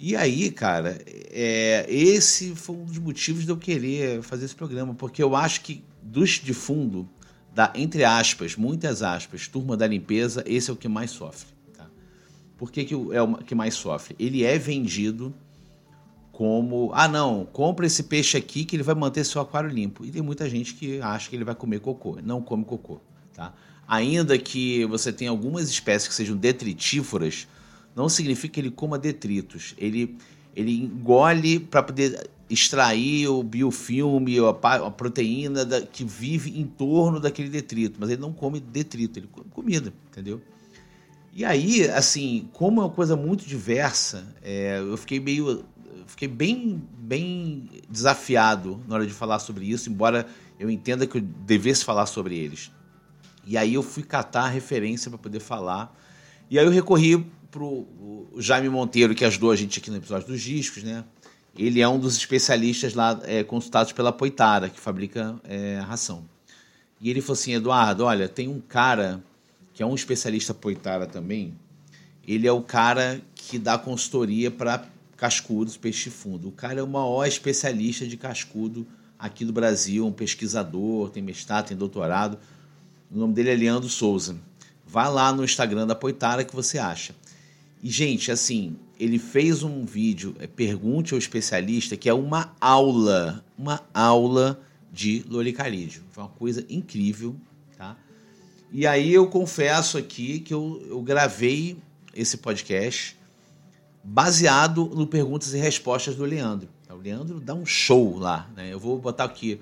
E 0.00 0.16
aí, 0.16 0.50
cara, 0.50 1.00
é, 1.06 1.86
esse 1.88 2.56
foi 2.56 2.74
um 2.74 2.84
dos 2.84 2.98
motivos 2.98 3.44
de 3.44 3.50
eu 3.50 3.56
querer 3.56 4.20
fazer 4.22 4.46
esse 4.46 4.56
programa, 4.56 4.92
porque 4.92 5.22
eu 5.22 5.36
acho 5.36 5.60
que 5.60 5.84
dos 6.02 6.40
de 6.42 6.52
fundo, 6.52 7.08
da 7.54 7.72
entre 7.76 8.02
aspas, 8.02 8.56
muitas 8.56 9.00
aspas, 9.00 9.46
turma 9.46 9.76
da 9.76 9.86
limpeza, 9.86 10.42
esse 10.44 10.68
é 10.68 10.72
o 10.72 10.76
que 10.76 10.88
mais 10.88 11.12
sofre. 11.12 11.46
Tá? 11.72 11.86
Por 12.58 12.72
que, 12.72 12.84
que 12.84 12.94
é 12.94 13.22
o 13.22 13.36
que 13.36 13.54
mais 13.54 13.74
sofre? 13.74 14.16
Ele 14.18 14.42
é 14.42 14.58
vendido 14.58 15.32
como, 16.40 16.90
ah 16.94 17.06
não, 17.06 17.44
compra 17.44 17.86
esse 17.86 18.04
peixe 18.04 18.34
aqui 18.34 18.64
que 18.64 18.74
ele 18.74 18.82
vai 18.82 18.94
manter 18.94 19.24
seu 19.24 19.42
aquário 19.42 19.68
limpo. 19.68 20.06
E 20.06 20.10
tem 20.10 20.22
muita 20.22 20.48
gente 20.48 20.72
que 20.72 20.98
acha 21.02 21.28
que 21.28 21.36
ele 21.36 21.44
vai 21.44 21.54
comer 21.54 21.80
cocô, 21.80 22.16
não 22.24 22.40
come 22.40 22.64
cocô, 22.64 22.98
tá? 23.34 23.52
Ainda 23.86 24.38
que 24.38 24.86
você 24.86 25.12
tenha 25.12 25.30
algumas 25.30 25.68
espécies 25.68 26.08
que 26.08 26.14
sejam 26.14 26.34
detritívoras, 26.34 27.46
não 27.94 28.08
significa 28.08 28.54
que 28.54 28.60
ele 28.60 28.70
coma 28.70 28.98
detritos. 28.98 29.74
Ele, 29.76 30.16
ele 30.56 30.74
engole 30.74 31.60
para 31.60 31.82
poder 31.82 32.30
extrair 32.48 33.28
o 33.28 33.42
biofilme, 33.42 34.38
a, 34.38 34.76
a 34.76 34.90
proteína 34.90 35.66
da, 35.66 35.82
que 35.82 36.04
vive 36.04 36.58
em 36.58 36.64
torno 36.64 37.20
daquele 37.20 37.50
detrito, 37.50 37.98
mas 38.00 38.08
ele 38.08 38.22
não 38.22 38.32
come 38.32 38.60
detrito, 38.60 39.18
ele 39.18 39.28
come 39.30 39.50
comida, 39.50 39.92
entendeu? 40.10 40.40
E 41.32 41.44
aí, 41.44 41.88
assim, 41.90 42.48
como 42.52 42.80
é 42.80 42.84
uma 42.84 42.90
coisa 42.90 43.14
muito 43.14 43.46
diversa, 43.46 44.26
é, 44.42 44.78
eu 44.80 44.96
fiquei 44.96 45.20
meio 45.20 45.64
fiquei 46.10 46.28
bem, 46.28 46.82
bem 46.98 47.68
desafiado 47.88 48.82
na 48.86 48.96
hora 48.96 49.06
de 49.06 49.12
falar 49.12 49.38
sobre 49.38 49.64
isso, 49.64 49.88
embora 49.88 50.26
eu 50.58 50.68
entenda 50.68 51.06
que 51.06 51.18
eu 51.18 51.20
devesse 51.20 51.84
falar 51.84 52.06
sobre 52.06 52.36
eles. 52.36 52.70
E 53.46 53.56
aí 53.56 53.74
eu 53.74 53.82
fui 53.82 54.02
catar 54.02 54.42
a 54.42 54.48
referência 54.48 55.08
para 55.08 55.18
poder 55.18 55.40
falar. 55.40 55.96
E 56.50 56.58
aí 56.58 56.64
eu 56.64 56.70
recorri 56.70 57.24
para 57.50 57.62
o 57.62 58.28
Jaime 58.38 58.68
Monteiro, 58.68 59.14
que 59.14 59.24
ajudou 59.24 59.50
a 59.50 59.56
gente 59.56 59.78
aqui 59.78 59.90
no 59.90 59.96
episódio 59.96 60.26
dos 60.26 60.40
discos, 60.40 60.82
né? 60.82 61.04
Ele 61.56 61.80
é 61.80 61.88
um 61.88 61.98
dos 61.98 62.16
especialistas 62.16 62.94
lá 62.94 63.20
é, 63.24 63.42
consultados 63.42 63.92
pela 63.92 64.12
Poitara, 64.12 64.68
que 64.68 64.78
fabrica 64.78 65.40
é, 65.44 65.78
ração. 65.78 66.24
E 67.00 67.08
ele 67.08 67.20
falou 67.20 67.34
assim, 67.34 67.54
Eduardo, 67.54 68.04
olha, 68.04 68.28
tem 68.28 68.48
um 68.48 68.60
cara 68.60 69.22
que 69.72 69.82
é 69.82 69.86
um 69.86 69.94
especialista 69.94 70.52
Poitara 70.52 71.06
também. 71.06 71.54
Ele 72.26 72.46
é 72.46 72.52
o 72.52 72.62
cara 72.62 73.20
que 73.34 73.58
dá 73.58 73.78
consultoria 73.78 74.50
para 74.50 74.84
cascudos, 75.20 75.76
peixe 75.76 76.08
fundo. 76.08 76.48
O 76.48 76.50
cara 76.50 76.80
é 76.80 76.82
o 76.82 76.88
maior 76.88 77.26
especialista 77.26 78.06
de 78.06 78.16
cascudo 78.16 78.86
aqui 79.18 79.44
do 79.44 79.52
Brasil, 79.52 80.06
um 80.06 80.12
pesquisador, 80.12 81.10
tem 81.10 81.22
mestrado, 81.22 81.68
tem 81.68 81.76
doutorado. 81.76 82.38
O 83.10 83.18
nome 83.18 83.34
dele 83.34 83.50
é 83.50 83.54
Leandro 83.54 83.90
Souza. 83.90 84.34
Vá 84.86 85.10
lá 85.10 85.30
no 85.30 85.44
Instagram 85.44 85.86
da 85.86 85.94
Poitara 85.94 86.42
que 86.42 86.56
você 86.56 86.78
acha. 86.78 87.14
E, 87.82 87.90
gente, 87.90 88.32
assim, 88.32 88.78
ele 88.98 89.18
fez 89.18 89.62
um 89.62 89.84
vídeo, 89.84 90.34
é, 90.38 90.46
Pergunte 90.46 91.12
ao 91.12 91.18
Especialista, 91.18 91.98
que 91.98 92.08
é 92.08 92.14
uma 92.14 92.56
aula, 92.58 93.44
uma 93.58 93.82
aula 93.92 94.58
de 94.90 95.22
loricarídeo. 95.28 96.02
Foi 96.12 96.24
uma 96.24 96.30
coisa 96.30 96.64
incrível, 96.66 97.36
tá? 97.76 97.94
E 98.72 98.86
aí 98.86 99.12
eu 99.12 99.26
confesso 99.26 99.98
aqui 99.98 100.40
que 100.40 100.54
eu, 100.54 100.82
eu 100.88 101.02
gravei 101.02 101.76
esse 102.14 102.38
podcast 102.38 103.19
baseado 104.02 104.86
no 104.94 105.06
perguntas 105.06 105.52
e 105.54 105.58
respostas 105.58 106.16
do 106.16 106.24
Leandro. 106.24 106.68
O 106.88 106.96
Leandro 106.96 107.40
dá 107.40 107.54
um 107.54 107.64
show 107.64 108.18
lá. 108.18 108.50
Né? 108.56 108.72
Eu 108.72 108.78
vou 108.78 108.98
botar 108.98 109.24
aqui 109.24 109.60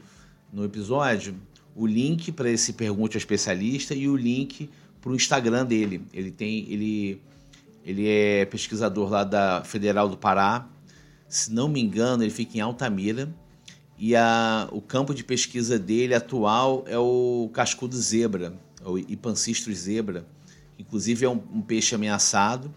no 0.53 0.65
episódio 0.65 1.35
o 1.75 1.87
link 1.87 2.33
para 2.33 2.51
esse 2.51 2.73
pergunte 2.73 3.17
ao 3.17 3.19
especialista 3.19 3.95
e 3.95 4.09
o 4.09 4.17
link 4.17 4.71
para 5.01 5.13
o 5.13 5.15
Instagram 5.15 5.65
dele. 5.65 6.03
Ele 6.13 6.31
tem, 6.31 6.67
ele, 6.71 7.21
ele 7.85 8.09
é 8.09 8.45
pesquisador 8.47 9.11
lá 9.11 9.25
da 9.25 9.63
Federal 9.65 10.09
do 10.09 10.17
Pará. 10.17 10.67
Se 11.29 11.53
não 11.53 11.69
me 11.69 11.81
engano, 11.81 12.23
ele 12.23 12.33
fica 12.33 12.57
em 12.57 12.61
Altamira. 12.61 13.29
E 13.99 14.15
a, 14.17 14.69
o 14.73 14.81
campo 14.81 15.13
de 15.13 15.23
pesquisa 15.25 15.79
dele 15.79 16.15
atual 16.15 16.85
é 16.87 16.97
o 16.97 17.51
cascudo 17.53 17.97
zebra, 17.97 18.55
o 18.85 18.97
Ipancistros 18.97 19.77
zebra. 19.79 20.25
Inclusive 20.79 21.27
é 21.27 21.29
um, 21.29 21.43
um 21.53 21.61
peixe 21.61 21.95
ameaçado 21.95 22.73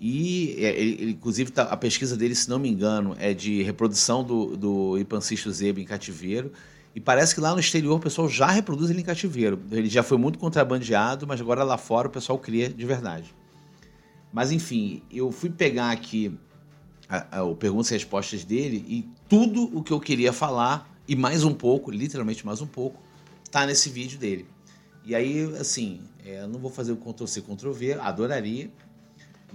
e, 0.00 0.56
é, 0.58 0.78
ele, 0.78 1.12
inclusive, 1.12 1.50
tá, 1.50 1.62
a 1.64 1.76
pesquisa 1.76 2.16
dele, 2.16 2.34
se 2.34 2.48
não 2.48 2.58
me 2.58 2.68
engano, 2.68 3.16
é 3.18 3.32
de 3.32 3.62
reprodução 3.62 4.22
do, 4.22 4.56
do 4.56 4.98
Ipancisto 4.98 5.50
zebra 5.50 5.80
em 5.80 5.84
cativeiro. 5.84 6.52
E 6.94 7.00
parece 7.00 7.34
que 7.34 7.40
lá 7.40 7.52
no 7.52 7.60
exterior 7.60 7.96
o 7.96 8.00
pessoal 8.00 8.28
já 8.28 8.46
reproduz 8.46 8.90
ele 8.90 9.00
em 9.00 9.04
cativeiro. 9.04 9.60
Ele 9.70 9.88
já 9.88 10.02
foi 10.02 10.16
muito 10.16 10.38
contrabandeado, 10.38 11.26
mas 11.26 11.40
agora 11.40 11.64
lá 11.64 11.76
fora 11.76 12.06
o 12.06 12.10
pessoal 12.10 12.38
cria 12.38 12.68
de 12.68 12.86
verdade. 12.86 13.34
Mas 14.32 14.52
enfim, 14.52 15.02
eu 15.10 15.32
fui 15.32 15.50
pegar 15.50 15.90
aqui 15.90 16.36
o 17.42 17.54
perguntas 17.54 17.90
e 17.90 17.94
respostas 17.94 18.44
dele 18.44 18.84
e 18.88 19.08
tudo 19.28 19.76
o 19.76 19.82
que 19.82 19.92
eu 19.92 20.00
queria 20.00 20.32
falar, 20.32 20.90
e 21.06 21.14
mais 21.14 21.44
um 21.44 21.52
pouco, 21.52 21.90
literalmente 21.90 22.46
mais 22.46 22.60
um 22.60 22.66
pouco, 22.66 23.00
tá 23.50 23.66
nesse 23.66 23.90
vídeo 23.90 24.18
dele. 24.18 24.46
E 25.04 25.14
aí, 25.14 25.44
assim, 25.58 26.00
é, 26.24 26.42
eu 26.42 26.48
não 26.48 26.58
vou 26.58 26.70
fazer 26.70 26.92
o 26.92 26.96
Ctrl-C, 26.96 27.42
Ctrl-V, 27.42 27.94
adoraria, 27.94 28.70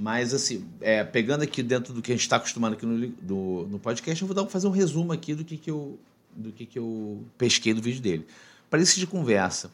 mas, 0.02 0.34
assim, 0.34 0.66
é, 0.80 1.04
pegando 1.04 1.42
aqui 1.42 1.62
dentro 1.62 1.94
do 1.94 2.02
que 2.02 2.10
a 2.10 2.16
gente 2.16 2.22
está 2.22 2.38
acostumado 2.38 2.72
aqui 2.72 2.86
no, 2.86 3.08
do, 3.22 3.68
no 3.70 3.78
podcast, 3.78 4.22
eu 4.22 4.28
vou 4.30 4.34
dar, 4.34 4.50
fazer 4.50 4.66
um 4.66 4.72
resumo 4.72 5.12
aqui 5.12 5.36
do 5.36 5.44
que, 5.44 5.58
que, 5.58 5.70
eu, 5.70 6.00
do 6.34 6.54
que, 6.54 6.66
que 6.66 6.80
eu 6.80 7.22
pesquei 7.38 7.74
do 7.74 7.82
vídeo 7.82 8.02
dele. 8.02 8.26
Para 8.70 8.82
esse 8.82 8.98
de 8.98 9.06
conversa, 9.06 9.70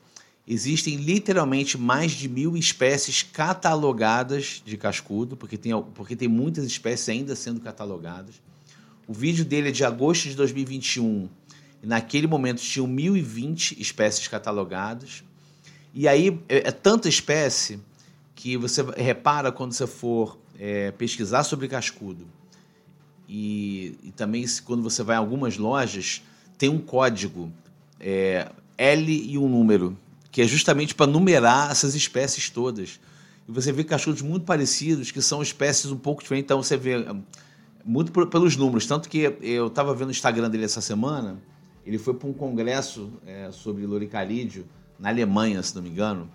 existem 0.47 0.95
literalmente 0.95 1.77
mais 1.77 2.11
de 2.11 2.27
mil 2.27 2.57
espécies 2.57 3.21
catalogadas 3.21 4.63
de 4.65 4.75
cascudo, 4.77 5.37
porque 5.37 5.59
tem, 5.59 5.79
porque 5.93 6.15
tem 6.15 6.27
muitas 6.27 6.65
espécies 6.65 7.07
ainda 7.07 7.35
sendo 7.35 7.61
catalogadas. 7.61 8.41
O 9.07 9.13
vídeo 9.13 9.45
dele 9.45 9.69
é 9.69 9.71
de 9.71 9.85
agosto 9.85 10.27
de 10.27 10.33
2021. 10.33 11.29
E 11.83 11.85
naquele 11.85 12.25
momento 12.25 12.63
tinham 12.63 12.87
1.020 12.87 13.79
espécies 13.79 14.27
catalogadas. 14.27 15.23
E 15.93 16.07
aí 16.07 16.41
é, 16.49 16.69
é 16.69 16.71
tanta 16.71 17.07
espécie 17.07 17.79
que 18.35 18.57
você 18.57 18.83
repara 18.97 19.51
quando 19.51 19.73
você 19.73 19.87
for 19.87 20.37
é, 20.59 20.91
pesquisar 20.91 21.43
sobre 21.43 21.67
cascudo 21.67 22.27
e, 23.27 23.97
e, 24.03 24.11
também 24.11 24.45
quando 24.63 24.83
você 24.83 25.01
vai 25.01 25.15
em 25.15 25.19
algumas 25.19 25.57
lojas 25.57 26.21
tem 26.57 26.69
um 26.69 26.77
código 26.77 27.51
é, 27.99 28.51
L 28.77 29.11
e 29.11 29.37
um 29.37 29.47
número 29.47 29.97
que 30.31 30.41
é 30.41 30.47
justamente 30.47 30.93
para 30.93 31.07
numerar 31.07 31.71
essas 31.71 31.95
espécies 31.95 32.49
todas. 32.49 32.99
E 33.47 33.51
você 33.51 33.71
vê 33.71 33.85
cascudos 33.85 34.21
muito 34.21 34.45
parecidos 34.45 35.09
que 35.09 35.21
são 35.21 35.41
espécies 35.41 35.91
um 35.91 35.97
pouco 35.97 36.21
diferentes. 36.21 36.45
Então 36.45 36.61
você 36.61 36.75
vê 36.75 36.97
hum, 36.97 37.23
muito 37.85 38.11
por, 38.11 38.27
pelos 38.27 38.57
números. 38.57 38.85
Tanto 38.85 39.07
que 39.07 39.33
eu 39.41 39.67
estava 39.67 39.95
vendo 39.95 40.09
o 40.09 40.11
Instagram 40.11 40.49
dele 40.49 40.65
essa 40.65 40.81
semana 40.81 41.37
ele 41.85 41.97
foi 41.97 42.13
para 42.15 42.27
um 42.27 42.33
congresso 42.33 43.11
é, 43.25 43.49
sobre 43.51 43.85
loricarídeo 43.85 44.65
na 44.99 45.09
Alemanha 45.09 45.61
se 45.61 45.75
não 45.75 45.83
me 45.83 45.89
engano 45.89 46.29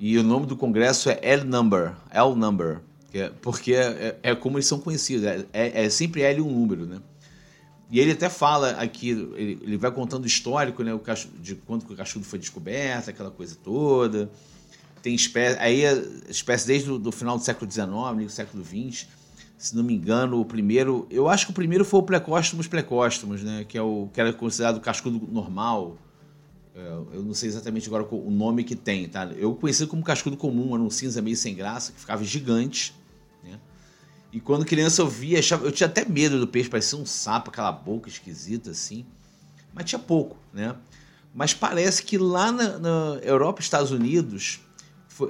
e 0.00 0.16
o 0.16 0.22
nome 0.22 0.46
do 0.46 0.56
congresso 0.56 1.10
é 1.10 1.18
L-Number, 1.20 1.94
L-Number, 2.10 2.80
é, 3.12 3.30
porque 3.42 3.74
é, 3.74 4.18
é, 4.22 4.34
como 4.34 4.56
eles 4.56 4.66
são 4.66 4.80
conhecidos, 4.80 5.26
é, 5.26 5.44
é, 5.52 5.84
é, 5.84 5.90
sempre 5.90 6.22
L 6.22 6.40
um 6.40 6.50
número, 6.50 6.86
né? 6.86 7.00
E 7.90 8.00
ele 8.00 8.12
até 8.12 8.30
fala 8.30 8.70
aqui, 8.70 9.10
ele, 9.10 9.58
ele 9.60 9.76
vai 9.76 9.90
contando 9.90 10.24
o 10.24 10.26
histórico, 10.26 10.82
né, 10.82 10.94
o 10.94 11.02
de 11.38 11.54
quando 11.54 11.82
o 11.82 11.94
cachorro 11.94 12.24
foi 12.24 12.38
descoberto, 12.38 13.10
aquela 13.10 13.30
coisa 13.30 13.54
toda. 13.62 14.30
tem 15.02 15.14
espécie, 15.14 15.58
aí 15.58 15.82
espécie 16.30 16.66
desde 16.66 16.90
o 16.90 17.12
final 17.12 17.36
do 17.36 17.44
século 17.44 17.70
XIX, 17.70 17.90
do 18.24 18.30
século 18.30 18.64
XX, 18.64 19.06
se 19.58 19.76
não 19.76 19.82
me 19.82 19.92
engano, 19.92 20.40
o 20.40 20.44
primeiro, 20.46 21.06
eu 21.10 21.28
acho 21.28 21.44
que 21.44 21.52
o 21.52 21.54
primeiro 21.54 21.84
foi 21.84 22.00
o 22.00 22.02
Plecóstomos 22.02 22.66
plecóstomos, 22.66 23.42
né, 23.42 23.66
que 23.68 23.76
é 23.76 23.82
o 23.82 24.08
que 24.14 24.18
era 24.18 24.32
considerado 24.32 24.80
cascudo 24.80 25.28
normal. 25.30 25.98
É, 26.80 27.16
eu 27.16 27.22
não 27.22 27.34
sei 27.34 27.48
exatamente 27.50 27.86
agora 27.88 28.06
o 28.10 28.30
nome 28.30 28.64
que 28.64 28.74
tem, 28.74 29.06
tá? 29.06 29.26
Eu 29.36 29.54
conheci 29.54 29.86
como 29.86 30.02
cascudo 30.02 30.36
comum, 30.36 30.74
era 30.74 30.82
um 30.82 30.88
cinza 30.88 31.20
meio 31.20 31.36
sem 31.36 31.54
graça, 31.54 31.92
que 31.92 32.00
ficava 32.00 32.24
gigante, 32.24 32.94
né? 33.44 33.60
E 34.32 34.40
quando 34.40 34.64
criança 34.64 35.02
eu 35.02 35.08
via, 35.08 35.40
eu 35.62 35.72
tinha 35.72 35.86
até 35.86 36.04
medo 36.06 36.40
do 36.40 36.46
peixe, 36.48 36.70
parecia 36.70 36.98
um 36.98 37.04
sapo, 37.04 37.50
aquela 37.50 37.70
boca 37.70 38.08
esquisita 38.08 38.70
assim, 38.70 39.04
mas 39.74 39.84
tinha 39.84 39.98
pouco, 39.98 40.38
né? 40.54 40.74
Mas 41.34 41.52
parece 41.52 42.02
que 42.02 42.16
lá 42.16 42.50
na, 42.50 42.78
na 42.78 43.18
Europa 43.22 43.60
e 43.60 43.62
Estados 43.62 43.90
Unidos 43.90 44.60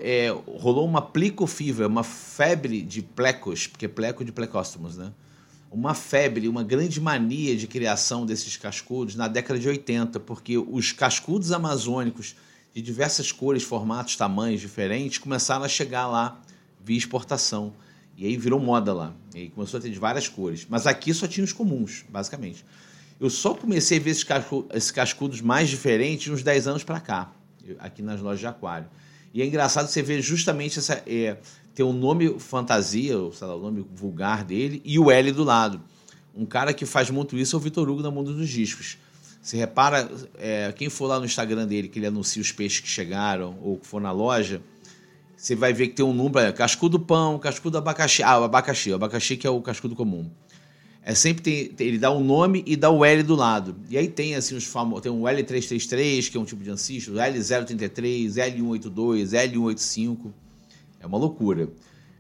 é, 0.01 0.29
rolou 0.47 0.87
uma 0.87 1.03
plicofível, 1.03 1.89
uma 1.89 2.05
febre 2.05 2.81
de 2.81 3.03
plecos, 3.03 3.67
porque 3.67 3.89
pleco 3.89 4.25
de 4.25 4.31
plecóstomos, 4.31 4.97
né? 4.97 5.13
Uma 5.71 5.95
febre, 5.95 6.49
uma 6.49 6.65
grande 6.65 7.01
mania 7.01 7.57
de 7.57 7.67
criação 7.67 8.27
desses 8.27 8.57
cascudos 8.57 9.15
na 9.15 9.29
década 9.29 9.59
de 9.59 9.69
80, 9.69 10.19
porque 10.21 10.59
os 10.59 10.93
cascudos 10.93 11.53
amazônicos 11.53 12.35
de 12.75 12.83
diversas 12.83 13.31
cores, 13.31 13.63
formatos, 13.63 14.17
tamanhos 14.17 14.61
diferentes 14.61 15.19
começaram 15.19 15.65
a 15.65 15.69
chegar 15.69 16.07
lá 16.07 16.41
via 16.85 16.99
exportação. 16.99 17.73
E 18.17 18.27
aí 18.27 18.37
virou 18.37 18.61
moda 18.61 18.93
lá. 18.93 19.15
E 19.35 19.49
começou 19.49 19.79
a 19.79 19.81
ter 19.81 19.91
de 19.91 19.99
várias 19.99 20.29
cores. 20.29 20.67
Mas 20.69 20.87
aqui 20.87 21.15
só 21.15 21.27
tinha 21.27 21.45
os 21.45 21.53
comuns, 21.53 22.05
basicamente. 22.09 22.65
Eu 23.21 23.31
só 23.31 23.55
comecei 23.55 23.99
a 23.99 24.01
ver 24.01 24.11
esses 24.11 24.91
cascudos 24.91 25.41
mais 25.41 25.69
diferentes 25.69 26.33
uns 26.33 26.43
10 26.43 26.67
anos 26.67 26.85
para 26.85 27.01
cá, 27.01 27.33
aqui 27.79 28.03
nas 28.03 28.21
lojas 28.21 28.41
de 28.41 28.47
aquário. 28.47 28.89
E 29.33 29.43
é 29.43 29.47
engraçado 29.47 29.89
você 29.89 30.03
ver 30.03 30.21
justamente 30.23 30.79
essa. 30.79 31.03
É, 31.07 31.37
ter 31.75 31.83
um 31.83 31.93
nome 31.93 32.39
fantasia, 32.39 33.19
ou 33.19 33.33
sei 33.33 33.47
lá, 33.47 33.55
o 33.55 33.61
nome 33.61 33.85
vulgar 33.95 34.45
dele, 34.45 34.81
e 34.85 34.99
o 34.99 35.11
L 35.11 35.33
do 35.33 35.45
lado. 35.45 35.81
Um 36.35 36.47
cara 36.47 36.73
que 36.73 36.87
faz 36.87 37.11
muito 37.11 37.37
isso 37.37 37.57
é 37.57 37.59
o 37.59 37.61
Vitor 37.61 37.89
Hugo 37.89 38.03
da 38.03 38.11
Mundo 38.11 38.35
dos 38.35 38.49
Discos. 38.49 38.99
Você 39.43 39.57
repara, 39.57 40.11
é, 40.39 40.73
quem 40.73 40.89
for 40.89 41.07
lá 41.07 41.19
no 41.19 41.25
Instagram 41.25 41.67
dele, 41.67 41.89
que 41.89 41.99
ele 41.99 42.07
anuncia 42.07 42.43
os 42.43 42.53
peixes 42.53 42.81
que 42.81 42.89
chegaram, 42.89 43.59
ou 43.63 43.79
que 43.79 43.87
for 43.87 44.01
na 44.01 44.13
loja, 44.13 44.63
você 45.37 45.57
vai 45.57 45.73
ver 45.73 45.89
que 45.89 45.95
tem 45.95 46.05
um 46.05 46.13
número, 46.13 46.47
é, 46.47 46.53
cascudo 46.53 47.01
pão, 47.01 47.39
cascudo 47.39 47.79
abacaxi. 47.79 48.23
Ah, 48.23 48.39
o 48.39 48.45
abacaxi, 48.45 48.91
o 48.91 48.97
abacaxi 48.97 49.37
que 49.39 49.47
é 49.47 49.51
o 49.51 49.63
cascudo 49.63 49.97
comum. 49.97 50.31
É 51.03 51.15
sempre 51.15 51.43
tem, 51.43 51.87
ele 51.87 51.99
dá 51.99 52.11
um 52.11 52.23
nome 52.23 52.63
e 52.67 52.77
dá 52.77 52.91
o 52.91 53.03
L 53.03 53.23
do 53.23 53.35
lado. 53.35 53.75
E 53.89 53.97
aí 53.97 54.07
tem 54.07 54.35
assim 54.35 54.55
os 54.55 54.65
famosos, 54.65 55.03
tem 55.03 55.11
um 55.11 55.23
L333, 55.23 56.31
que 56.31 56.37
é 56.37 56.41
um 56.41 56.45
tipo 56.45 56.63
de 56.63 56.71
ancisto, 56.71 57.13
L033, 57.13 58.35
L182, 58.35 59.31
L185. 59.31 60.31
É 61.01 61.07
uma 61.07 61.19
loucura. 61.19 61.69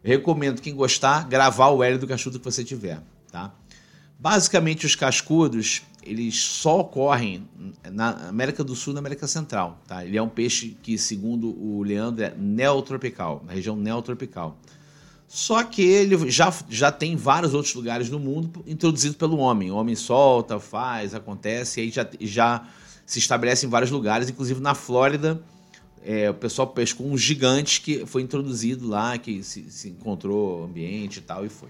Recomendo 0.02 0.60
quem 0.60 0.74
gostar 0.74 1.28
gravar 1.28 1.68
o 1.68 1.84
L 1.84 1.98
do 1.98 2.06
cascudo 2.06 2.38
que 2.38 2.44
você 2.44 2.64
tiver, 2.64 3.02
tá? 3.30 3.52
Basicamente 4.18 4.86
os 4.86 4.94
cascudos, 4.94 5.82
eles 6.02 6.36
só 6.36 6.80
ocorrem 6.80 7.48
na 7.90 8.28
América 8.28 8.64
do 8.64 8.74
Sul 8.74 8.92
e 8.92 8.94
na 8.94 9.00
América 9.00 9.26
Central, 9.26 9.78
tá? 9.86 10.04
Ele 10.04 10.16
é 10.16 10.22
um 10.22 10.28
peixe 10.28 10.76
que, 10.82 10.98
segundo 10.98 11.48
o 11.48 11.82
Leandro, 11.82 12.24
é 12.24 12.34
neotropical, 12.36 13.42
na 13.46 13.52
região 13.52 13.76
neotropical. 13.76 14.58
Só 15.28 15.62
que 15.62 15.82
ele 15.82 16.28
já, 16.28 16.52
já 16.68 16.90
tem 16.90 17.14
vários 17.14 17.54
outros 17.54 17.74
lugares 17.74 18.10
no 18.10 18.18
mundo 18.18 18.64
introduzido 18.66 19.14
pelo 19.14 19.38
homem. 19.38 19.70
O 19.70 19.76
homem 19.76 19.94
solta, 19.94 20.58
faz, 20.58 21.14
acontece, 21.14 21.80
e 21.80 21.84
aí 21.84 21.90
já, 21.90 22.08
já 22.20 22.66
se 23.06 23.18
estabelece 23.18 23.64
em 23.64 23.68
vários 23.68 23.90
lugares, 23.90 24.28
inclusive 24.28 24.60
na 24.60 24.74
Flórida. 24.74 25.40
É, 26.04 26.30
o 26.30 26.34
pessoal 26.34 26.68
pescou 26.68 27.06
um 27.06 27.16
gigante 27.16 27.80
que 27.80 28.06
foi 28.06 28.22
introduzido 28.22 28.88
lá, 28.88 29.18
que 29.18 29.42
se, 29.42 29.70
se 29.70 29.88
encontrou 29.90 30.64
ambiente 30.64 31.18
e 31.18 31.22
tal, 31.22 31.44
e 31.44 31.48
foi. 31.48 31.68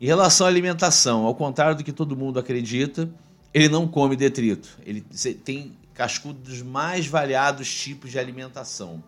Em 0.00 0.06
relação 0.06 0.46
à 0.46 0.50
alimentação, 0.50 1.24
ao 1.24 1.34
contrário 1.34 1.76
do 1.76 1.84
que 1.84 1.92
todo 1.92 2.16
mundo 2.16 2.38
acredita, 2.38 3.10
ele 3.52 3.68
não 3.68 3.86
come 3.86 4.16
detrito. 4.16 4.78
Ele 4.84 5.02
tem 5.44 5.72
cascudo 5.94 6.38
dos 6.38 6.62
mais 6.62 7.06
variados 7.06 7.72
tipos 7.74 8.10
de 8.10 8.18
alimentação. 8.18 9.02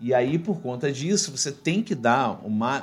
E 0.00 0.14
aí, 0.14 0.38
por 0.38 0.60
conta 0.60 0.90
disso, 0.90 1.30
você 1.30 1.52
tem 1.52 1.82
que 1.82 1.94
dar 1.94 2.40
uma, 2.44 2.82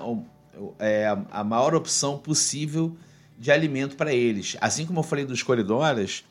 é, 0.80 1.18
a 1.32 1.44
maior 1.44 1.74
opção 1.76 2.18
possível 2.18 2.96
de 3.38 3.52
alimento 3.52 3.96
para 3.96 4.14
eles. 4.14 4.56
Assim 4.62 4.86
como 4.86 5.00
eu 5.00 5.04
falei 5.04 5.26
dos 5.26 5.44
coridoras, 5.44 6.24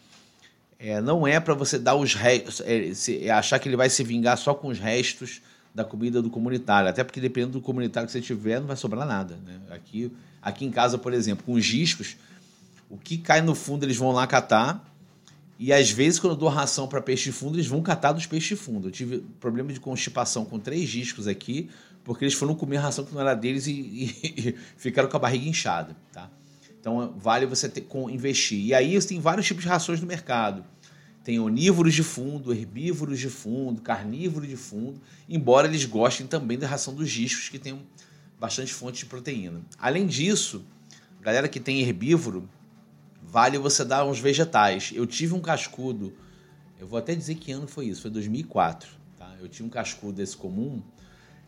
é, 0.89 1.01
não 1.01 1.27
é 1.27 1.41
para 1.41 1.55
você 1.55 1.79
dar 1.79 1.95
os 1.95 2.15
restos, 2.15 2.61
é, 2.61 2.93
é, 3.27 3.31
achar 3.31 3.59
que 3.59 3.69
ele 3.69 3.77
vai 3.77 3.89
se 3.91 4.03
vingar 4.05 4.37
só 4.37 4.55
com 4.55 4.69
os 4.69 4.79
restos 4.79 5.41
da 5.75 5.85
comida 5.85 6.23
do 6.23 6.31
comunitário. 6.31 6.89
Até 6.89 7.05
porque 7.05 7.21
dependendo 7.21 7.53
do 7.55 7.61
comunitário 7.61 8.07
que 8.07 8.13
você 8.13 8.21
tiver, 8.21 8.61
não 8.61 8.67
vai 8.67 8.77
sobrar 8.77 9.07
nada. 9.07 9.39
Né? 9.45 9.61
Aqui, 9.71 10.13
aqui 10.41 10.65
em 10.65 10.71
casa, 10.71 10.97
por 10.97 11.13
exemplo, 11.13 11.45
com 11.45 11.53
os 11.53 11.65
discos, 11.65 12.17
o 12.89 12.97
que 12.97 13.19
cai 13.19 13.41
no 13.41 13.55
fundo 13.55 13.85
eles 13.85 13.97
vão 13.97 14.13
lá 14.13 14.27
catar 14.27 14.85
e 15.59 15.73
às 15.73 15.91
vezes, 15.91 16.21
quando 16.21 16.35
eu 16.35 16.39
dou 16.39 16.49
ração 16.49 16.87
para 16.87 17.01
peixe 17.01 17.25
de 17.25 17.33
fundo, 17.33 17.57
eles 17.57 17.67
vão 17.67 17.81
catar 17.81 18.13
dos 18.13 18.27
peixes 18.27 18.49
de 18.51 18.57
fundo. 18.57 18.89
Eu 18.89 18.93
tive 18.93 19.21
problema 19.41 19.73
de 19.73 19.81
constipação 19.81 20.45
com 20.45 20.59
três 20.59 20.89
discos 20.89 21.27
aqui, 21.27 21.71
porque 22.05 22.25
eles 22.25 22.35
foram 22.35 22.55
comer 22.55 22.77
ração 22.77 23.05
que 23.05 23.15
não 23.15 23.21
era 23.21 23.35
deles 23.35 23.67
e, 23.67 23.73
e, 23.73 24.05
e 24.51 24.57
ficaram 24.77 25.09
com 25.09 25.17
a 25.17 25.21
barriga 25.21 25.49
inchada. 25.49 25.97
Tá? 26.13 26.31
Então, 26.79 27.15
vale 27.17 27.47
você 27.47 27.69
ter, 27.69 27.81
com, 27.83 28.11
investir. 28.11 28.67
E 28.67 28.75
aí, 28.75 29.01
tem 29.03 29.19
vários 29.19 29.47
tipos 29.47 29.63
de 29.63 29.69
rações 29.69 30.01
no 30.01 30.07
mercado. 30.07 30.63
Tem 31.27 31.41
onívoros 31.41 31.93
de 31.93 32.05
fundo, 32.05 32.55
herbívoros 32.55 33.19
de 33.19 33.29
fundo, 33.29 33.83
carnívoros 33.83 34.49
de 34.49 34.57
fundo, 34.57 35.01
embora 35.29 35.67
eles 35.67 35.85
gostem 35.85 36.25
também 36.25 36.57
da 36.57 36.69
ração 36.69 36.95
dos 36.95 37.11
discos, 37.11 37.49
que 37.49 37.59
tem 37.59 37.85
bastante 38.39 38.73
fonte 38.73 39.01
de 39.01 39.07
proteína. 39.07 39.61
Além 39.77 40.07
disso, 40.07 40.65
galera 41.21 41.49
que 41.49 41.59
tem 41.59 41.81
herbívoro, 41.81 42.49
vale 43.21 43.59
você 43.59 43.85
dar 43.85 44.07
uns 44.07 44.21
vegetais. 44.21 44.93
Eu 44.95 45.05
tive 45.05 45.35
um 45.35 45.41
cascudo, 45.41 46.15
eu 46.79 46.87
vou 46.87 46.97
até 46.97 47.13
dizer 47.13 47.35
que 47.35 47.51
ano 47.51 47.67
foi 47.67 47.87
isso, 47.87 48.03
foi 48.03 48.11
2004. 48.13 48.89
Tá? 49.19 49.35
Eu 49.41 49.49
tinha 49.49 49.67
um 49.67 49.69
cascudo 49.69 50.13
desse 50.13 50.37
comum 50.37 50.81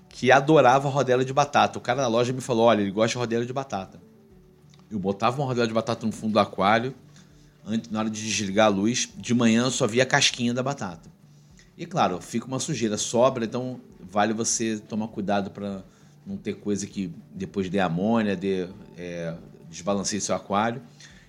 que 0.09 0.33
adorava 0.33 0.89
rodela 0.89 1.25
de 1.25 1.33
batata. 1.33 1.79
O 1.79 1.81
cara 1.81 2.03
da 2.03 2.09
loja 2.09 2.33
me 2.33 2.41
falou: 2.41 2.67
olha, 2.67 2.81
ele 2.81 2.91
gosta 2.91 3.11
de 3.11 3.19
rodela 3.19 3.47
de 3.47 3.53
batata. 3.53 4.03
Eu 4.91 4.99
botava 4.99 5.41
uma 5.41 5.47
rodela 5.47 5.69
de 5.69 5.73
batata 5.73 6.05
no 6.05 6.11
fundo 6.11 6.33
do 6.33 6.41
aquário, 6.41 6.97
na 7.91 8.01
hora 8.01 8.11
de 8.11 8.23
desligar 8.23 8.67
a 8.67 8.71
luz, 8.71 9.09
de 9.17 9.35
manhã 9.35 9.65
eu 9.65 9.71
só 9.71 9.87
via 9.87 10.03
a 10.03 10.07
casquinha 10.07 10.55
da 10.55 10.63
batata. 10.63 11.11
E 11.77 11.87
claro, 11.87 12.21
fica 12.21 12.47
uma 12.47 12.59
sujeira, 12.59 12.97
sobra, 12.97 13.45
então 13.45 13.81
vale 14.01 14.33
você 14.33 14.79
tomar 14.79 15.09
cuidado 15.09 15.51
para 15.51 15.85
não 16.27 16.37
ter 16.37 16.55
coisa 16.55 16.87
que 16.87 17.13
depois 17.33 17.71
dê 17.71 17.79
amônia, 17.79 18.37
dê, 18.37 18.69
é, 18.97 19.35
desbalanceie 19.71 20.21
seu 20.21 20.35
aquário. 20.35 20.83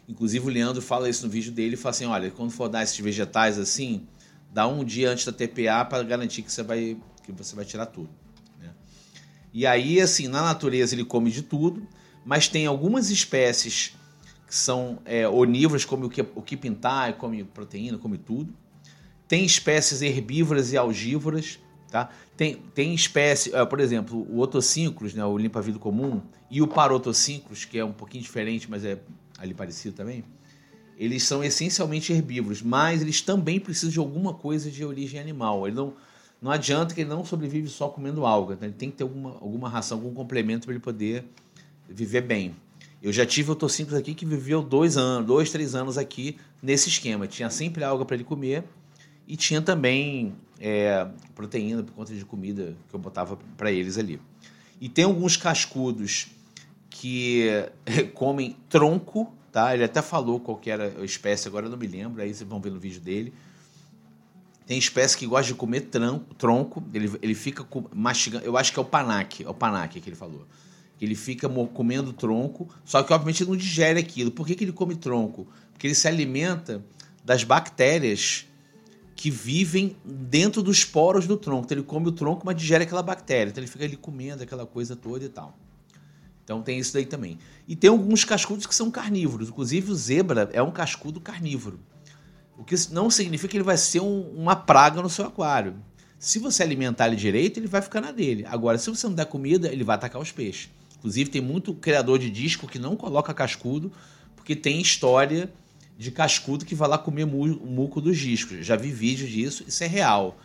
Inclusive 0.07 0.45
o 0.47 0.49
Leandro 0.49 0.81
fala 0.81 1.07
isso 1.07 1.25
no 1.25 1.31
vídeo 1.31 1.51
dele, 1.51 1.77
fala 1.77 1.91
assim, 1.91 2.05
olha, 2.05 2.31
quando 2.31 2.51
for 2.51 2.67
dar 2.67 2.81
esses 2.81 2.97
vegetais 2.97 3.59
assim, 3.59 4.07
dá 4.51 4.67
um 4.67 4.83
dia 4.83 5.11
antes 5.11 5.25
da 5.25 5.31
TPA 5.31 5.85
para 5.85 6.01
garantir 6.03 6.41
que 6.41 6.51
você 6.51 6.63
vai 6.63 6.97
que 7.23 7.31
você 7.31 7.55
vai 7.55 7.63
tirar 7.63 7.85
tudo. 7.85 8.09
Né? 8.59 8.69
E 9.53 9.67
aí, 9.67 10.01
assim, 10.01 10.27
na 10.27 10.41
natureza 10.41 10.95
ele 10.95 11.05
come 11.05 11.29
de 11.29 11.43
tudo, 11.43 11.87
mas 12.25 12.47
tem 12.47 12.65
algumas 12.65 13.11
espécies 13.11 13.93
que 14.49 14.55
são 14.55 14.97
é, 15.05 15.29
onívoras, 15.29 15.85
como 15.85 16.07
o 16.07 16.09
que 16.09 16.21
o 16.21 16.41
quipintar, 16.41 17.13
come 17.17 17.43
proteína, 17.43 17.99
come 17.99 18.17
tudo. 18.17 18.51
Tem 19.27 19.45
espécies 19.45 20.01
herbívoras 20.01 20.73
e 20.73 20.77
algívoras, 20.77 21.59
tá? 21.91 22.09
Tem, 22.35 22.55
tem 22.73 22.95
espécie, 22.95 23.55
é, 23.55 23.63
por 23.63 23.79
exemplo, 23.79 24.25
o 24.27 24.39
otocínclus, 24.39 25.13
né, 25.13 25.23
o 25.23 25.37
limpa-vidro 25.37 25.79
comum, 25.79 26.19
e 26.49 26.63
o 26.63 26.67
parotocínclus, 26.67 27.63
que 27.63 27.77
é 27.77 27.85
um 27.85 27.91
pouquinho 27.91 28.23
diferente, 28.23 28.67
mas 28.67 28.83
é 28.83 28.97
ali 29.37 29.53
parecido 29.53 29.95
também, 29.95 30.23
eles 30.97 31.21
são 31.21 31.43
essencialmente 31.43 32.11
herbívoros, 32.11 32.63
mas 32.63 33.03
eles 33.03 33.21
também 33.21 33.59
precisam 33.59 33.91
de 33.91 33.99
alguma 33.99 34.33
coisa 34.33 34.71
de 34.71 34.83
origem 34.83 35.19
animal. 35.19 35.67
Ele 35.67 35.75
não, 35.75 35.93
não 36.41 36.49
adianta 36.49 36.95
que 36.95 37.01
ele 37.01 37.09
não 37.09 37.23
sobrevive 37.23 37.67
só 37.67 37.87
comendo 37.87 38.25
alga, 38.25 38.55
né? 38.55 38.65
ele 38.65 38.73
tem 38.73 38.89
que 38.89 38.97
ter 38.97 39.03
alguma, 39.03 39.29
alguma 39.29 39.69
ração, 39.69 39.99
algum 39.99 40.11
complemento 40.11 40.65
para 40.65 40.73
ele 40.73 40.83
poder 40.83 41.23
viver 41.87 42.21
bem. 42.21 42.55
Eu 43.01 43.13
já 43.13 43.25
tive 43.25 43.51
otocíncros 43.51 43.97
aqui 43.97 44.13
que 44.13 44.25
viveu 44.25 44.61
dois 44.61 44.97
anos, 44.97 45.25
dois, 45.25 45.49
três 45.51 45.73
anos 45.73 45.97
aqui 45.97 46.37
nesse 46.61 46.89
esquema. 46.89 47.27
Tinha 47.27 47.49
sempre 47.49 47.83
alga 47.83 48.03
para 48.03 48.15
ele 48.15 48.25
comer 48.25 48.65
e 49.25 49.37
tinha 49.37 49.61
também 49.61 50.35
é, 50.59 51.07
proteína 51.33 51.81
por 51.83 51.93
conta 51.93 52.13
de 52.13 52.25
comida 52.25 52.75
que 52.89 52.95
eu 52.95 52.99
botava 52.99 53.37
para 53.55 53.71
eles 53.71 53.97
ali. 53.97 54.19
E 54.81 54.89
tem 54.89 55.05
alguns 55.05 55.37
cascudos 55.37 56.27
que 56.89 57.47
comem 58.13 58.57
tronco, 58.67 59.33
tá? 59.51 59.73
Ele 59.73 59.83
até 59.85 60.01
falou 60.01 60.39
qual 60.39 60.59
era 60.65 60.93
a 60.99 61.05
espécie, 61.05 61.47
agora 61.47 61.67
eu 61.67 61.69
não 61.69 61.77
me 61.77 61.87
lembro, 61.87 62.21
aí 62.21 62.33
vocês 62.33 62.47
vão 62.47 62.59
ver 62.59 62.71
no 62.71 62.79
vídeo 62.79 62.99
dele. 62.99 63.33
Tem 64.65 64.77
espécie 64.77 65.17
que 65.17 65.25
gosta 65.25 65.47
de 65.47 65.55
comer 65.55 65.81
tronco, 65.81 66.33
tronco 66.35 66.83
ele, 66.93 67.11
ele 67.21 67.33
fica 67.33 67.65
mastigando, 67.93 68.45
eu 68.45 68.57
acho 68.57 68.73
que 68.73 68.77
é 68.77 68.81
o 68.81 68.85
panaque, 68.85 69.43
é 69.43 69.49
o 69.49 69.53
panaque 69.53 70.01
que 70.01 70.09
ele 70.09 70.15
falou. 70.15 70.45
Ele 71.01 71.15
fica 71.15 71.47
comendo 71.73 72.11
tronco, 72.11 72.67
só 72.83 73.01
que 73.01 73.13
obviamente 73.13 73.43
ele 73.43 73.51
não 73.51 73.57
digere 73.57 73.99
aquilo. 73.99 74.31
Por 74.31 74.45
que, 74.45 74.55
que 74.55 74.63
ele 74.63 74.73
come 74.73 74.95
tronco? 74.95 75.47
Porque 75.71 75.87
ele 75.87 75.95
se 75.95 76.07
alimenta 76.07 76.83
das 77.23 77.43
bactérias 77.43 78.45
que 79.15 79.29
vivem 79.29 79.95
dentro 80.03 80.63
dos 80.63 80.83
poros 80.85 81.27
do 81.27 81.37
tronco. 81.37 81.65
Então 81.65 81.77
ele 81.77 81.85
come 81.85 82.07
o 82.07 82.11
tronco, 82.11 82.45
mas 82.45 82.55
digere 82.55 82.83
aquela 82.83 83.03
bactéria. 83.03 83.49
Então 83.49 83.61
ele 83.61 83.71
fica 83.71 83.83
ali 83.85 83.97
comendo 83.97 84.43
aquela 84.43 84.65
coisa 84.65 84.95
toda 84.95 85.23
e 85.23 85.29
tal. 85.29 85.57
Então 86.43 86.61
tem 86.61 86.79
isso 86.79 86.93
daí 86.93 87.05
também. 87.05 87.37
E 87.67 87.75
tem 87.75 87.89
alguns 87.89 88.23
cascudos 88.23 88.65
que 88.65 88.73
são 88.73 88.89
carnívoros. 88.89 89.49
Inclusive 89.49 89.91
o 89.91 89.95
zebra 89.95 90.49
é 90.51 90.63
um 90.63 90.71
cascudo 90.71 91.21
carnívoro. 91.21 91.79
O 92.57 92.63
que 92.63 92.75
não 92.91 93.09
significa 93.09 93.51
que 93.51 93.57
ele 93.57 93.63
vai 93.63 93.77
ser 93.77 93.99
um, 93.99 94.21
uma 94.31 94.55
praga 94.55 95.01
no 95.01 95.09
seu 95.09 95.25
aquário. 95.25 95.75
Se 96.17 96.39
você 96.39 96.63
alimentar 96.63 97.07
ele 97.07 97.15
direito, 97.15 97.59
ele 97.59 97.67
vai 97.67 97.81
ficar 97.81 98.01
na 98.01 98.11
dele. 98.11 98.45
Agora, 98.45 98.77
se 98.77 98.89
você 98.89 99.07
não 99.07 99.13
der 99.13 99.25
comida, 99.25 99.71
ele 99.71 99.83
vai 99.83 99.95
atacar 99.95 100.21
os 100.21 100.31
peixes. 100.31 100.69
Inclusive, 100.99 101.29
tem 101.29 101.41
muito 101.41 101.73
criador 101.73 102.19
de 102.19 102.29
disco 102.29 102.67
que 102.67 102.77
não 102.77 102.95
coloca 102.95 103.33
cascudo, 103.33 103.91
porque 104.35 104.55
tem 104.55 104.81
história 104.81 105.51
de 105.97 106.11
cascudo 106.11 106.65
que 106.65 106.75
vai 106.75 106.87
lá 106.87 106.97
comer 106.97 107.23
o 107.23 107.27
muco 107.27 107.99
dos 107.99 108.17
discos. 108.17 108.65
Já 108.65 108.75
vi 108.75 108.91
vídeos 108.91 109.29
disso, 109.29 109.63
isso 109.67 109.83
é 109.83 109.87
real. 109.87 110.37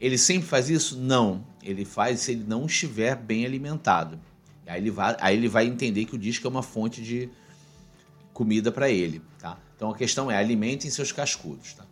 Ele 0.00 0.18
sempre 0.18 0.48
faz 0.48 0.68
isso? 0.68 0.98
Não. 0.98 1.44
Ele 1.62 1.84
faz 1.84 2.20
se 2.20 2.32
ele 2.32 2.44
não 2.46 2.66
estiver 2.66 3.14
bem 3.14 3.46
alimentado. 3.46 4.18
Aí 4.66 4.80
ele 4.80 4.90
vai, 4.90 5.16
aí 5.20 5.36
ele 5.36 5.48
vai 5.48 5.66
entender 5.66 6.04
que 6.06 6.14
o 6.14 6.18
disco 6.18 6.46
é 6.46 6.50
uma 6.50 6.62
fonte 6.62 7.02
de 7.02 7.28
comida 8.32 8.72
para 8.72 8.90
ele. 8.90 9.22
Tá? 9.38 9.58
Então 9.76 9.90
a 9.90 9.96
questão 9.96 10.30
é 10.30 10.36
alimentem 10.36 10.90
seus 10.90 11.12
cascudos. 11.12 11.74
Tá? 11.74 11.84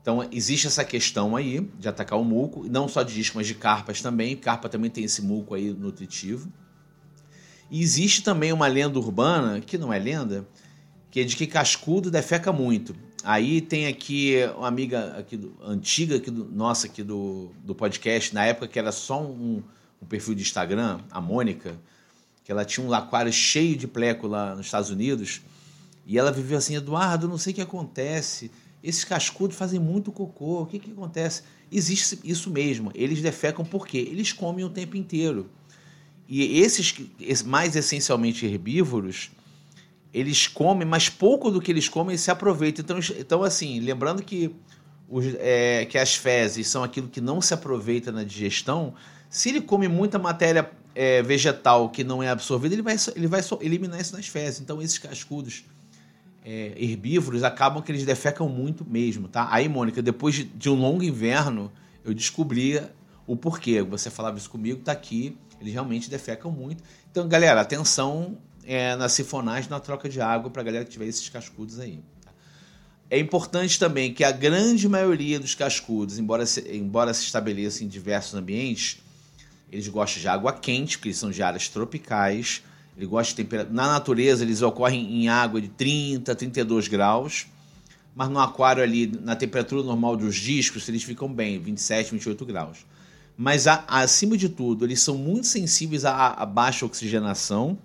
Então 0.00 0.28
existe 0.30 0.66
essa 0.66 0.84
questão 0.84 1.34
aí 1.34 1.60
de 1.78 1.88
atacar 1.88 2.18
o 2.18 2.24
muco, 2.24 2.64
não 2.68 2.86
só 2.86 3.02
de 3.02 3.14
disco, 3.14 3.38
mas 3.38 3.46
de 3.46 3.54
carpas 3.54 4.00
também. 4.00 4.36
Carpa 4.36 4.68
também 4.68 4.90
tem 4.90 5.04
esse 5.04 5.22
muco 5.22 5.54
aí 5.54 5.70
nutritivo. 5.72 6.52
E 7.70 7.82
existe 7.82 8.22
também 8.22 8.52
uma 8.52 8.66
lenda 8.66 8.98
urbana, 8.98 9.60
que 9.60 9.76
não 9.76 9.92
é 9.92 9.98
lenda, 9.98 10.46
que 11.10 11.20
é 11.20 11.24
de 11.24 11.36
que 11.36 11.46
cascudo 11.46 12.10
defeca 12.10 12.52
muito. 12.52 12.94
Aí 13.24 13.60
tem 13.60 13.86
aqui 13.86 14.36
uma 14.56 14.68
amiga 14.68 15.16
aqui 15.18 15.36
do, 15.36 15.54
antiga 15.62 16.16
aqui 16.16 16.30
do, 16.30 16.44
nossa 16.44 16.86
aqui 16.86 17.02
do, 17.02 17.50
do 17.64 17.74
podcast, 17.74 18.34
na 18.34 18.44
época 18.44 18.68
que 18.68 18.78
era 18.78 18.92
só 18.92 19.22
um, 19.22 19.62
um 20.00 20.06
perfil 20.06 20.34
de 20.34 20.42
Instagram, 20.42 21.00
a 21.10 21.20
Mônica, 21.20 21.76
que 22.44 22.52
ela 22.52 22.64
tinha 22.64 22.86
um 22.86 22.92
aquário 22.92 23.32
cheio 23.32 23.76
de 23.76 23.86
pleco 23.86 24.26
lá 24.26 24.54
nos 24.54 24.66
Estados 24.66 24.88
Unidos, 24.88 25.42
e 26.06 26.16
ela 26.16 26.32
viveu 26.32 26.56
assim, 26.56 26.76
Eduardo, 26.76 27.28
não 27.28 27.36
sei 27.36 27.52
o 27.52 27.56
que 27.56 27.60
acontece, 27.60 28.50
esses 28.82 29.04
cascudos 29.04 29.56
fazem 29.56 29.80
muito 29.80 30.12
cocô, 30.12 30.62
o 30.62 30.66
que, 30.66 30.78
que 30.78 30.92
acontece? 30.92 31.42
Existe 31.70 32.18
isso 32.24 32.50
mesmo, 32.50 32.90
eles 32.94 33.20
defecam 33.20 33.64
por 33.64 33.86
quê? 33.86 33.98
Eles 33.98 34.32
comem 34.32 34.64
o 34.64 34.70
tempo 34.70 34.96
inteiro. 34.96 35.50
E 36.28 36.60
esses, 36.60 36.94
mais 37.46 37.74
essencialmente 37.74 38.44
herbívoros, 38.44 39.30
eles 40.12 40.46
comem, 40.46 40.86
mas 40.86 41.08
pouco 41.08 41.50
do 41.50 41.58
que 41.58 41.72
eles 41.72 41.88
comem 41.88 42.18
se 42.18 42.30
aproveitam. 42.30 42.84
Então, 42.84 42.98
então 43.18 43.42
assim, 43.42 43.80
lembrando 43.80 44.22
que, 44.22 44.54
os, 45.08 45.24
é, 45.38 45.86
que 45.86 45.96
as 45.96 46.14
fezes 46.14 46.68
são 46.68 46.84
aquilo 46.84 47.08
que 47.08 47.20
não 47.20 47.40
se 47.40 47.54
aproveita 47.54 48.12
na 48.12 48.24
digestão, 48.24 48.92
se 49.30 49.48
ele 49.48 49.62
come 49.62 49.88
muita 49.88 50.18
matéria 50.18 50.70
é, 50.94 51.22
vegetal 51.22 51.88
que 51.88 52.04
não 52.04 52.22
é 52.22 52.28
absorvida, 52.28 52.74
ele 52.74 52.82
vai, 52.82 52.96
ele 53.16 53.26
vai 53.26 53.40
eliminar 53.62 53.98
isso 53.98 54.14
nas 54.14 54.26
fezes. 54.26 54.60
Então, 54.60 54.82
esses 54.82 54.98
cascudos 54.98 55.64
é, 56.44 56.74
herbívoros 56.76 57.42
acabam 57.42 57.82
que 57.82 57.90
eles 57.90 58.04
defecam 58.04 58.50
muito 58.50 58.84
mesmo, 58.84 59.28
tá? 59.28 59.48
Aí, 59.50 59.66
Mônica, 59.66 60.02
depois 60.02 60.34
de, 60.34 60.44
de 60.44 60.68
um 60.68 60.74
longo 60.74 61.02
inverno, 61.02 61.72
eu 62.04 62.12
descobri 62.12 62.82
o 63.26 63.34
porquê. 63.34 63.82
Você 63.82 64.10
falava 64.10 64.36
isso 64.36 64.50
comigo, 64.50 64.80
tá 64.80 64.92
aqui 64.92 65.34
eles 65.60 65.72
realmente 65.72 66.08
defecam 66.10 66.50
muito. 66.50 66.82
Então, 67.10 67.28
galera, 67.28 67.60
atenção 67.60 68.38
é, 68.64 68.94
na 68.96 69.08
sifonagem, 69.08 69.70
na 69.70 69.80
troca 69.80 70.08
de 70.08 70.20
água 70.20 70.50
para 70.50 70.62
a 70.62 70.64
galera 70.64 70.84
que 70.84 70.90
tiver 70.90 71.06
esses 71.06 71.28
cascudos 71.28 71.78
aí. 71.80 72.00
Tá? 72.24 72.30
É 73.10 73.18
importante 73.18 73.78
também 73.78 74.12
que 74.12 74.22
a 74.22 74.30
grande 74.30 74.88
maioria 74.88 75.40
dos 75.40 75.54
cascudos, 75.54 76.18
embora 76.18 76.44
se, 76.44 76.60
embora 76.76 77.14
se 77.14 77.24
estabeleçam 77.24 77.86
em 77.86 77.88
diversos 77.88 78.34
ambientes, 78.34 78.98
eles 79.70 79.88
gostam 79.88 80.20
de 80.20 80.28
água 80.28 80.52
quente, 80.52 80.96
porque 80.96 81.08
eles 81.08 81.18
são 81.18 81.30
de 81.30 81.42
áreas 81.42 81.68
tropicais. 81.68 82.62
Eles 82.96 83.08
gostam 83.08 83.36
de 83.36 83.36
temperatura. 83.36 83.74
Na 83.74 83.92
natureza, 83.92 84.42
eles 84.42 84.62
ocorrem 84.62 85.22
em 85.22 85.28
água 85.28 85.60
de 85.60 85.68
30, 85.68 86.34
32 86.34 86.88
graus. 86.88 87.46
Mas 88.14 88.28
no 88.28 88.40
aquário 88.40 88.82
ali, 88.82 89.06
na 89.06 89.36
temperatura 89.36 89.82
normal 89.82 90.16
dos 90.16 90.34
discos, 90.34 90.88
eles 90.88 91.04
ficam 91.04 91.32
bem, 91.32 91.60
27, 91.60 92.10
28 92.12 92.44
graus. 92.46 92.78
Mas, 93.40 93.68
a, 93.68 93.84
acima 93.86 94.36
de 94.36 94.48
tudo, 94.48 94.84
eles 94.84 95.00
são 95.00 95.16
muito 95.16 95.46
sensíveis 95.46 96.04
à, 96.04 96.44
baixa 96.44 96.84
oxigenação 96.84 97.78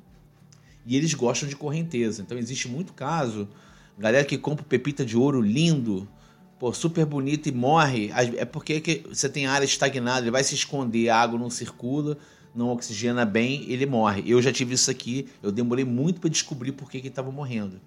e 0.83 0.97
eles 0.97 1.13
gostam 1.13 1.47
de 1.47 1.55
correnteza. 1.55 2.23
Então, 2.23 2.35
existe 2.39 2.67
muito 2.67 2.91
caso, 2.91 3.47
galera 3.95 4.25
que 4.25 4.35
compra 4.35 4.65
pepita 4.65 5.05
de 5.05 5.15
ouro 5.15 5.39
lindo, 5.39 6.09
pô, 6.57 6.73
super 6.73 7.05
bonito 7.05 7.47
e 7.49 7.51
morre, 7.51 8.09
é 8.35 8.43
porque 8.45 8.81
é 8.83 9.07
você 9.07 9.29
tem 9.29 9.45
área 9.45 9.63
estagnada, 9.63 10.21
ele 10.21 10.31
vai 10.31 10.43
se 10.43 10.55
esconder, 10.55 11.09
a 11.09 11.17
água 11.17 11.37
não 11.37 11.51
circula, 11.51 12.17
não 12.55 12.69
oxigena 12.69 13.23
bem, 13.23 13.63
ele 13.69 13.85
morre. 13.85 14.23
Eu 14.25 14.41
já 14.41 14.51
tive 14.51 14.73
isso 14.73 14.89
aqui, 14.89 15.27
eu 15.43 15.51
demorei 15.51 15.85
muito 15.85 16.19
para 16.19 16.31
descobrir 16.31 16.71
por 16.71 16.89
que 16.89 16.97
ele 16.97 17.09
estava 17.09 17.31
morrendo. 17.31 17.79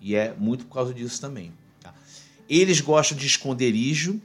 E 0.00 0.14
é 0.14 0.34
muito 0.38 0.64
por 0.64 0.72
causa 0.72 0.94
disso 0.94 1.20
também. 1.20 1.52
Tá? 1.78 1.92
Eles 2.48 2.80
gostam 2.80 3.18
de 3.18 3.26
esconderijo, 3.26 4.18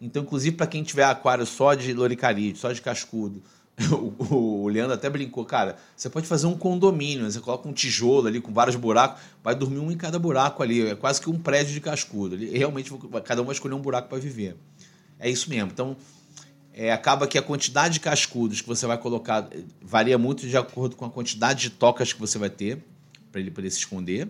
então, 0.00 0.22
inclusive, 0.22 0.56
para 0.56 0.66
quem 0.66 0.82
tiver 0.82 1.04
aquário 1.04 1.44
só 1.44 1.74
de 1.74 1.92
loricarite, 1.92 2.58
só 2.58 2.72
de 2.72 2.80
cascudo, 2.80 3.42
o, 3.92 4.34
o, 4.64 4.68
Leandro 4.68 4.94
até 4.94 5.08
brincou, 5.08 5.44
cara, 5.44 5.76
você 5.96 6.08
pode 6.08 6.26
fazer 6.26 6.46
um 6.46 6.56
condomínio, 6.56 7.30
você 7.30 7.40
coloca 7.40 7.68
um 7.68 7.72
tijolo 7.72 8.26
ali 8.26 8.40
com 8.40 8.52
vários 8.52 8.76
buracos, 8.76 9.20
vai 9.42 9.54
dormir 9.54 9.78
um 9.78 9.90
em 9.90 9.96
cada 9.96 10.18
buraco 10.18 10.62
ali, 10.62 10.86
é 10.86 10.94
quase 10.94 11.20
que 11.20 11.28
um 11.28 11.38
prédio 11.38 11.72
de 11.72 11.80
cascudo. 11.80 12.34
Ele, 12.34 12.56
realmente, 12.56 12.92
cada 13.24 13.42
um 13.42 13.44
vai 13.44 13.54
escolher 13.54 13.74
um 13.74 13.80
buraco 13.80 14.08
para 14.08 14.18
viver. 14.18 14.56
É 15.18 15.28
isso 15.28 15.48
mesmo. 15.50 15.70
Então, 15.72 15.96
é, 16.72 16.92
acaba 16.92 17.26
que 17.26 17.36
a 17.36 17.42
quantidade 17.42 17.94
de 17.94 18.00
cascudos 18.00 18.60
que 18.60 18.68
você 18.68 18.86
vai 18.86 18.96
colocar 18.96 19.48
varia 19.82 20.16
muito 20.16 20.46
de 20.46 20.56
acordo 20.56 20.96
com 20.96 21.04
a 21.04 21.10
quantidade 21.10 21.62
de 21.62 21.70
tocas 21.70 22.12
que 22.12 22.20
você 22.20 22.38
vai 22.38 22.50
ter 22.50 22.82
para 23.30 23.40
ele 23.40 23.50
poder 23.50 23.70
se 23.70 23.78
esconder. 23.78 24.28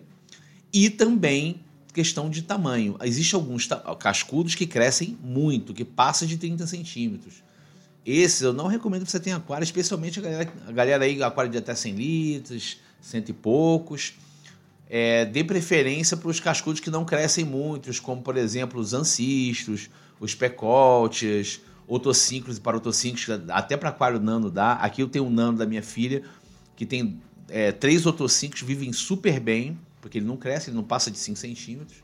E 0.73 0.91
também 0.91 1.61
questão 1.93 2.31
de 2.31 2.43
tamanho. 2.43 2.97
Existem 3.03 3.39
alguns 3.39 3.69
cascudos 3.99 4.55
que 4.55 4.67
crescem 4.67 5.19
muito, 5.23 5.75
que 5.75 5.85
passam 5.85 6.27
de 6.27 6.37
30 6.37 6.67
centímetros. 6.67 7.43
Esses 8.05 8.41
eu 8.41 8.53
não 8.53 8.67
recomendo 8.67 9.05
que 9.05 9.11
você 9.11 9.21
tenha 9.21 9.37
aquário, 9.37 9.65
especialmente 9.65 10.19
a 10.19 10.23
galera, 10.23 10.53
a 10.67 10.73
galera 10.73 11.05
aí, 11.05 11.23
aquário 11.23 11.51
de 11.51 11.59
até 11.59 11.75
100 11.75 11.95
litros, 11.95 12.79
cento 13.01 13.29
e 13.31 13.33
poucos. 13.33 14.15
É, 14.89 15.25
dê 15.25 15.45
preferência 15.45 16.17
para 16.17 16.29
os 16.29 16.41
cascudos 16.41 16.81
que 16.81 16.91
não 16.91 17.05
crescem 17.05 17.45
muitos, 17.45 18.01
como 18.01 18.23
por 18.23 18.37
exemplo 18.37 18.81
os 18.81 18.93
ancistos, 18.93 19.89
os 20.19 20.35
pecoltes, 20.35 21.61
otossíncros 21.87 22.57
e 22.57 22.61
parotossíncros, 22.61 23.29
até 23.49 23.77
para 23.77 23.91
aquário 23.91 24.19
nano 24.19 24.51
dá. 24.51 24.73
Aqui 24.75 25.03
eu 25.03 25.09
tenho 25.09 25.27
um 25.27 25.31
nano 25.31 25.59
da 25.59 25.67
minha 25.67 25.83
filha, 25.83 26.23
que 26.75 26.85
tem 26.85 27.21
é, 27.49 27.71
três 27.71 28.07
otossíncros, 28.07 28.63
vivem 28.63 28.93
super 28.93 29.39
bem 29.39 29.79
porque 30.01 30.19
ele 30.19 30.27
não 30.27 30.37
cresce, 30.37 30.71
ele 30.71 30.77
não 30.77 30.85
passa 30.85 31.11
de 31.11 31.19
5 31.19 31.39
centímetros. 31.39 32.03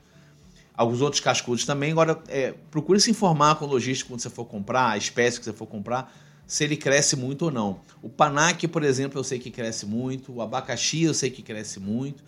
Alguns 0.74 1.01
outros 1.01 1.20
cascudos 1.20 1.64
também. 1.64 1.92
Agora, 1.92 2.22
é, 2.28 2.53
procure 2.70 3.01
se 3.01 3.11
informar 3.11 3.55
com 3.57 3.64
o 3.64 3.68
logístico 3.68 4.11
quando 4.11 4.20
você 4.20 4.28
for 4.28 4.44
comprar, 4.44 4.90
a 4.90 4.97
espécie 4.97 5.38
que 5.38 5.44
você 5.44 5.53
for 5.53 5.66
comprar, 5.66 6.14
se 6.47 6.64
ele 6.64 6.76
cresce 6.76 7.16
muito 7.16 7.47
ou 7.47 7.51
não. 7.51 7.80
O 8.03 8.09
panaque, 8.09 8.68
por 8.68 8.82
exemplo, 8.82 9.18
eu 9.18 9.24
sei 9.24 9.38
que 9.38 9.51
cresce 9.51 9.86
muito. 9.86 10.34
O 10.34 10.42
abacaxi, 10.42 11.03
eu 11.03 11.14
sei 11.14 11.30
que 11.30 11.42
cresce 11.42 11.80
muito. 11.80 12.22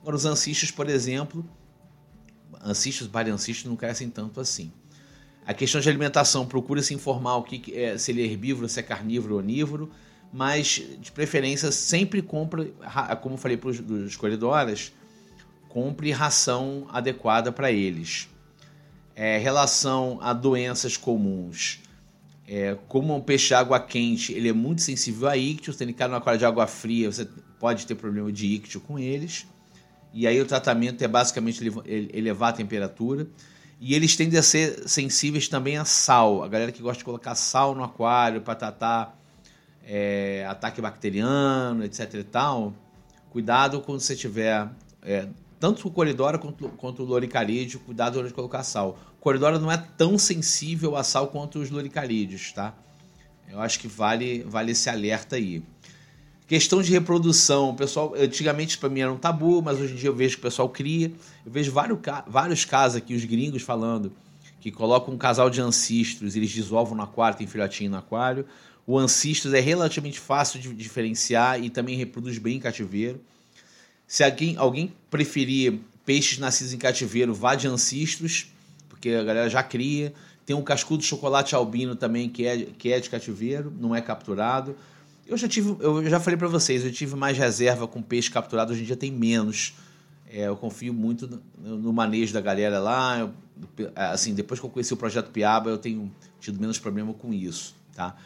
Agora, 0.00 0.16
os 0.16 0.26
ancistos, 0.26 0.70
por 0.70 0.88
exemplo, 0.88 1.44
ancistos, 2.62 3.06
bariancistos 3.06 3.64
não 3.64 3.74
crescem 3.74 4.10
tanto 4.10 4.40
assim. 4.40 4.70
A 5.46 5.52
questão 5.52 5.80
de 5.80 5.88
alimentação, 5.88 6.46
procure 6.46 6.82
se 6.82 6.94
informar 6.94 7.36
o 7.36 7.42
que 7.42 7.74
é, 7.74 7.98
se 7.98 8.12
ele 8.12 8.22
é 8.22 8.24
herbívoro, 8.24 8.68
se 8.68 8.80
é 8.80 8.82
carnívoro 8.82 9.34
ou 9.34 9.40
onívoro, 9.40 9.90
mas 10.32 10.82
de 11.00 11.12
preferência 11.12 11.70
sempre 11.70 12.22
compra, 12.22 12.66
como 13.22 13.34
eu 13.34 13.38
falei 13.38 13.56
para 13.56 13.70
os 13.70 13.78
escolhedoras, 14.06 14.92
compre 15.74 16.12
ração 16.12 16.86
adequada 16.88 17.50
para 17.50 17.72
eles. 17.72 18.28
É, 19.16 19.38
relação 19.38 20.20
a 20.22 20.32
doenças 20.32 20.96
comuns. 20.96 21.80
É, 22.46 22.78
como 22.86 23.12
um 23.12 23.20
peixe 23.20 23.52
água 23.54 23.80
quente, 23.80 24.32
ele 24.32 24.48
é 24.48 24.52
muito 24.52 24.82
sensível 24.82 25.28
a 25.28 25.36
ictio. 25.36 25.72
Se 25.72 25.82
ele 25.82 25.92
cai 25.92 26.06
numa 26.06 26.18
aquário 26.18 26.38
de 26.38 26.46
água 26.46 26.68
fria, 26.68 27.10
você 27.10 27.28
pode 27.58 27.88
ter 27.88 27.96
problema 27.96 28.30
de 28.30 28.46
ictio 28.46 28.80
com 28.82 29.00
eles. 29.00 29.48
E 30.12 30.28
aí 30.28 30.40
o 30.40 30.46
tratamento 30.46 31.02
é 31.02 31.08
basicamente 31.08 31.60
elevar 31.84 32.50
a 32.50 32.52
temperatura. 32.52 33.26
E 33.80 33.94
eles 33.94 34.14
tendem 34.14 34.38
a 34.38 34.44
ser 34.44 34.88
sensíveis 34.88 35.48
também 35.48 35.76
a 35.76 35.84
sal. 35.84 36.44
A 36.44 36.48
galera 36.48 36.70
que 36.70 36.80
gosta 36.80 36.98
de 36.98 37.04
colocar 37.04 37.34
sal 37.34 37.74
no 37.74 37.82
aquário 37.82 38.42
para 38.42 38.54
tratar 38.54 39.20
é, 39.84 40.46
ataque 40.48 40.80
bacteriano, 40.80 41.82
etc 41.84 42.14
e 42.14 42.22
tal. 42.22 42.72
Cuidado 43.30 43.80
quando 43.80 43.98
você 43.98 44.14
tiver 44.14 44.68
é, 45.02 45.26
tanto 45.64 45.88
o 45.88 45.90
Coridora 45.90 46.36
quanto, 46.36 46.68
quanto 46.76 47.02
o 47.02 47.06
Loricarídeo, 47.06 47.80
cuidado 47.80 48.16
na 48.16 48.18
hora 48.18 48.28
de 48.28 48.34
colocar 48.34 48.62
sal. 48.62 48.98
O 49.18 49.22
Coridora 49.22 49.58
não 49.58 49.72
é 49.72 49.78
tão 49.96 50.18
sensível 50.18 50.94
a 50.94 51.02
sal 51.02 51.28
quanto 51.28 51.58
os 51.58 51.70
Loricarídeos, 51.70 52.52
tá? 52.52 52.74
Eu 53.50 53.58
acho 53.62 53.80
que 53.80 53.88
vale, 53.88 54.42
vale 54.42 54.72
esse 54.72 54.90
alerta 54.90 55.36
aí. 55.36 55.62
Questão 56.46 56.82
de 56.82 56.92
reprodução, 56.92 57.74
pessoal, 57.74 58.12
antigamente 58.14 58.76
para 58.76 58.90
mim 58.90 59.00
era 59.00 59.10
um 59.10 59.16
tabu, 59.16 59.62
mas 59.62 59.80
hoje 59.80 59.94
em 59.94 59.96
dia 59.96 60.10
eu 60.10 60.14
vejo 60.14 60.34
que 60.34 60.40
o 60.40 60.42
pessoal 60.42 60.68
cria. 60.68 61.10
Eu 61.46 61.50
vejo 61.50 61.72
vários, 61.72 61.98
vários 62.26 62.66
casos 62.66 62.98
aqui, 62.98 63.14
os 63.14 63.24
gringos 63.24 63.62
falando 63.62 64.12
que 64.60 64.70
colocam 64.70 65.14
um 65.14 65.16
casal 65.16 65.48
de 65.48 65.62
ancistros, 65.62 66.36
eles 66.36 66.52
desovam 66.52 66.94
no 66.94 67.04
aquário, 67.04 67.38
tem 67.38 67.46
filhotinho 67.46 67.90
no 67.90 67.96
aquário. 67.96 68.44
O 68.86 68.98
ancistros 68.98 69.54
é 69.54 69.60
relativamente 69.60 70.20
fácil 70.20 70.60
de 70.60 70.74
diferenciar 70.74 71.64
e 71.64 71.70
também 71.70 71.96
reproduz 71.96 72.36
bem 72.36 72.58
em 72.58 72.60
cativeiro. 72.60 73.18
Se 74.06 74.22
alguém, 74.22 74.56
alguém 74.56 74.92
preferir 75.10 75.80
peixes 76.04 76.38
nascidos 76.38 76.72
em 76.72 76.78
cativeiro, 76.78 77.34
vá 77.34 77.54
de 77.54 77.66
ancistros, 77.66 78.52
porque 78.88 79.10
a 79.10 79.22
galera 79.22 79.48
já 79.48 79.62
cria. 79.62 80.12
Tem 80.44 80.54
um 80.54 80.62
cascudo 80.62 81.00
de 81.00 81.06
chocolate 81.06 81.54
albino 81.54 81.96
também, 81.96 82.28
que 82.28 82.46
é, 82.46 82.66
que 82.78 82.92
é 82.92 83.00
de 83.00 83.08
cativeiro, 83.08 83.72
não 83.78 83.94
é 83.94 84.00
capturado. 84.00 84.76
Eu 85.26 85.38
já 85.38 85.48
tive, 85.48 85.74
eu 85.80 86.08
já 86.08 86.20
falei 86.20 86.36
para 86.36 86.48
vocês, 86.48 86.84
eu 86.84 86.92
tive 86.92 87.16
mais 87.16 87.38
reserva 87.38 87.88
com 87.88 88.02
peixe 88.02 88.30
capturado, 88.30 88.72
hoje 88.72 88.82
em 88.82 88.84
dia 88.84 88.96
tem 88.96 89.10
menos. 89.10 89.74
É, 90.30 90.48
eu 90.48 90.56
confio 90.56 90.92
muito 90.92 91.40
no, 91.56 91.78
no, 91.78 91.92
manejo 91.92 92.34
da 92.34 92.40
galera 92.40 92.78
lá. 92.78 93.20
Eu, 93.20 93.32
assim, 93.94 94.34
depois 94.34 94.60
que 94.60 94.66
eu 94.66 94.70
conheci 94.70 94.92
o 94.92 94.96
projeto 94.96 95.30
Piaba, 95.30 95.70
eu 95.70 95.78
tenho 95.78 96.12
tido 96.40 96.60
menos 96.60 96.78
problema 96.78 97.14
com 97.14 97.32
isso, 97.32 97.74
tá? 97.94 98.16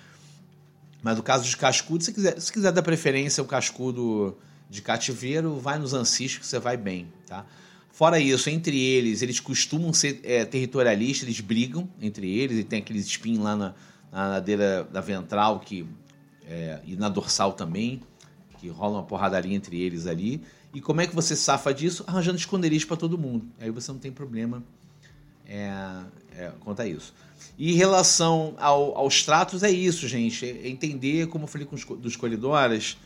Mas 1.03 1.17
no 1.17 1.23
caso 1.23 1.45
dos 1.45 1.55
cascudos, 1.55 2.07
se 2.07 2.13
quiser, 2.13 2.41
se 2.41 2.53
quiser 2.53 2.73
dar 2.73 2.83
preferência 2.83 3.41
ao 3.41 3.47
cascudo 3.47 4.37
de 4.69 4.83
cativeiro, 4.83 5.59
vai 5.59 5.79
nos 5.79 5.95
ancistos 5.95 6.39
que 6.39 6.47
você 6.47 6.59
vai 6.59 6.77
bem, 6.77 7.09
tá? 7.27 7.45
Fora 7.91 8.21
isso, 8.21 8.49
entre 8.49 8.79
eles, 8.79 9.23
eles 9.23 9.41
costumam 9.41 9.93
ser 9.93 10.21
é, 10.23 10.45
territorialistas, 10.45 11.27
eles 11.27 11.41
brigam 11.41 11.89
entre 12.01 12.31
eles, 12.31 12.59
e 12.59 12.65
tem 12.65 12.79
aqueles 12.79 13.07
espinhos 13.07 13.43
lá 13.43 13.57
na, 13.57 13.75
na 14.13 14.29
ladeira 14.29 14.85
da 14.85 15.01
ventral 15.01 15.59
que, 15.59 15.85
é, 16.47 16.81
e 16.85 16.95
na 16.95 17.09
dorsal 17.09 17.55
também, 17.55 18.01
que 18.61 18.69
rola 18.69 18.99
uma 18.99 19.03
porradaria 19.03 19.55
entre 19.55 19.81
eles 19.81 20.07
ali. 20.07 20.43
E 20.73 20.81
como 20.81 21.01
é 21.01 21.07
que 21.07 21.15
você 21.15 21.35
safa 21.35 21.73
disso? 21.73 22.05
Arranjando 22.07 22.39
esconderijos 22.39 22.85
para 22.85 22.97
todo 22.97 23.19
mundo. 23.19 23.47
Aí 23.59 23.71
você 23.71 23.91
não 23.91 23.99
tem 23.99 24.13
problema 24.13 24.63
é, 25.47 25.73
é, 26.37 26.53
quanto 26.61 26.83
a 26.83 26.87
isso. 26.87 27.15
E 27.57 27.73
em 27.73 27.75
relação 27.75 28.55
ao, 28.59 28.97
aos 28.97 29.25
tratos, 29.25 29.63
é 29.63 29.71
isso, 29.71 30.07
gente. 30.07 30.45
É 30.45 30.69
entender, 30.69 31.27
como 31.29 31.45
eu 31.45 31.49
falei 31.49 31.67
com 31.67 31.75
os 31.75 31.85
dos 31.85 32.15
colidoras, 32.15 32.97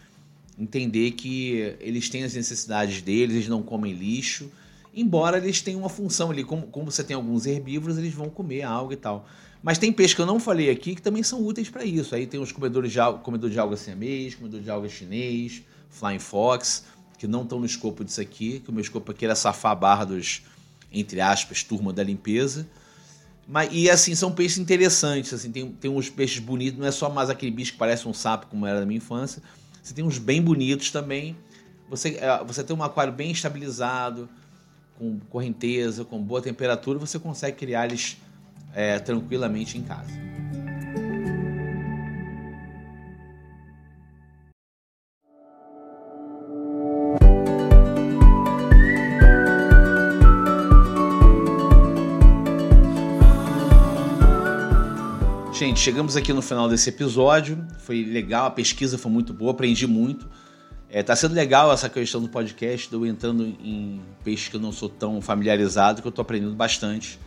entender 0.59 1.12
que 1.12 1.76
eles 1.80 2.09
têm 2.09 2.24
as 2.24 2.34
necessidades 2.34 3.00
deles, 3.03 3.36
eles 3.36 3.48
não 3.48 3.62
comem 3.62 3.92
lixo, 3.92 4.50
embora 4.94 5.38
eles 5.38 5.62
tenham 5.62 5.80
uma 5.80 5.88
função 5.88 6.30
ali. 6.30 6.44
Como, 6.44 6.66
como 6.66 6.90
você 6.90 7.03
tem 7.03 7.16
alguns 7.16 7.46
herbívoros, 7.46 7.98
eles 7.98 8.12
vão 8.12 8.28
comer 8.28 8.62
algo 8.62 8.92
e 8.92 8.96
tal. 8.96 9.26
Mas 9.62 9.78
tem 9.78 9.92
peixes 9.92 10.14
que 10.14 10.20
eu 10.20 10.26
não 10.26 10.40
falei 10.40 10.70
aqui 10.70 10.94
que 10.94 11.03
também 11.03 11.22
são 11.22 11.40
úteis 11.44 11.70
para 11.70 11.84
isso. 11.84 12.14
Aí 12.14 12.26
tem 12.26 12.40
os 12.40 12.50
comedores 12.50 12.90
de 12.90 12.98
alga, 12.98 13.20
comedor 13.20 13.48
de 13.48 13.59
alga 13.59 13.76
siamês, 13.76 14.34
comedor 14.34 14.61
de 14.61 14.70
alga 14.70 14.88
chinês, 14.88 15.62
flying 15.88 16.18
fox, 16.18 16.84
que 17.16 17.28
não 17.28 17.42
estão 17.42 17.61
no 17.61 17.66
escopo 17.66 18.05
disso 18.05 18.20
aqui, 18.20 18.59
que 18.61 18.70
o 18.70 18.72
meu 18.72 18.82
escopo 18.82 19.12
aqui 19.12 19.24
era 19.24 19.36
safar 19.36 19.72
a 19.72 19.76
barra 19.76 20.05
dos, 20.05 20.42
entre 20.92 21.20
aspas, 21.20 21.62
turma 21.62 21.92
da 21.92 22.03
limpeza. 22.03 22.68
Mas, 23.46 23.70
e 23.72 23.88
assim, 23.88 24.14
são 24.14 24.32
peixes 24.32 24.59
interessantes. 24.59 25.32
Assim, 25.32 25.53
tem, 25.53 25.70
tem 25.70 25.90
uns 25.90 26.11
peixes 26.11 26.40
bonitos, 26.40 26.80
não 26.80 26.86
é 26.86 26.90
só 26.90 27.09
mais 27.09 27.30
aquele 27.30 27.53
bicho 27.53 27.72
que 27.72 27.78
parece 27.78 28.09
um 28.09 28.14
sapo, 28.14 28.46
como 28.48 28.66
era 28.66 28.80
na 28.80 28.86
minha 28.86 28.98
infância. 28.98 29.40
Você 29.83 29.93
tem 29.93 30.05
uns 30.05 30.18
bem 30.18 30.41
bonitos 30.41 30.91
também. 30.91 31.37
Você, 31.91 32.16
é, 32.20 32.45
você 32.45 32.62
tem 32.62 32.74
um 32.74 32.83
aquário 32.83 33.12
bem 33.12 33.33
estabilizado, 33.33 34.28
com 34.99 35.18
correnteza, 35.28 36.05
com 36.05 36.22
boa 36.22 36.41
temperatura, 36.41 36.99
você 36.99 37.18
consegue 37.18 37.57
criar 37.57 37.87
eles 37.87 38.16
é, 38.72 38.99
tranquilamente 38.99 39.76
em 39.76 39.83
casa. 39.83 40.12
Gente, 55.73 55.81
chegamos 55.81 56.16
aqui 56.16 56.35
no 56.35 56.43
final 56.43 56.68
desse 56.68 56.91
episódio. 56.91 57.66
Foi 57.79 58.05
legal, 58.05 58.45
a 58.45 58.51
pesquisa 58.51 58.99
foi 58.99 59.11
muito 59.11 59.33
boa, 59.33 59.53
aprendi 59.53 59.87
muito. 59.87 60.29
É, 60.87 61.03
tá 61.03 61.16
sendo 61.16 61.35
legal 61.35 61.73
essa 61.73 61.89
questão 61.89 62.20
do 62.20 62.29
podcast, 62.29 62.93
eu 62.93 63.07
entrando 63.07 63.43
em 63.43 63.99
peixes 64.23 64.51
que 64.51 64.57
eu 64.57 64.61
não 64.61 64.70
sou 64.70 64.91
tão 64.91 65.23
familiarizado, 65.23 66.03
que 66.03 66.07
eu 66.07 66.12
tô 66.12 66.20
aprendendo 66.20 66.55
bastante. 66.55 67.18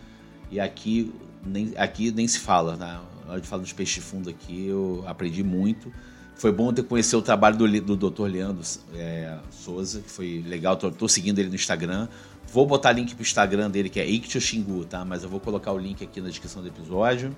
E 0.52 0.60
aqui 0.60 1.12
nem, 1.44 1.74
aqui 1.76 2.12
nem 2.12 2.28
se 2.28 2.38
fala, 2.38 2.78
tá? 2.78 3.02
Na 3.26 3.32
hora 3.32 3.42
de 3.42 3.48
falar 3.48 3.64
dos 3.64 3.74
peixes 3.74 3.96
de 3.96 4.02
fundo 4.02 4.30
aqui, 4.30 4.68
eu 4.68 5.04
aprendi 5.08 5.44
muito. 5.44 5.92
Foi 6.36 6.52
bom 6.52 6.72
ter 6.72 6.84
conhecido 6.84 7.18
o 7.18 7.24
trabalho 7.24 7.58
do, 7.58 7.82
do 7.82 8.12
Dr. 8.12 8.26
Leandro 8.26 8.62
é, 8.94 9.40
Souza, 9.50 10.02
que 10.02 10.12
foi 10.12 10.46
legal, 10.48 10.78
tô, 10.78 10.92
tô, 10.92 11.08
seguindo 11.08 11.40
ele 11.40 11.50
no 11.50 11.56
Instagram. 11.56 12.08
Vou 12.54 12.68
botar 12.68 12.92
link 12.92 13.16
pro 13.16 13.24
Instagram 13.24 13.72
dele, 13.72 13.90
que 13.90 14.00
é 14.00 14.08
Ictio 14.08 14.40
Xingu, 14.40 14.86
tá? 14.86 15.04
Mas 15.04 15.24
eu 15.24 15.30
vou 15.30 15.40
colocar 15.40 15.72
o 15.72 15.80
link 15.80 16.04
aqui 16.04 16.22
na 16.22 16.30
descrição 16.30 16.62
do 16.62 16.68
episódio. 16.68 17.36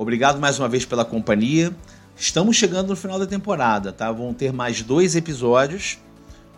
Obrigado 0.00 0.40
mais 0.40 0.58
uma 0.58 0.66
vez 0.66 0.86
pela 0.86 1.04
companhia. 1.04 1.76
Estamos 2.16 2.56
chegando 2.56 2.88
no 2.88 2.96
final 2.96 3.18
da 3.18 3.26
temporada, 3.26 3.92
tá? 3.92 4.10
Vão 4.10 4.32
ter 4.32 4.50
mais 4.50 4.80
dois 4.80 5.14
episódios. 5.14 5.98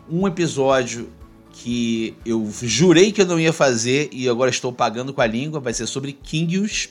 Um 0.08 0.28
episódio 0.28 1.10
que 1.50 2.16
eu 2.24 2.48
jurei 2.62 3.10
que 3.10 3.20
eu 3.20 3.26
não 3.26 3.40
ia 3.40 3.52
fazer 3.52 4.08
e 4.12 4.28
agora 4.28 4.48
estou 4.48 4.72
pagando 4.72 5.12
com 5.12 5.20
a 5.20 5.26
língua, 5.26 5.58
vai 5.58 5.74
ser 5.74 5.88
sobre 5.88 6.12
Kingios. 6.12 6.90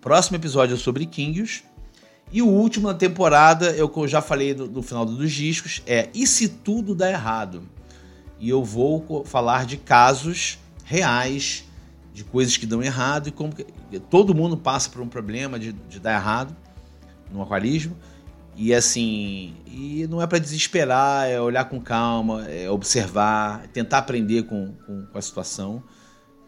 Próximo 0.00 0.36
episódio 0.36 0.74
é 0.74 0.78
sobre 0.78 1.04
Kingios. 1.04 1.64
E 2.30 2.42
o 2.42 2.46
último 2.46 2.86
da 2.86 2.94
temporada, 2.94 3.72
eu 3.72 3.92
já 4.06 4.22
falei 4.22 4.54
no, 4.54 4.68
no 4.68 4.82
final 4.82 5.04
dos 5.04 5.32
discos, 5.32 5.82
é 5.84 6.10
E 6.14 6.28
se 6.28 6.46
tudo 6.48 6.94
dá 6.94 7.10
errado? 7.10 7.64
E 8.38 8.48
eu 8.48 8.62
vou 8.62 9.24
falar 9.24 9.66
de 9.66 9.76
casos 9.76 10.60
reais 10.84 11.64
de 12.18 12.24
coisas 12.24 12.56
que 12.56 12.66
dão 12.66 12.82
errado 12.82 13.28
e 13.28 13.30
como 13.30 13.54
que, 13.54 13.64
todo 14.10 14.34
mundo 14.34 14.56
passa 14.56 14.90
por 14.90 15.00
um 15.00 15.08
problema 15.08 15.56
de, 15.56 15.72
de 15.72 16.00
dar 16.00 16.14
errado 16.14 16.54
no 17.30 17.40
aquarismo. 17.40 17.96
E 18.56 18.74
assim, 18.74 19.54
e 19.66 20.04
não 20.10 20.20
é 20.20 20.26
para 20.26 20.38
desesperar, 20.38 21.28
é 21.28 21.40
olhar 21.40 21.66
com 21.66 21.80
calma, 21.80 22.44
é 22.48 22.68
observar, 22.68 23.68
tentar 23.68 23.98
aprender 23.98 24.42
com, 24.42 24.74
com, 24.84 25.06
com, 25.06 25.16
a 25.16 25.22
situação 25.22 25.80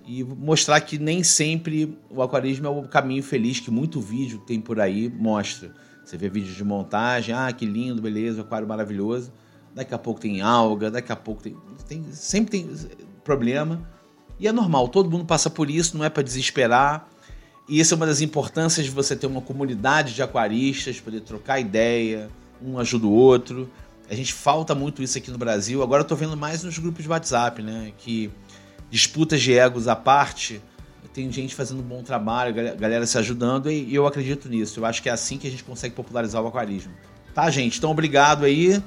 e 0.05 0.25
mostrar 0.25 0.81
que 0.81 0.99
nem 0.99 1.23
sempre 1.23 1.97
o 2.11 2.21
aquarismo 2.21 2.67
é 2.67 2.71
o 2.71 2.83
caminho 2.89 3.23
feliz 3.23 3.61
que 3.61 3.71
muito 3.71 4.01
vídeo 4.01 4.39
tem 4.41 4.61
por 4.61 4.81
aí 4.81 5.09
mostra. 5.09 5.73
Você 6.05 6.17
vê 6.17 6.29
vídeos 6.29 6.57
de 6.57 6.65
montagem, 6.65 7.33
ah, 7.33 7.53
que 7.53 7.65
lindo, 7.65 8.03
beleza, 8.03 8.41
aquário 8.41 8.67
maravilhoso. 8.67 9.33
Daqui 9.73 9.95
a 9.95 9.99
pouco 9.99 10.21
tem 10.21 10.41
alga, 10.41 10.91
daqui 10.91 11.13
a 11.13 11.17
pouco 11.17 11.41
tem, 11.41 11.57
tem 11.87 12.03
sempre 12.11 12.51
tem 12.51 12.69
problema 13.23 13.89
e 14.41 14.49
é 14.49 14.53
normal, 14.53 14.89
todo 14.89 15.11
mundo 15.11 15.27
passa 15.27 15.51
por 15.51 15.71
isso, 15.71 15.97
não 15.97 16.05
é 16.05 16.09
para 16.09 16.23
desesperar. 16.23 17.07
E 17.69 17.81
essa 17.81 17.95
é 17.95 17.97
uma 17.97 18.07
das 18.07 18.21
importâncias 18.21 18.87
de 18.87 18.91
você 18.91 19.15
ter 19.15 19.27
uma 19.27 19.43
comunidade 19.43 20.15
de 20.15 20.23
aquaristas, 20.23 20.99
poder 20.99 21.21
trocar 21.21 21.61
ideia, 21.61 22.29
um 22.61 22.79
ajuda 22.79 23.07
o 23.07 23.13
outro. 23.13 23.71
A 24.09 24.15
gente 24.15 24.33
falta 24.33 24.75
muito 24.75 25.03
isso 25.03 25.17
aqui 25.19 25.31
no 25.31 25.39
Brasil. 25.39 25.83
Agora 25.83 26.03
eu 26.03 26.07
tô 26.07 26.17
vendo 26.17 26.37
mais 26.37 26.65
nos 26.65 26.79
grupos 26.79 27.05
de 27.05 27.09
WhatsApp, 27.09 27.63
né? 27.63 27.93
Que 27.99 28.31
disputas 28.91 29.41
de 29.41 29.53
egos 29.53 29.87
à 29.87 29.95
parte, 29.95 30.61
tem 31.13 31.31
gente 31.31 31.55
fazendo 31.55 31.81
um 31.81 31.85
bom 31.85 32.03
trabalho, 32.03 32.55
galera 32.55 33.07
se 33.07 33.19
ajudando, 33.19 33.71
e 33.71 33.95
eu 33.95 34.07
acredito 34.07 34.49
nisso. 34.49 34.81
Eu 34.81 34.87
acho 34.87 35.03
que 35.03 35.09
é 35.09 35.13
assim 35.13 35.39
que 35.39 35.47
a 35.47 35.51
gente 35.51 35.65
consegue 35.65 35.95
popularizar 35.95 36.43
o 36.43 36.47
aquarismo. 36.47 36.93
Tá, 37.35 37.51
gente? 37.51 37.79
Então, 37.79 37.91
obrigado 37.91 38.45
aí. 38.45 38.83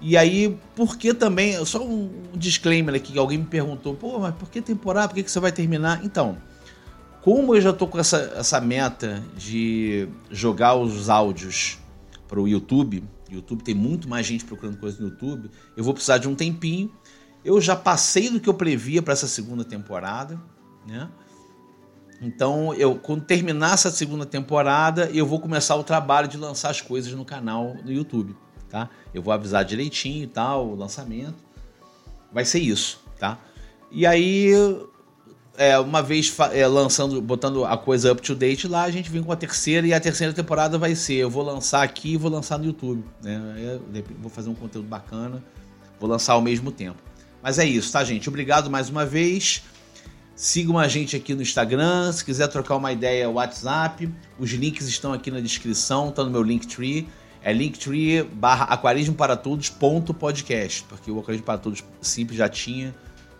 E 0.00 0.16
aí, 0.16 0.56
por 0.76 0.96
que 0.96 1.12
também. 1.12 1.64
Só 1.64 1.84
um 1.84 2.10
disclaimer 2.34 2.94
aqui, 2.94 3.12
que 3.12 3.18
alguém 3.18 3.38
me 3.38 3.46
perguntou, 3.46 3.94
pô, 3.94 4.18
mas 4.18 4.34
por 4.34 4.50
que 4.50 4.60
temporada? 4.60 5.08
Por 5.08 5.14
que, 5.16 5.22
que 5.22 5.30
você 5.30 5.40
vai 5.40 5.52
terminar? 5.52 6.04
Então, 6.04 6.38
como 7.20 7.54
eu 7.54 7.60
já 7.60 7.72
tô 7.72 7.86
com 7.86 7.98
essa, 7.98 8.32
essa 8.36 8.60
meta 8.60 9.22
de 9.36 10.08
jogar 10.30 10.76
os 10.76 11.08
áudios 11.08 11.78
para 12.28 12.40
o 12.40 12.46
YouTube, 12.46 13.02
YouTube 13.30 13.62
tem 13.62 13.74
muito 13.74 14.08
mais 14.08 14.26
gente 14.26 14.44
procurando 14.44 14.78
coisa 14.78 15.00
no 15.00 15.08
YouTube, 15.08 15.50
eu 15.76 15.84
vou 15.84 15.92
precisar 15.92 16.18
de 16.18 16.28
um 16.28 16.34
tempinho. 16.34 16.90
Eu 17.44 17.60
já 17.60 17.76
passei 17.76 18.30
do 18.30 18.40
que 18.40 18.48
eu 18.48 18.54
previa 18.54 19.02
para 19.02 19.12
essa 19.12 19.28
segunda 19.28 19.64
temporada, 19.64 20.40
né? 20.86 21.08
Então, 22.20 22.74
eu 22.74 22.96
quando 22.96 23.24
terminar 23.24 23.74
essa 23.74 23.90
segunda 23.90 24.26
temporada, 24.26 25.08
eu 25.12 25.24
vou 25.24 25.38
começar 25.38 25.76
o 25.76 25.84
trabalho 25.84 26.26
de 26.26 26.36
lançar 26.36 26.70
as 26.70 26.80
coisas 26.80 27.12
no 27.12 27.24
canal 27.24 27.76
no 27.84 27.92
YouTube 27.92 28.34
tá? 28.68 28.88
Eu 29.12 29.22
vou 29.22 29.32
avisar 29.32 29.64
direitinho 29.64 30.24
e 30.24 30.26
tal, 30.26 30.68
o 30.68 30.74
lançamento. 30.74 31.36
Vai 32.32 32.44
ser 32.44 32.60
isso, 32.60 33.00
tá? 33.18 33.38
E 33.90 34.06
aí, 34.06 34.52
é, 35.56 35.78
uma 35.78 36.02
vez 36.02 36.34
é, 36.52 36.66
lançando, 36.66 37.20
botando 37.20 37.64
a 37.64 37.76
coisa 37.76 38.12
up 38.12 38.22
to 38.22 38.34
date 38.34 38.68
lá, 38.68 38.84
a 38.84 38.90
gente 38.90 39.10
vem 39.10 39.22
com 39.22 39.32
a 39.32 39.36
terceira 39.36 39.86
e 39.86 39.94
a 39.94 40.00
terceira 40.00 40.32
temporada 40.32 40.78
vai 40.78 40.94
ser, 40.94 41.14
eu 41.14 41.30
vou 41.30 41.42
lançar 41.42 41.82
aqui 41.82 42.12
e 42.12 42.16
vou 42.16 42.30
lançar 42.30 42.58
no 42.58 42.66
YouTube, 42.66 43.02
né? 43.22 43.54
Eu 43.58 44.04
vou 44.20 44.30
fazer 44.30 44.50
um 44.50 44.54
conteúdo 44.54 44.86
bacana, 44.86 45.42
vou 45.98 46.08
lançar 46.08 46.34
ao 46.34 46.42
mesmo 46.42 46.70
tempo. 46.70 47.02
Mas 47.42 47.58
é 47.58 47.64
isso, 47.64 47.92
tá, 47.92 48.04
gente? 48.04 48.28
Obrigado 48.28 48.70
mais 48.70 48.88
uma 48.88 49.06
vez. 49.06 49.62
Sigam 50.34 50.78
a 50.78 50.86
gente 50.86 51.16
aqui 51.16 51.34
no 51.34 51.42
Instagram. 51.42 52.12
Se 52.12 52.24
quiser 52.24 52.46
trocar 52.46 52.76
uma 52.76 52.92
ideia, 52.92 53.28
WhatsApp. 53.28 54.08
Os 54.38 54.50
links 54.50 54.86
estão 54.86 55.12
aqui 55.12 55.30
na 55.30 55.40
descrição, 55.40 56.12
tá 56.12 56.22
no 56.22 56.30
meu 56.30 56.42
Linktree. 56.42 57.08
É 57.42 57.52
linktree 57.52 58.22
barra 58.22 58.64
aquarismo 58.64 59.14
para 59.14 59.36
todos 59.36 59.68
ponto 59.68 60.12
podcast, 60.12 60.84
porque 60.88 61.10
o 61.10 61.20
aquarismo 61.20 61.46
para 61.46 61.58
todos 61.58 61.84
simples 62.00 62.38
já 62.38 62.48
tinha, 62.48 62.94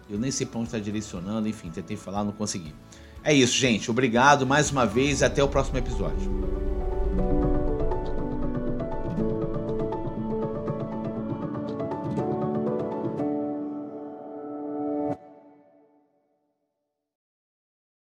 eu 0.09 0.18
nem 0.18 0.30
sei 0.30 0.46
para 0.46 0.61
onde 0.61 0.68
está 0.68 0.78
direcionando, 0.78 1.49
enfim, 1.49 1.70
tentei 1.70 1.96
falar, 1.96 2.24
não 2.24 2.32
consegui. 2.32 2.74
É 3.22 3.34
isso, 3.34 3.57
gente. 3.57 3.90
Obrigado 3.90 4.46
mais 4.46 4.70
uma 4.70 4.86
vez 4.86 5.20
e 5.20 5.24
até 5.24 5.42
o 5.42 5.49
próximo 5.49 5.78
episódio. 5.78 7.38